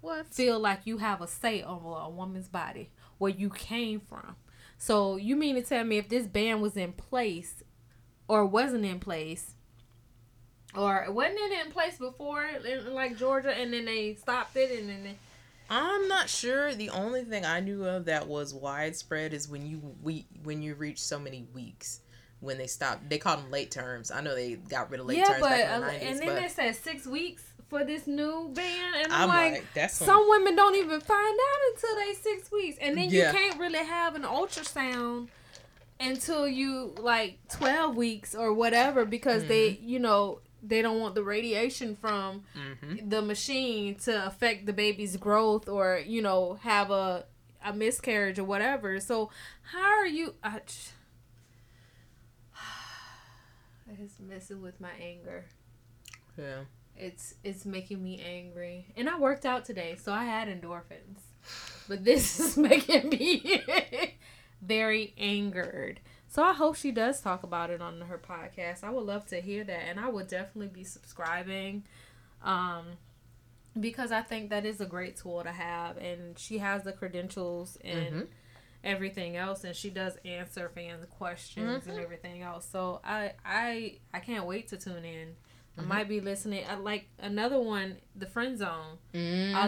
What? 0.00 0.32
feel 0.32 0.58
like 0.58 0.86
you 0.86 0.98
have 0.98 1.20
a 1.20 1.26
say 1.26 1.62
over 1.62 1.88
a 1.98 2.08
woman's 2.08 2.48
body 2.48 2.90
where 3.20 3.30
you 3.30 3.50
came 3.50 4.00
from. 4.00 4.34
So 4.78 5.16
you 5.16 5.36
mean 5.36 5.56
to 5.56 5.62
tell 5.62 5.84
me 5.84 5.98
if 5.98 6.08
this 6.08 6.26
ban 6.26 6.62
was 6.62 6.76
in 6.76 6.94
place 6.94 7.62
or 8.26 8.46
wasn't 8.46 8.86
in 8.86 8.98
place 8.98 9.54
or 10.74 11.06
wasn't 11.10 11.38
it 11.38 11.66
in 11.66 11.70
place 11.70 11.98
before 11.98 12.44
in 12.44 12.94
like 12.94 13.18
Georgia 13.18 13.52
and 13.52 13.74
then 13.74 13.84
they 13.84 14.14
stopped 14.14 14.56
it 14.56 14.80
and 14.80 14.88
then 14.88 15.04
they, 15.04 15.16
I'm 15.68 16.08
not 16.08 16.30
sure. 16.30 16.74
The 16.74 16.88
only 16.90 17.24
thing 17.24 17.44
I 17.44 17.60
knew 17.60 17.84
of 17.84 18.06
that 18.06 18.26
was 18.26 18.54
widespread 18.54 19.34
is 19.34 19.48
when 19.48 19.66
you 19.66 19.82
we 20.02 20.26
when 20.42 20.62
you 20.62 20.74
reach 20.74 21.00
so 21.00 21.18
many 21.18 21.46
weeks 21.52 22.00
when 22.40 22.56
they 22.56 22.66
stopped. 22.66 23.08
They 23.10 23.18
called 23.18 23.40
them 23.40 23.50
late 23.50 23.70
terms. 23.70 24.10
I 24.10 24.22
know 24.22 24.34
they 24.34 24.54
got 24.54 24.90
rid 24.90 25.00
of 25.00 25.06
late 25.06 25.18
yeah, 25.18 25.24
terms 25.24 25.40
but 25.40 25.50
back 25.50 25.74
in 25.74 25.80
the 25.82 25.86
90s, 25.86 26.10
and 26.10 26.18
then 26.20 26.26
but 26.26 26.40
they 26.40 26.48
said 26.48 26.74
six 26.74 27.06
weeks 27.06 27.49
for 27.70 27.84
this 27.84 28.06
new 28.06 28.50
band, 28.52 28.96
and 29.04 29.12
I'm 29.12 29.22
I'm, 29.22 29.28
like, 29.28 29.52
like, 29.52 29.64
that's 29.74 29.94
some, 29.96 30.28
women 30.28 30.56
don't 30.56 30.74
even 30.74 31.00
find 31.00 31.38
out 31.48 31.60
until 31.74 31.94
they 31.96 32.14
six 32.14 32.50
weeks, 32.52 32.76
and 32.80 32.98
then 32.98 33.08
Yeah. 33.10 33.30
you 33.32 33.38
can't 33.38 33.58
really 33.60 33.78
have 33.84 34.14
an 34.16 34.22
ultrasound 34.22 35.28
until 36.00 36.46
you 36.48 36.94
like 36.98 37.38
twelve 37.48 37.94
weeks 37.96 38.34
or 38.34 38.52
whatever 38.52 39.04
because 39.04 39.44
they, 39.46 39.74
Mm-hmm. 39.74 39.88
you 39.88 39.98
know, 40.00 40.40
they 40.62 40.82
don't 40.82 40.98
want 41.00 41.14
the 41.14 41.22
radiation 41.22 41.94
from 41.96 42.42
Mhm. 42.56 43.08
the 43.08 43.22
machine 43.22 43.94
to 44.00 44.26
affect 44.26 44.66
the 44.66 44.72
baby's 44.74 45.16
growth 45.16 45.68
or 45.68 46.02
you 46.04 46.20
know 46.20 46.54
have 46.62 46.90
a 46.90 47.24
a 47.64 47.72
miscarriage 47.72 48.38
or 48.38 48.44
whatever. 48.44 48.98
So 49.00 49.30
how 49.72 49.80
are 50.00 50.06
you? 50.06 50.34
I, 50.42 50.56
it's 50.56 50.92
messing 54.20 54.62
with 54.62 54.80
my 54.80 54.90
anger. 55.00 55.44
Yeah. 56.38 56.60
It's 57.00 57.34
it's 57.44 57.64
making 57.64 58.02
me 58.02 58.20
angry. 58.24 58.86
And 58.96 59.08
I 59.08 59.18
worked 59.18 59.46
out 59.46 59.64
today, 59.64 59.96
so 60.00 60.12
I 60.12 60.24
had 60.24 60.48
endorphins. 60.48 61.20
But 61.88 62.04
this 62.04 62.38
is 62.40 62.56
making 62.56 63.08
me 63.10 63.62
very 64.62 65.14
angered. 65.18 66.00
So 66.28 66.42
I 66.44 66.52
hope 66.52 66.76
she 66.76 66.92
does 66.92 67.20
talk 67.20 67.42
about 67.42 67.70
it 67.70 67.80
on 67.82 68.00
her 68.02 68.18
podcast. 68.18 68.84
I 68.84 68.90
would 68.90 69.04
love 69.06 69.26
to 69.28 69.40
hear 69.40 69.64
that 69.64 69.82
and 69.88 69.98
I 69.98 70.08
would 70.08 70.28
definitely 70.28 70.68
be 70.68 70.84
subscribing. 70.84 71.84
Um 72.42 72.86
because 73.78 74.10
I 74.12 74.20
think 74.22 74.50
that 74.50 74.66
is 74.66 74.80
a 74.80 74.86
great 74.86 75.16
tool 75.16 75.42
to 75.44 75.50
have 75.52 75.96
and 75.96 76.38
she 76.38 76.58
has 76.58 76.82
the 76.82 76.92
credentials 76.92 77.78
and 77.84 78.14
Mhm. 78.14 78.26
everything 78.82 79.36
else 79.36 79.62
and 79.64 79.74
she 79.76 79.90
does 79.90 80.16
answer 80.24 80.68
fans 80.74 81.06
questions 81.10 81.86
and 81.86 81.96
Mhm. 81.98 82.02
everything 82.02 82.42
else. 82.42 82.66
So 82.70 83.00
I 83.04 83.32
I 83.44 83.98
I 84.12 84.20
can't 84.20 84.46
wait 84.46 84.68
to 84.68 84.76
tune 84.76 85.04
in. 85.04 85.36
I 85.78 85.82
might 85.82 86.08
be 86.08 86.20
listening. 86.20 86.64
I 86.68 86.74
like 86.74 87.06
another 87.18 87.58
one, 87.60 87.96
The 88.14 88.26
Friend 88.26 88.58
Zone. 88.58 88.98
I 89.14 89.16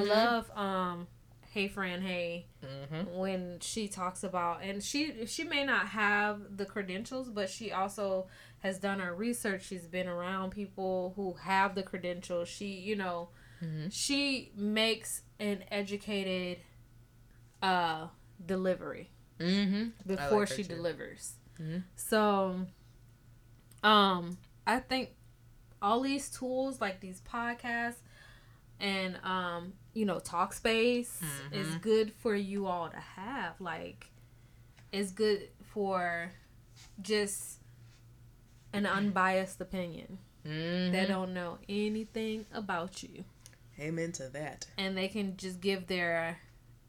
Mhm. 0.01 0.09
love 0.09 0.51
um 0.57 1.07
Hey 1.51 1.69
Friend 1.69 2.03
Hey 2.03 2.47
Mhm. 2.63 3.15
when 3.15 3.59
she 3.61 3.87
talks 3.89 4.23
about 4.25 4.63
and 4.63 4.83
she 4.83 5.27
she 5.27 5.45
may 5.45 5.65
not 5.65 5.89
have 5.89 6.57
the 6.57 6.65
credentials 6.65 7.29
but 7.29 7.51
she 7.51 7.71
also 7.73 8.27
has 8.61 8.79
done 8.79 9.01
her 9.01 9.15
research 9.15 9.65
she's 9.67 9.87
been 9.87 10.09
around 10.09 10.51
people 10.53 11.13
who 11.17 11.35
have 11.35 11.75
the 11.75 11.83
credentials 11.83 12.49
she 12.49 12.69
you 12.69 12.97
know 12.97 13.29
Mhm. 13.63 13.93
she 13.93 14.51
makes 14.57 15.23
an 15.41 15.63
educated 15.71 16.59
uh 17.63 18.07
delivery 18.47 19.11
Mhm. 19.39 19.93
before 20.07 20.41
like 20.41 20.49
she 20.49 20.63
too. 20.65 20.75
delivers 20.77 21.35
Mhm. 21.61 21.83
so 21.97 22.67
um 23.83 24.39
i 24.67 24.79
think 24.79 25.11
all 25.83 26.01
these 26.01 26.31
tools 26.31 26.81
like 26.81 27.01
these 27.01 27.21
podcasts 27.31 27.97
and 28.81 29.19
um 29.25 29.73
you 29.93 30.05
know 30.07 30.19
Talkspace 30.19 31.23
is 31.53 31.75
good 31.77 32.13
for 32.13 32.35
you 32.35 32.67
all 32.67 32.89
to 32.89 32.97
have 32.97 33.61
like 33.61 34.07
it's 34.93 35.11
good 35.13 35.49
for 35.75 36.31
just 37.01 37.59
an 38.73 38.87
unbiased 38.87 39.61
opinion 39.61 40.19
Mhm. 40.47 40.91
they 40.93 41.07
don't 41.07 41.33
know 41.35 41.59
anything 41.69 42.47
about 42.53 43.03
you 43.03 43.25
Amen 43.79 44.11
to 44.13 44.29
that. 44.31 44.67
and 44.77 44.97
they 44.97 45.09
can 45.09 45.37
just 45.37 45.61
give 45.61 45.87
their 45.87 46.39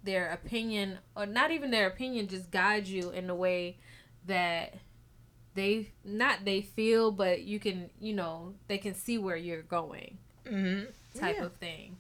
their 0.04 0.30
opinion 0.32 0.98
or 1.16 1.26
not 1.26 1.52
even 1.52 1.70
their 1.72 1.88
opinion 1.88 2.28
just 2.28 2.50
guide 2.52 2.88
you 2.88 3.10
in 3.12 3.28
the 3.28 3.36
way 3.36 3.78
that 4.26 4.76
they 5.56 5.92
not 6.04 6.46
they 6.46 6.62
feel 6.62 7.12
but 7.12 7.44
you 7.44 7.60
can 7.60 7.90
you 8.00 8.14
know 8.14 8.54
they 8.68 8.78
can 8.78 8.94
see 8.96 9.18
where 9.18 9.36
you're 9.38 9.62
going 9.64 10.18
Mm-hmm. 10.46 10.92
type 11.20 11.38
yeah. 11.40 11.46
of 11.46 11.54
thing 11.56 11.98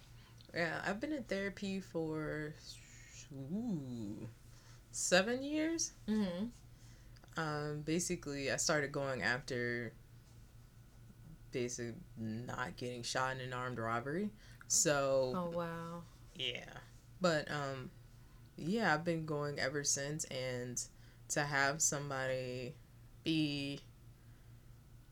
Yeah, 0.53 0.81
I've 0.85 0.99
been 0.99 1.13
in 1.13 1.23
therapy 1.23 1.79
for 1.79 2.53
ooh, 3.33 4.27
seven 4.91 5.43
years. 5.43 5.91
mm-hmm. 6.07 6.45
Um, 7.35 7.81
basically, 7.81 8.51
I 8.51 8.57
started 8.57 8.91
going 8.91 9.23
after 9.23 9.93
basically 11.51 11.93
not 12.17 12.75
getting 12.77 13.03
shot 13.03 13.35
in 13.35 13.41
an 13.41 13.53
armed 13.53 13.79
robbery. 13.79 14.29
So. 14.67 15.33
Oh 15.35 15.49
wow. 15.57 16.03
Yeah, 16.35 16.65
but 17.21 17.49
um, 17.51 17.91
yeah, 18.57 18.93
I've 18.93 19.03
been 19.05 19.25
going 19.25 19.59
ever 19.59 19.83
since, 19.83 20.25
and 20.25 20.81
to 21.29 21.41
have 21.43 21.81
somebody 21.81 22.75
be 23.23 23.79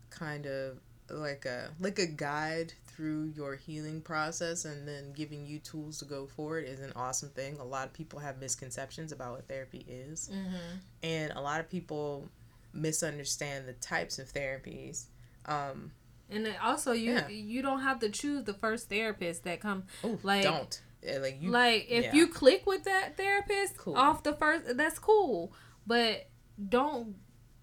kind 0.10 0.46
of 0.46 0.78
like 1.10 1.46
a 1.46 1.70
like 1.80 2.00
a 2.00 2.06
guide 2.06 2.74
through 2.88 3.32
your 3.36 3.56
healing 3.56 4.02
process 4.02 4.66
and 4.66 4.88
then 4.88 5.12
giving 5.14 5.46
you 5.46 5.60
tools 5.60 5.98
to 6.00 6.06
go 6.06 6.26
forward 6.28 6.66
is 6.66 6.80
an 6.80 6.92
awesome 6.96 7.30
thing. 7.30 7.58
A 7.60 7.64
lot 7.64 7.88
of 7.88 7.94
people 7.94 8.20
have 8.20 8.40
misconceptions 8.40 9.12
about 9.12 9.34
what 9.34 9.48
therapy 9.48 9.86
is. 9.88 10.30
Mm-hmm. 10.32 10.78
And 11.04 11.32
a 11.34 11.42
lot 11.42 11.60
of 11.60 11.70
people 11.70 12.30
misunderstand 12.74 13.68
the 13.68 13.74
types 13.74 14.20
of 14.20 14.32
therapies. 14.32 15.06
Um, 15.46 15.92
and 16.30 16.48
also, 16.64 16.92
you 16.94 17.14
Yeah. 17.14 17.28
you 17.30 17.62
don't 17.62 17.82
have 17.82 18.00
to 18.00 18.10
choose 18.10 18.44
the 18.44 18.54
first 18.54 18.88
therapist 18.90 19.44
that 19.44 19.60
come. 19.60 19.84
oh, 20.04 20.20
Like- 20.24 20.44
don't. 20.44 20.82
Like 21.04 21.42
you 21.42 21.50
like 21.50 21.88
if 21.90 22.06
yeah. 22.06 22.14
you 22.14 22.28
click 22.28 22.68
with 22.68 22.84
that 22.84 23.18
therapist 23.18 23.76
Cool. 23.76 23.98
off 23.98 24.22
the 24.22 24.34
first, 24.34 24.78
that's 24.78 25.00
cool. 25.00 25.52
But 25.88 26.28
don't 26.70 27.16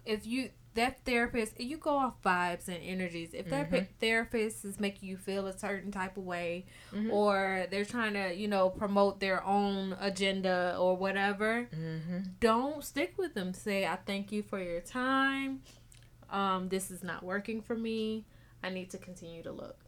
if 0.09 0.27
you 0.27 0.51
that 0.75 1.05
therapist 1.05 1.59
you 1.61 1.77
go 1.77 1.97
off 1.97 2.23
vibes 2.23 2.69
and 2.69 2.79
energies. 2.83 3.31
If 3.35 3.49
that 3.51 3.71
Mhm. 3.71 3.87
therapist 4.01 4.65
is 4.65 4.79
making 4.79 5.09
you 5.09 5.17
feel 5.17 5.47
a 5.47 5.57
certain 5.59 5.91
type 5.91 6.17
of 6.17 6.25
way, 6.25 6.67
Mhm. 6.93 7.13
or 7.13 7.67
they're 7.71 7.85
trying 7.85 8.15
to 8.15 8.33
you 8.35 8.47
know 8.49 8.71
promote 8.71 9.19
their 9.21 9.43
own 9.45 9.97
agenda 10.01 10.77
or 10.79 10.97
whatever, 10.97 11.65
hmm 11.65 12.19
don't 12.41 12.85
stick 12.85 13.19
with 13.19 13.35
them. 13.35 13.53
Say, 13.55 13.87
I 13.87 13.97
thank 13.97 14.31
you 14.31 14.43
for 14.43 14.61
your 14.61 14.81
time. 14.81 15.63
Um, 16.31 16.69
this 16.69 16.91
is 16.91 17.03
not 17.03 17.23
working 17.25 17.61
for 17.63 17.75
me. 17.75 18.25
I 18.63 18.69
need 18.71 18.91
to 18.91 18.99
continue 18.99 19.43
to 19.43 19.53
look. 19.53 19.85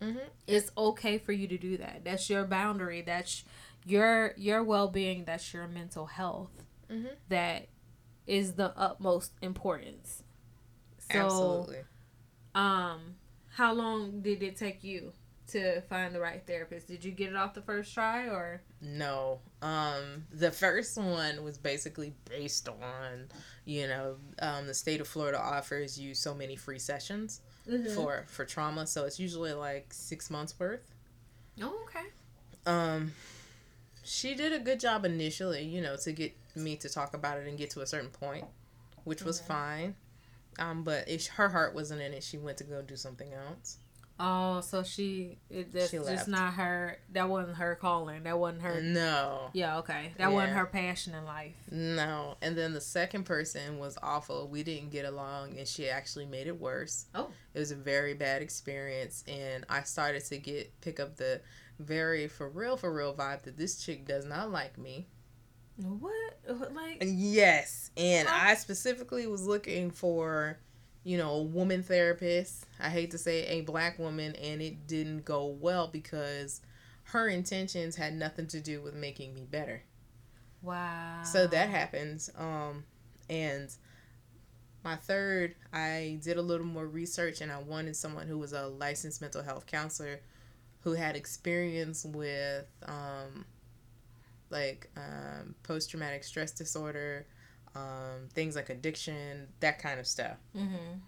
hmm 0.00 0.18
It's 0.48 0.70
okay 0.76 1.18
for 1.18 1.32
you 1.32 1.46
to 1.48 1.58
do 1.58 1.76
that. 1.78 2.02
That's 2.04 2.28
your 2.28 2.44
boundary. 2.44 3.02
That's 3.02 3.44
your 3.86 4.34
your 4.36 4.64
well 4.64 4.88
being. 4.88 5.24
That's 5.24 5.52
your 5.54 5.68
mental 5.68 6.06
health. 6.06 6.50
Mhm. 6.90 7.10
That 7.28 7.68
is 8.26 8.54
the 8.54 8.72
utmost 8.76 9.32
importance. 9.42 10.22
So, 10.98 11.18
Absolutely. 11.18 11.84
um, 12.54 13.16
how 13.56 13.72
long 13.72 14.20
did 14.20 14.42
it 14.42 14.56
take 14.56 14.82
you 14.82 15.12
to 15.48 15.80
find 15.82 16.14
the 16.14 16.20
right 16.20 16.42
therapist? 16.46 16.88
Did 16.88 17.04
you 17.04 17.12
get 17.12 17.30
it 17.30 17.36
off 17.36 17.54
the 17.54 17.60
first 17.62 17.92
try 17.92 18.28
or? 18.28 18.62
No. 18.80 19.40
Um 19.62 20.24
the 20.32 20.50
first 20.50 20.96
one 20.96 21.44
was 21.44 21.58
basically 21.58 22.14
based 22.28 22.68
on, 22.68 23.28
you 23.64 23.86
know, 23.86 24.16
um 24.40 24.66
the 24.66 24.74
state 24.74 25.00
of 25.00 25.08
Florida 25.08 25.38
offers 25.38 25.98
you 25.98 26.14
so 26.14 26.34
many 26.34 26.56
free 26.56 26.78
sessions 26.78 27.40
for 27.94 28.24
for 28.28 28.44
trauma, 28.44 28.86
so 28.86 29.04
it's 29.04 29.18
usually 29.20 29.52
like 29.52 29.92
6 29.92 30.30
months 30.30 30.54
worth. 30.58 30.90
Oh, 31.62 31.84
okay. 31.84 32.06
Um 32.66 33.12
she 34.04 34.34
did 34.34 34.52
a 34.52 34.58
good 34.58 34.80
job 34.80 35.04
initially, 35.04 35.64
you 35.64 35.80
know, 35.80 35.96
to 35.96 36.12
get 36.12 36.34
me 36.54 36.76
to 36.76 36.88
talk 36.88 37.14
about 37.14 37.38
it 37.38 37.46
and 37.46 37.58
get 37.58 37.70
to 37.70 37.80
a 37.80 37.86
certain 37.86 38.10
point, 38.10 38.44
which 39.04 39.22
was 39.22 39.38
Okay. 39.40 39.48
fine. 39.48 39.94
Um 40.58 40.84
but 40.84 41.08
if 41.08 41.26
her 41.28 41.48
heart 41.48 41.74
wasn't 41.74 42.00
in 42.00 42.12
it, 42.12 42.22
she 42.22 42.38
went 42.38 42.58
to 42.58 42.64
go 42.64 42.82
do 42.82 42.96
something 42.96 43.32
else. 43.32 43.78
Oh, 44.20 44.60
so 44.60 44.84
she 44.84 45.38
it, 45.50 45.72
that's 45.72 45.90
She 45.90 45.96
just 45.98 46.28
not 46.28 46.54
her. 46.54 46.98
That 47.12 47.28
wasn't 47.28 47.56
her 47.56 47.74
calling. 47.74 48.22
That 48.22 48.38
wasn't 48.38 48.62
her. 48.62 48.80
No. 48.80 49.50
Yeah, 49.52 49.78
okay. 49.78 50.12
That 50.18 50.30
wasn't 50.32 50.52
her 50.52 50.66
passion 50.66 51.14
in 51.16 51.24
life. 51.24 51.56
No. 51.68 52.36
And 52.40 52.56
then 52.56 52.74
the 52.74 52.80
second 52.80 53.24
person 53.24 53.80
was 53.80 53.98
awful. 54.04 54.46
We 54.46 54.62
didn't 54.62 54.90
get 54.90 55.04
along 55.04 55.58
and 55.58 55.66
she 55.66 55.88
actually 55.88 56.26
made 56.26 56.46
it 56.46 56.60
worse. 56.60 57.06
Oh. 57.12 57.30
It 57.54 57.58
was 57.58 57.72
a 57.72 57.76
very 57.76 58.14
bad 58.14 58.40
experience 58.40 59.24
and 59.26 59.64
I 59.68 59.82
started 59.82 60.24
to 60.26 60.38
get 60.38 60.80
pick 60.80 61.00
up 61.00 61.16
the 61.16 61.40
very 61.78 62.28
for 62.28 62.48
real 62.48 62.76
for 62.76 62.92
real 62.92 63.14
vibe 63.14 63.42
that 63.42 63.56
this 63.56 63.84
chick 63.84 64.06
does 64.06 64.24
not 64.24 64.50
like 64.50 64.78
me. 64.78 65.08
What? 65.76 66.34
Like 66.74 66.98
Yes. 67.04 67.90
And 67.96 68.28
Huh? 68.28 68.50
I 68.50 68.54
specifically 68.54 69.26
was 69.26 69.46
looking 69.46 69.90
for, 69.90 70.58
you 71.02 71.18
know, 71.18 71.32
a 71.32 71.42
woman 71.42 71.82
therapist. 71.82 72.66
I 72.78 72.90
hate 72.90 73.10
to 73.12 73.18
say 73.18 73.46
a 73.46 73.62
black 73.62 73.98
woman 73.98 74.34
and 74.36 74.62
it 74.62 74.86
didn't 74.86 75.24
go 75.24 75.46
well 75.46 75.88
because 75.88 76.60
her 77.04 77.28
intentions 77.28 77.96
had 77.96 78.14
nothing 78.14 78.46
to 78.48 78.60
do 78.60 78.80
with 78.82 78.94
making 78.94 79.34
me 79.34 79.46
better. 79.50 79.82
wow. 80.62 81.22
So 81.24 81.46
that 81.48 81.68
happens. 81.70 82.30
Um, 82.36 82.84
and 83.28 83.74
my 84.84 84.96
third, 84.96 85.54
I 85.72 86.18
did 86.22 86.36
a 86.36 86.42
little 86.42 86.66
more 86.66 86.86
research 86.86 87.40
and 87.40 87.50
I 87.50 87.58
wanted 87.58 87.96
someone 87.96 88.26
who 88.28 88.38
was 88.38 88.52
a 88.52 88.66
licensed 88.66 89.20
mental 89.20 89.42
health 89.42 89.66
counselor 89.66 90.20
who 90.84 90.92
had 90.92 91.16
experience 91.16 92.04
with 92.04 92.66
um, 92.86 93.44
like 94.50 94.90
um, 94.96 95.54
post 95.62 95.90
traumatic 95.90 96.22
stress 96.24 96.52
disorder, 96.52 97.26
um, 97.74 98.28
things 98.34 98.54
like 98.54 98.68
addiction, 98.70 99.48
that 99.60 99.78
kind 99.80 99.98
of 99.98 100.06
stuff. 100.06 100.36
Mm-hmm. 100.56 100.98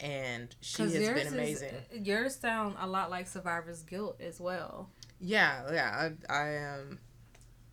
And 0.00 0.54
she 0.60 0.82
has 0.82 0.92
been 0.92 1.26
amazing. 1.28 1.70
Is, 1.90 2.06
yours 2.06 2.36
sound 2.36 2.76
a 2.80 2.86
lot 2.86 3.10
like 3.10 3.26
Survivor's 3.26 3.82
Guilt 3.82 4.20
as 4.20 4.40
well. 4.40 4.90
Yeah, 5.20 5.62
yeah. 5.72 6.10
I, 6.28 6.32
I 6.34 6.48
am. 6.54 6.98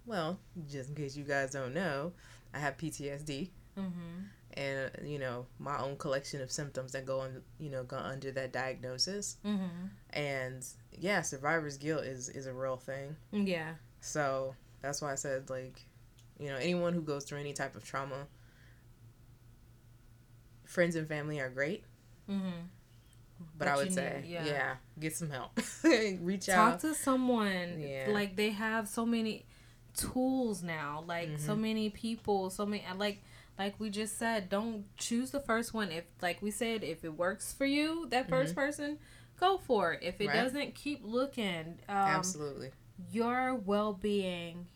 well, 0.05 0.39
just 0.69 0.89
in 0.89 0.95
case 0.95 1.17
you 1.17 1.23
guys 1.25 1.51
don't 1.51 1.73
know, 1.73 2.13
I 2.53 2.59
have 2.59 2.77
PTSD. 2.77 3.49
Mm-hmm. 3.77 4.25
and 4.55 4.91
you 5.03 5.17
know 5.17 5.47
my 5.57 5.79
own 5.79 5.97
collection 5.97 6.39
of 6.41 6.51
symptoms 6.51 6.91
that 6.91 7.07
go 7.07 7.21
on 7.21 7.41
you 7.57 7.71
know 7.71 7.83
go 7.83 7.97
under 7.97 8.29
that 8.31 8.53
diagnosis 8.53 9.37
Mm-hmm. 9.43 9.87
and 10.11 10.63
yeah 10.99 11.21
survivor's 11.21 11.77
guilt 11.77 12.03
is 12.03 12.29
is 12.29 12.45
a 12.47 12.53
real 12.53 12.77
thing 12.77 13.15
Yeah. 13.31 13.73
so 14.01 14.55
that's 14.81 15.01
why 15.01 15.11
i 15.11 15.15
said 15.15 15.49
like 15.49 15.81
you 16.39 16.49
know 16.49 16.55
anyone 16.57 16.93
who 16.93 17.01
goes 17.01 17.23
through 17.25 17.39
any 17.39 17.53
type 17.53 17.75
of 17.75 17.83
trauma 17.85 18.27
friends 20.65 20.95
and 20.95 21.07
family 21.07 21.39
are 21.39 21.49
great 21.49 21.83
Mm-hmm. 22.29 22.49
but, 23.57 23.65
But 23.65 23.67
i 23.67 23.75
would 23.75 23.93
say 23.93 24.21
need- 24.21 24.29
yeah. 24.31 24.45
yeah. 24.45 24.73
get 24.99 25.13
some 25.15 25.29
help 25.29 25.59
reach 26.21 26.45
Talk 26.45 26.55
out 26.57 26.71
Talk 26.71 26.79
to 26.81 26.93
someone. 26.95 27.79
Yeah. 27.81 28.07
Like 28.11 28.35
they 28.37 28.51
have 28.51 28.87
so 28.87 29.05
many 29.05 29.45
tools 29.95 30.63
now. 30.63 31.03
Like 31.05 31.37
so 31.37 31.53
Mhm. 31.53 31.59
many 31.59 31.89
people. 31.89 32.49
So 32.49 32.65
many. 32.65 32.83
Like 32.97 33.21
like 33.59 33.77
we 33.79 33.89
just 33.89 34.17
said, 34.17 34.47
don't 34.49 34.85
choose 34.97 35.31
the 35.31 35.39
first 35.41 35.73
one. 35.73 35.91
If 35.91 36.05
like 36.21 36.41
we 36.41 36.49
said, 36.49 36.81
if 36.83 37.03
it 37.03 37.13
works 37.17 37.51
for 37.53 37.65
you, 37.65 38.07
that 38.09 38.29
1st 38.29 38.55
person, 38.55 38.97
go 39.39 39.57
for 39.57 39.93
it. 39.93 39.99
If 40.03 40.15
it 40.21 40.27
Mm-hmm. 40.27 40.37
Right. 40.37 40.43
doesn't, 40.43 40.75
keep 40.75 41.01
looking. 41.03 41.79
Um, 41.89 41.95
absolutely 41.95 42.71
your 43.11 43.55
well-being 43.55 44.67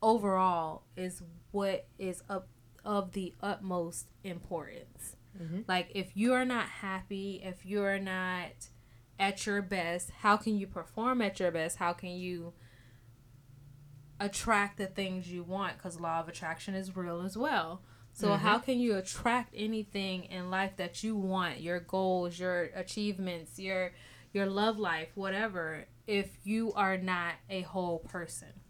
overall 0.00 0.82
is 0.96 1.22
what 1.50 1.86
is 1.98 2.22
up 2.28 2.48
of 2.84 3.12
the 3.12 3.34
utmost 3.40 4.06
importance. 4.24 5.14
Mhm. 5.40 5.64
Like 5.68 5.90
if 5.94 6.16
you 6.16 6.32
are 6.32 6.44
not 6.44 6.66
happy, 6.66 7.40
if 7.44 7.64
you're 7.64 7.98
not 7.98 8.70
at 9.20 9.46
your 9.46 9.62
best, 9.62 10.10
how 10.10 10.36
can 10.36 10.56
you 10.56 10.66
perform 10.66 11.22
at 11.22 11.38
your 11.38 11.50
best? 11.52 11.76
How 11.76 11.92
can 11.92 12.10
you 12.10 12.54
attract 14.18 14.78
the 14.78 14.86
things 14.86 15.30
you 15.30 15.42
want 15.42 15.78
cuz 15.78 16.00
law 16.00 16.20
of 16.20 16.28
attraction 16.28 16.74
is 16.74 16.96
real 16.96 17.20
as 17.22 17.36
well. 17.36 17.82
So 18.12 18.36
Mhm. 18.36 18.38
how 18.38 18.58
can 18.58 18.78
you 18.78 18.96
attract 18.96 19.54
anything 19.56 20.24
in 20.24 20.50
life 20.50 20.76
that 20.76 21.02
you 21.02 21.16
want, 21.16 21.60
your 21.60 21.80
goals, 21.80 22.38
your 22.38 22.64
achievements, 22.74 23.58
your 23.58 23.92
your 24.32 24.46
love 24.46 24.78
life, 24.78 25.10
whatever, 25.14 25.86
if 26.06 26.38
you 26.44 26.72
are 26.74 26.96
not 26.96 27.34
a 27.50 27.62
whole 27.62 27.98
person? 28.00 28.60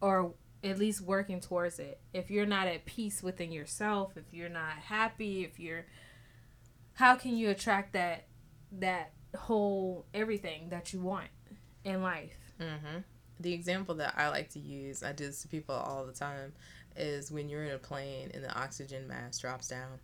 Or 0.00 0.34
at 0.62 0.78
least 0.78 1.00
working 1.00 1.40
towards 1.40 1.78
it. 1.78 2.00
If 2.12 2.30
you're 2.30 2.46
not 2.46 2.66
at 2.68 2.84
peace 2.86 3.22
within 3.22 3.52
yourself, 3.52 4.16
if 4.16 4.24
you're 4.32 4.48
not 4.48 4.72
happy, 4.72 5.44
if 5.44 5.58
you're 5.60 5.86
how 6.94 7.16
can 7.16 7.36
you 7.36 7.50
attract 7.50 7.92
that 7.92 8.26
that 8.72 9.12
whole 9.36 10.06
everything 10.14 10.68
that 10.70 10.92
you 10.92 11.00
want 11.00 11.28
in 11.84 12.02
life? 12.02 12.36
hmm 12.58 12.98
The 13.40 13.52
example 13.52 13.96
that 13.96 14.14
I 14.16 14.28
like 14.28 14.50
to 14.50 14.60
use, 14.60 15.02
I 15.02 15.12
do 15.12 15.26
this 15.26 15.42
to 15.42 15.48
people 15.48 15.74
all 15.74 16.06
the 16.06 16.12
time, 16.12 16.52
is 16.96 17.30
when 17.30 17.48
you're 17.48 17.64
in 17.64 17.72
a 17.72 17.78
plane 17.78 18.30
and 18.34 18.42
the 18.42 18.54
oxygen 18.58 19.06
mask 19.06 19.40
drops 19.40 19.68
down. 19.68 20.00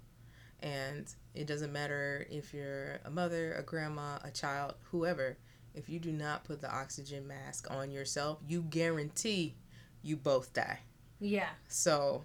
And 0.60 1.06
it 1.34 1.46
doesn't 1.46 1.72
matter 1.72 2.26
if 2.30 2.52
you're 2.52 3.00
a 3.04 3.10
mother, 3.10 3.54
a 3.54 3.62
grandma, 3.62 4.18
a 4.22 4.30
child, 4.30 4.74
whoever, 4.90 5.38
if 5.74 5.88
you 5.88 5.98
do 5.98 6.12
not 6.12 6.44
put 6.44 6.60
the 6.60 6.70
oxygen 6.70 7.26
mask 7.26 7.70
on 7.70 7.90
yourself, 7.90 8.38
you 8.46 8.62
guarantee 8.62 9.54
you 10.02 10.16
both 10.16 10.52
die. 10.52 10.80
Yeah. 11.18 11.48
So 11.68 12.24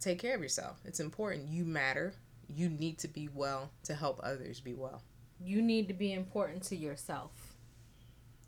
take 0.00 0.18
care 0.18 0.34
of 0.34 0.42
yourself. 0.42 0.80
It's 0.84 1.00
important. 1.00 1.48
You 1.48 1.64
matter. 1.64 2.14
You 2.48 2.68
need 2.68 2.98
to 2.98 3.08
be 3.08 3.28
well 3.32 3.70
to 3.84 3.94
help 3.94 4.20
others 4.22 4.60
be 4.60 4.74
well. 4.74 5.02
You 5.40 5.62
need 5.62 5.88
to 5.88 5.94
be 5.94 6.12
important 6.12 6.62
to 6.64 6.76
yourself. 6.76 7.54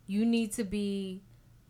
You 0.07 0.24
need 0.24 0.53
to 0.55 0.64
be 0.64 1.22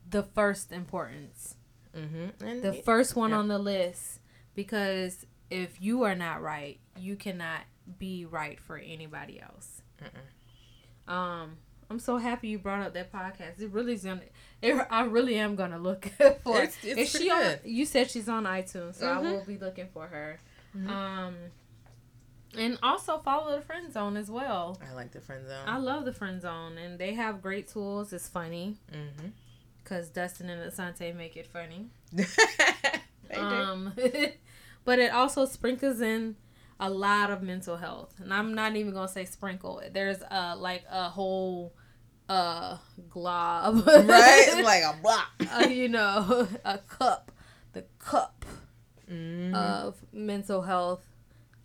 the 0.09 0.23
first 0.23 0.73
importance. 0.73 1.55
Mm-hmm. 1.99 2.47
And 2.47 2.63
the 2.63 2.73
first 2.73 3.17
one 3.17 3.31
yeah. 3.31 3.37
on 3.37 3.49
the 3.49 3.59
list 3.59 4.21
because 4.55 5.27
if 5.51 5.81
you 5.81 6.03
are 6.03 6.15
not 6.15 6.43
right, 6.43 6.79
you 6.99 7.17
cannot 7.17 7.61
be 7.99 8.25
right 8.25 8.61
for 8.61 8.77
anybody 8.77 9.41
else. 9.41 9.83
Mm-mm. 10.03 11.13
Um, 11.13 11.57
I'm 11.91 11.99
so 11.99 12.19
happy 12.19 12.49
you 12.49 12.59
brought 12.59 12.83
up 12.83 12.95
that 12.95 13.13
podcast. 13.13 13.61
It 13.61 13.71
really 13.71 13.95
is 13.95 14.05
gonna. 14.05 14.21
It, 14.61 14.87
I 14.91 15.05
really 15.05 15.37
am 15.37 15.57
gonna 15.57 15.79
look 15.79 16.07
for. 16.43 16.63
It's, 16.63 16.77
it's 16.83 17.17
she 17.17 17.31
on? 17.31 17.57
You 17.65 17.87
said 17.87 18.11
she's 18.11 18.29
on 18.29 18.45
iTunes, 18.45 18.97
so 18.97 19.07
mm-hmm. 19.07 19.27
I 19.27 19.33
will 19.33 19.45
be 19.45 19.57
looking 19.57 19.89
for 19.93 20.07
her. 20.07 20.39
Mm-hmm. 20.77 20.91
Um, 20.91 21.35
and 22.57 22.79
also 22.83 23.19
follow 23.19 23.55
the 23.57 23.63
friend 23.63 23.93
zone 23.93 24.17
as 24.17 24.31
well. 24.31 24.79
I 24.87 24.95
like 24.95 25.13
the 25.13 25.21
friend 25.21 25.47
zone. 25.47 25.65
I 25.67 25.79
love 25.79 26.05
the 26.05 26.13
friend 26.13 26.41
zone, 26.41 26.77
and 26.79 26.99
they 26.99 27.15
have 27.15 27.41
great 27.43 27.69
tools. 27.69 28.13
It's 28.13 28.29
funny. 28.29 28.77
Mm-hmm. 28.93 29.29
Cause 29.89 30.11
Dustin 30.11 30.51
and 30.51 30.71
Assante 30.71 31.15
make 31.17 31.37
it 31.37 31.47
funny. 31.47 31.87
They 33.29 33.37
do. 33.37 33.43
Um, 33.43 33.93
but 34.85 34.99
it 34.99 35.13
also 35.13 35.45
sprinkles 35.45 36.01
in 36.01 36.37
a 36.81 36.91
lot 36.91 37.31
of 37.31 37.43
mental 37.43 37.77
health, 37.77 38.15
and 38.19 38.33
I'm 38.33 38.55
not 38.55 38.77
even 38.77 38.95
gonna 38.95 39.09
say 39.09 39.25
sprinkle. 39.25 39.83
There's 39.93 40.23
a 40.31 40.57
like 40.57 40.85
a 40.91 41.09
whole 41.09 41.75
uh 42.29 42.79
glob, 43.11 43.87
right? 43.87 44.61
like 44.65 44.83
a 44.83 44.97
block. 45.03 45.31
uh, 45.53 45.67
you 45.69 45.89
know, 45.89 46.49
a 46.65 46.79
cup, 46.79 47.33
the 47.73 47.85
cup 47.99 48.45
mm-hmm. 49.11 49.55
of 49.55 49.97
mental 50.13 50.63
health 50.63 51.05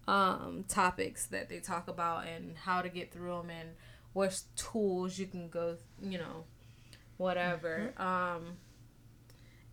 um 0.06 0.66
topics 0.68 1.28
that 1.28 1.48
they 1.48 1.60
talk 1.60 1.88
about 1.88 2.28
and 2.28 2.58
how 2.58 2.82
to 2.82 2.90
get 2.90 3.14
through 3.14 3.38
them 3.38 3.50
and 3.50 3.70
what 4.12 4.42
tools 4.58 5.18
you 5.18 5.26
can 5.28 5.48
go, 5.48 5.78
you 6.02 6.18
know, 6.18 6.44
whatever. 7.24 7.94
Mm-hmm. 7.98 8.04
Um, 8.04 8.58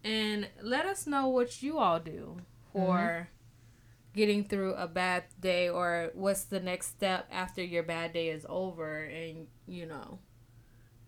and 0.02 0.48
let 0.62 0.86
us 0.86 1.06
know 1.06 1.28
what 1.28 1.62
you 1.62 1.78
all 1.78 1.98
do 1.98 2.36
for 2.72 2.96
mm-hmm. 2.96 4.18
getting 4.18 4.44
through 4.44 4.74
a 4.74 4.86
bad 4.86 5.24
day 5.38 5.68
or 5.68 6.10
what's 6.14 6.44
the 6.44 6.60
next 6.60 6.86
step 6.86 7.28
after 7.30 7.62
your 7.62 7.82
bad 7.82 8.12
day 8.12 8.28
is 8.28 8.46
over 8.48 9.02
and 9.02 9.46
you 9.66 9.84
know 9.84 10.18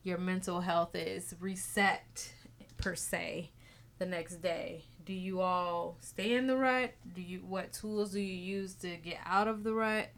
your 0.03 0.19
mental 0.19 0.61
health 0.61 0.95
is 0.95 1.35
reset 1.41 2.33
per 2.77 2.95
se 2.95 3.51
the 3.99 4.05
next 4.05 4.43
day 4.43 4.85
do 5.07 5.15
you 5.15 5.41
all 5.41 5.97
stay 6.01 6.35
in 6.35 6.47
the 6.47 6.57
rut 6.57 6.93
do 7.15 7.23
you 7.23 7.39
what 7.39 7.73
tools 7.73 8.11
do 8.13 8.21
you 8.21 8.57
use 8.59 8.75
to 8.75 8.97
get 8.97 9.19
out 9.25 9.49
of 9.49 9.63
the 9.63 9.73
rut 9.73 10.11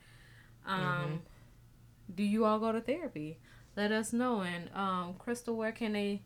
um 0.66 0.80
mm-hmm. 0.80 1.14
do 2.14 2.24
you 2.24 2.44
all 2.44 2.58
go 2.58 2.72
to 2.72 2.80
therapy 2.80 3.38
let 3.76 3.92
us 3.92 4.12
know. 4.12 4.42
And 4.42 4.70
um 4.74 5.14
crystal 5.18 5.56
where 5.56 5.72
can 5.72 5.92
they 5.92 6.22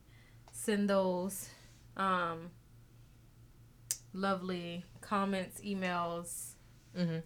send 0.53 0.88
those 0.90 1.49
um 1.96 2.51
lovely 4.12 4.84
comments 5.01 5.61
emails? 5.61 6.51
Mm-hmm. 6.96 7.18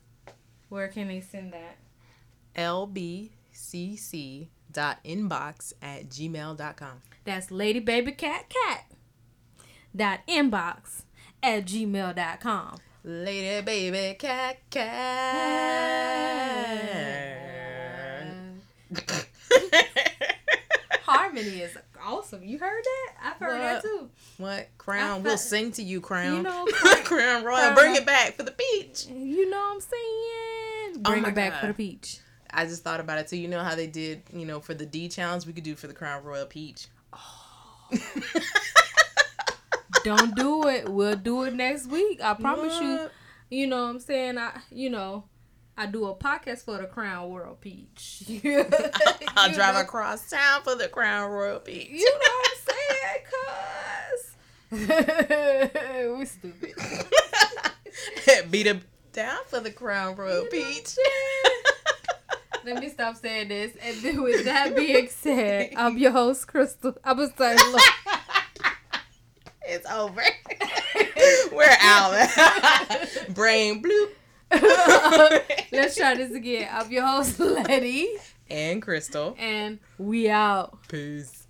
where 0.68 0.88
can 0.88 1.08
they 1.08 1.20
send 1.20 1.52
that? 1.52 1.76
Lbcc 2.56 4.48
dot 4.70 4.98
inbox 5.04 5.72
at 5.82 6.08
gmail.com 6.08 7.00
that's 7.24 7.50
lady 7.50 7.78
baby 7.78 8.12
cat 8.12 8.48
cat 8.48 8.90
dot 9.94 10.20
inbox 10.26 11.02
at 11.42 11.66
gmail.com 11.66 12.76
lady 13.04 13.60
baby 13.64 14.14
cat 14.18 14.58
cat 14.70 15.82
harmony 21.32 21.60
is 21.60 21.76
awesome 22.04 22.42
you 22.42 22.58
heard 22.58 22.84
that 22.84 23.12
i've 23.24 23.36
heard 23.38 23.58
what, 23.58 23.58
that 23.58 23.82
too 23.82 24.10
what 24.38 24.68
crown 24.78 25.22
we'll 25.22 25.38
sing 25.38 25.70
to 25.72 25.82
you 25.82 26.00
crown 26.00 26.36
you 26.36 26.42
know 26.42 26.66
crown, 26.72 27.04
crown 27.04 27.44
royal 27.44 27.58
crown, 27.58 27.74
bring 27.74 27.94
it 27.94 28.04
back 28.06 28.34
for 28.34 28.42
the 28.42 28.50
peach 28.52 29.06
you 29.08 29.48
know 29.48 29.58
what 29.58 29.74
i'm 29.74 29.80
saying 29.80 31.02
oh 31.04 31.10
bring 31.10 31.24
oh 31.24 31.28
it 31.28 31.34
back 31.34 31.52
God. 31.52 31.60
for 31.60 31.66
the 31.68 31.74
peach 31.74 32.18
I 32.52 32.66
just 32.66 32.84
thought 32.84 33.00
about 33.00 33.18
it 33.18 33.28
too. 33.28 33.36
You 33.36 33.48
know 33.48 33.62
how 33.62 33.74
they 33.74 33.86
did, 33.86 34.22
you 34.32 34.44
know, 34.44 34.60
for 34.60 34.74
the 34.74 34.84
D 34.84 35.08
challenge, 35.08 35.46
we 35.46 35.52
could 35.52 35.64
do 35.64 35.74
for 35.74 35.86
the 35.86 35.94
Crown 35.94 36.22
Royal 36.22 36.46
Peach. 36.46 36.88
Oh. 37.12 37.90
Don't 40.04 40.34
do 40.34 40.68
it. 40.68 40.88
We'll 40.88 41.16
do 41.16 41.44
it 41.44 41.54
next 41.54 41.86
week. 41.86 42.22
I 42.22 42.34
promise 42.34 42.74
what? 42.74 42.82
you. 42.82 43.10
You 43.48 43.66
know 43.68 43.82
what 43.82 43.90
I'm 43.90 44.00
saying? 44.00 44.38
I 44.38 44.60
you 44.70 44.90
know, 44.90 45.24
I 45.82 45.86
do 45.86 46.04
a 46.04 46.14
podcast 46.14 46.64
for 46.64 46.78
the 46.78 46.86
Crown 46.86 47.32
Royal 47.32 47.56
Peach. 47.56 48.22
I'll 49.36 49.52
drive 49.52 49.74
know? 49.74 49.80
across 49.80 50.30
town 50.30 50.62
for 50.62 50.76
the 50.76 50.86
Crown 50.86 51.28
Royal 51.28 51.58
Peach. 51.58 51.88
You 51.90 52.08
know 52.08 52.20
what 52.20 52.50
I'm 52.54 52.58
saying? 54.70 55.70
Cuz 55.74 56.18
we 56.18 56.24
stupid. 56.24 56.74
Beat 58.52 58.68
him 58.68 58.82
down 59.12 59.40
for 59.48 59.58
the 59.58 59.72
Crown 59.72 60.14
Royal 60.14 60.44
you 60.44 60.50
Peach. 60.50 60.96
Let 62.64 62.78
me 62.78 62.88
stop 62.88 63.16
saying 63.16 63.48
this. 63.48 63.72
And 63.82 63.96
then 64.02 64.22
with 64.22 64.44
that 64.44 64.76
being 64.76 65.08
said, 65.08 65.72
I'm 65.76 65.98
your 65.98 66.12
host, 66.12 66.46
Crystal. 66.46 66.94
I'm 67.02 67.16
to 67.16 67.26
say 67.36 67.56
It's 69.62 69.90
over. 69.90 70.22
We're 71.52 71.76
out. 71.80 72.28
Brain 73.34 73.82
bloop. 73.82 74.10
Let's 75.72 75.96
try 75.96 76.14
this 76.14 76.32
again. 76.32 76.68
I'm 76.70 76.90
your 76.90 77.06
host, 77.06 77.38
Letty. 77.40 78.08
And 78.50 78.82
Crystal. 78.82 79.34
And 79.38 79.78
we 79.98 80.28
out. 80.28 80.78
Peace. 80.88 81.41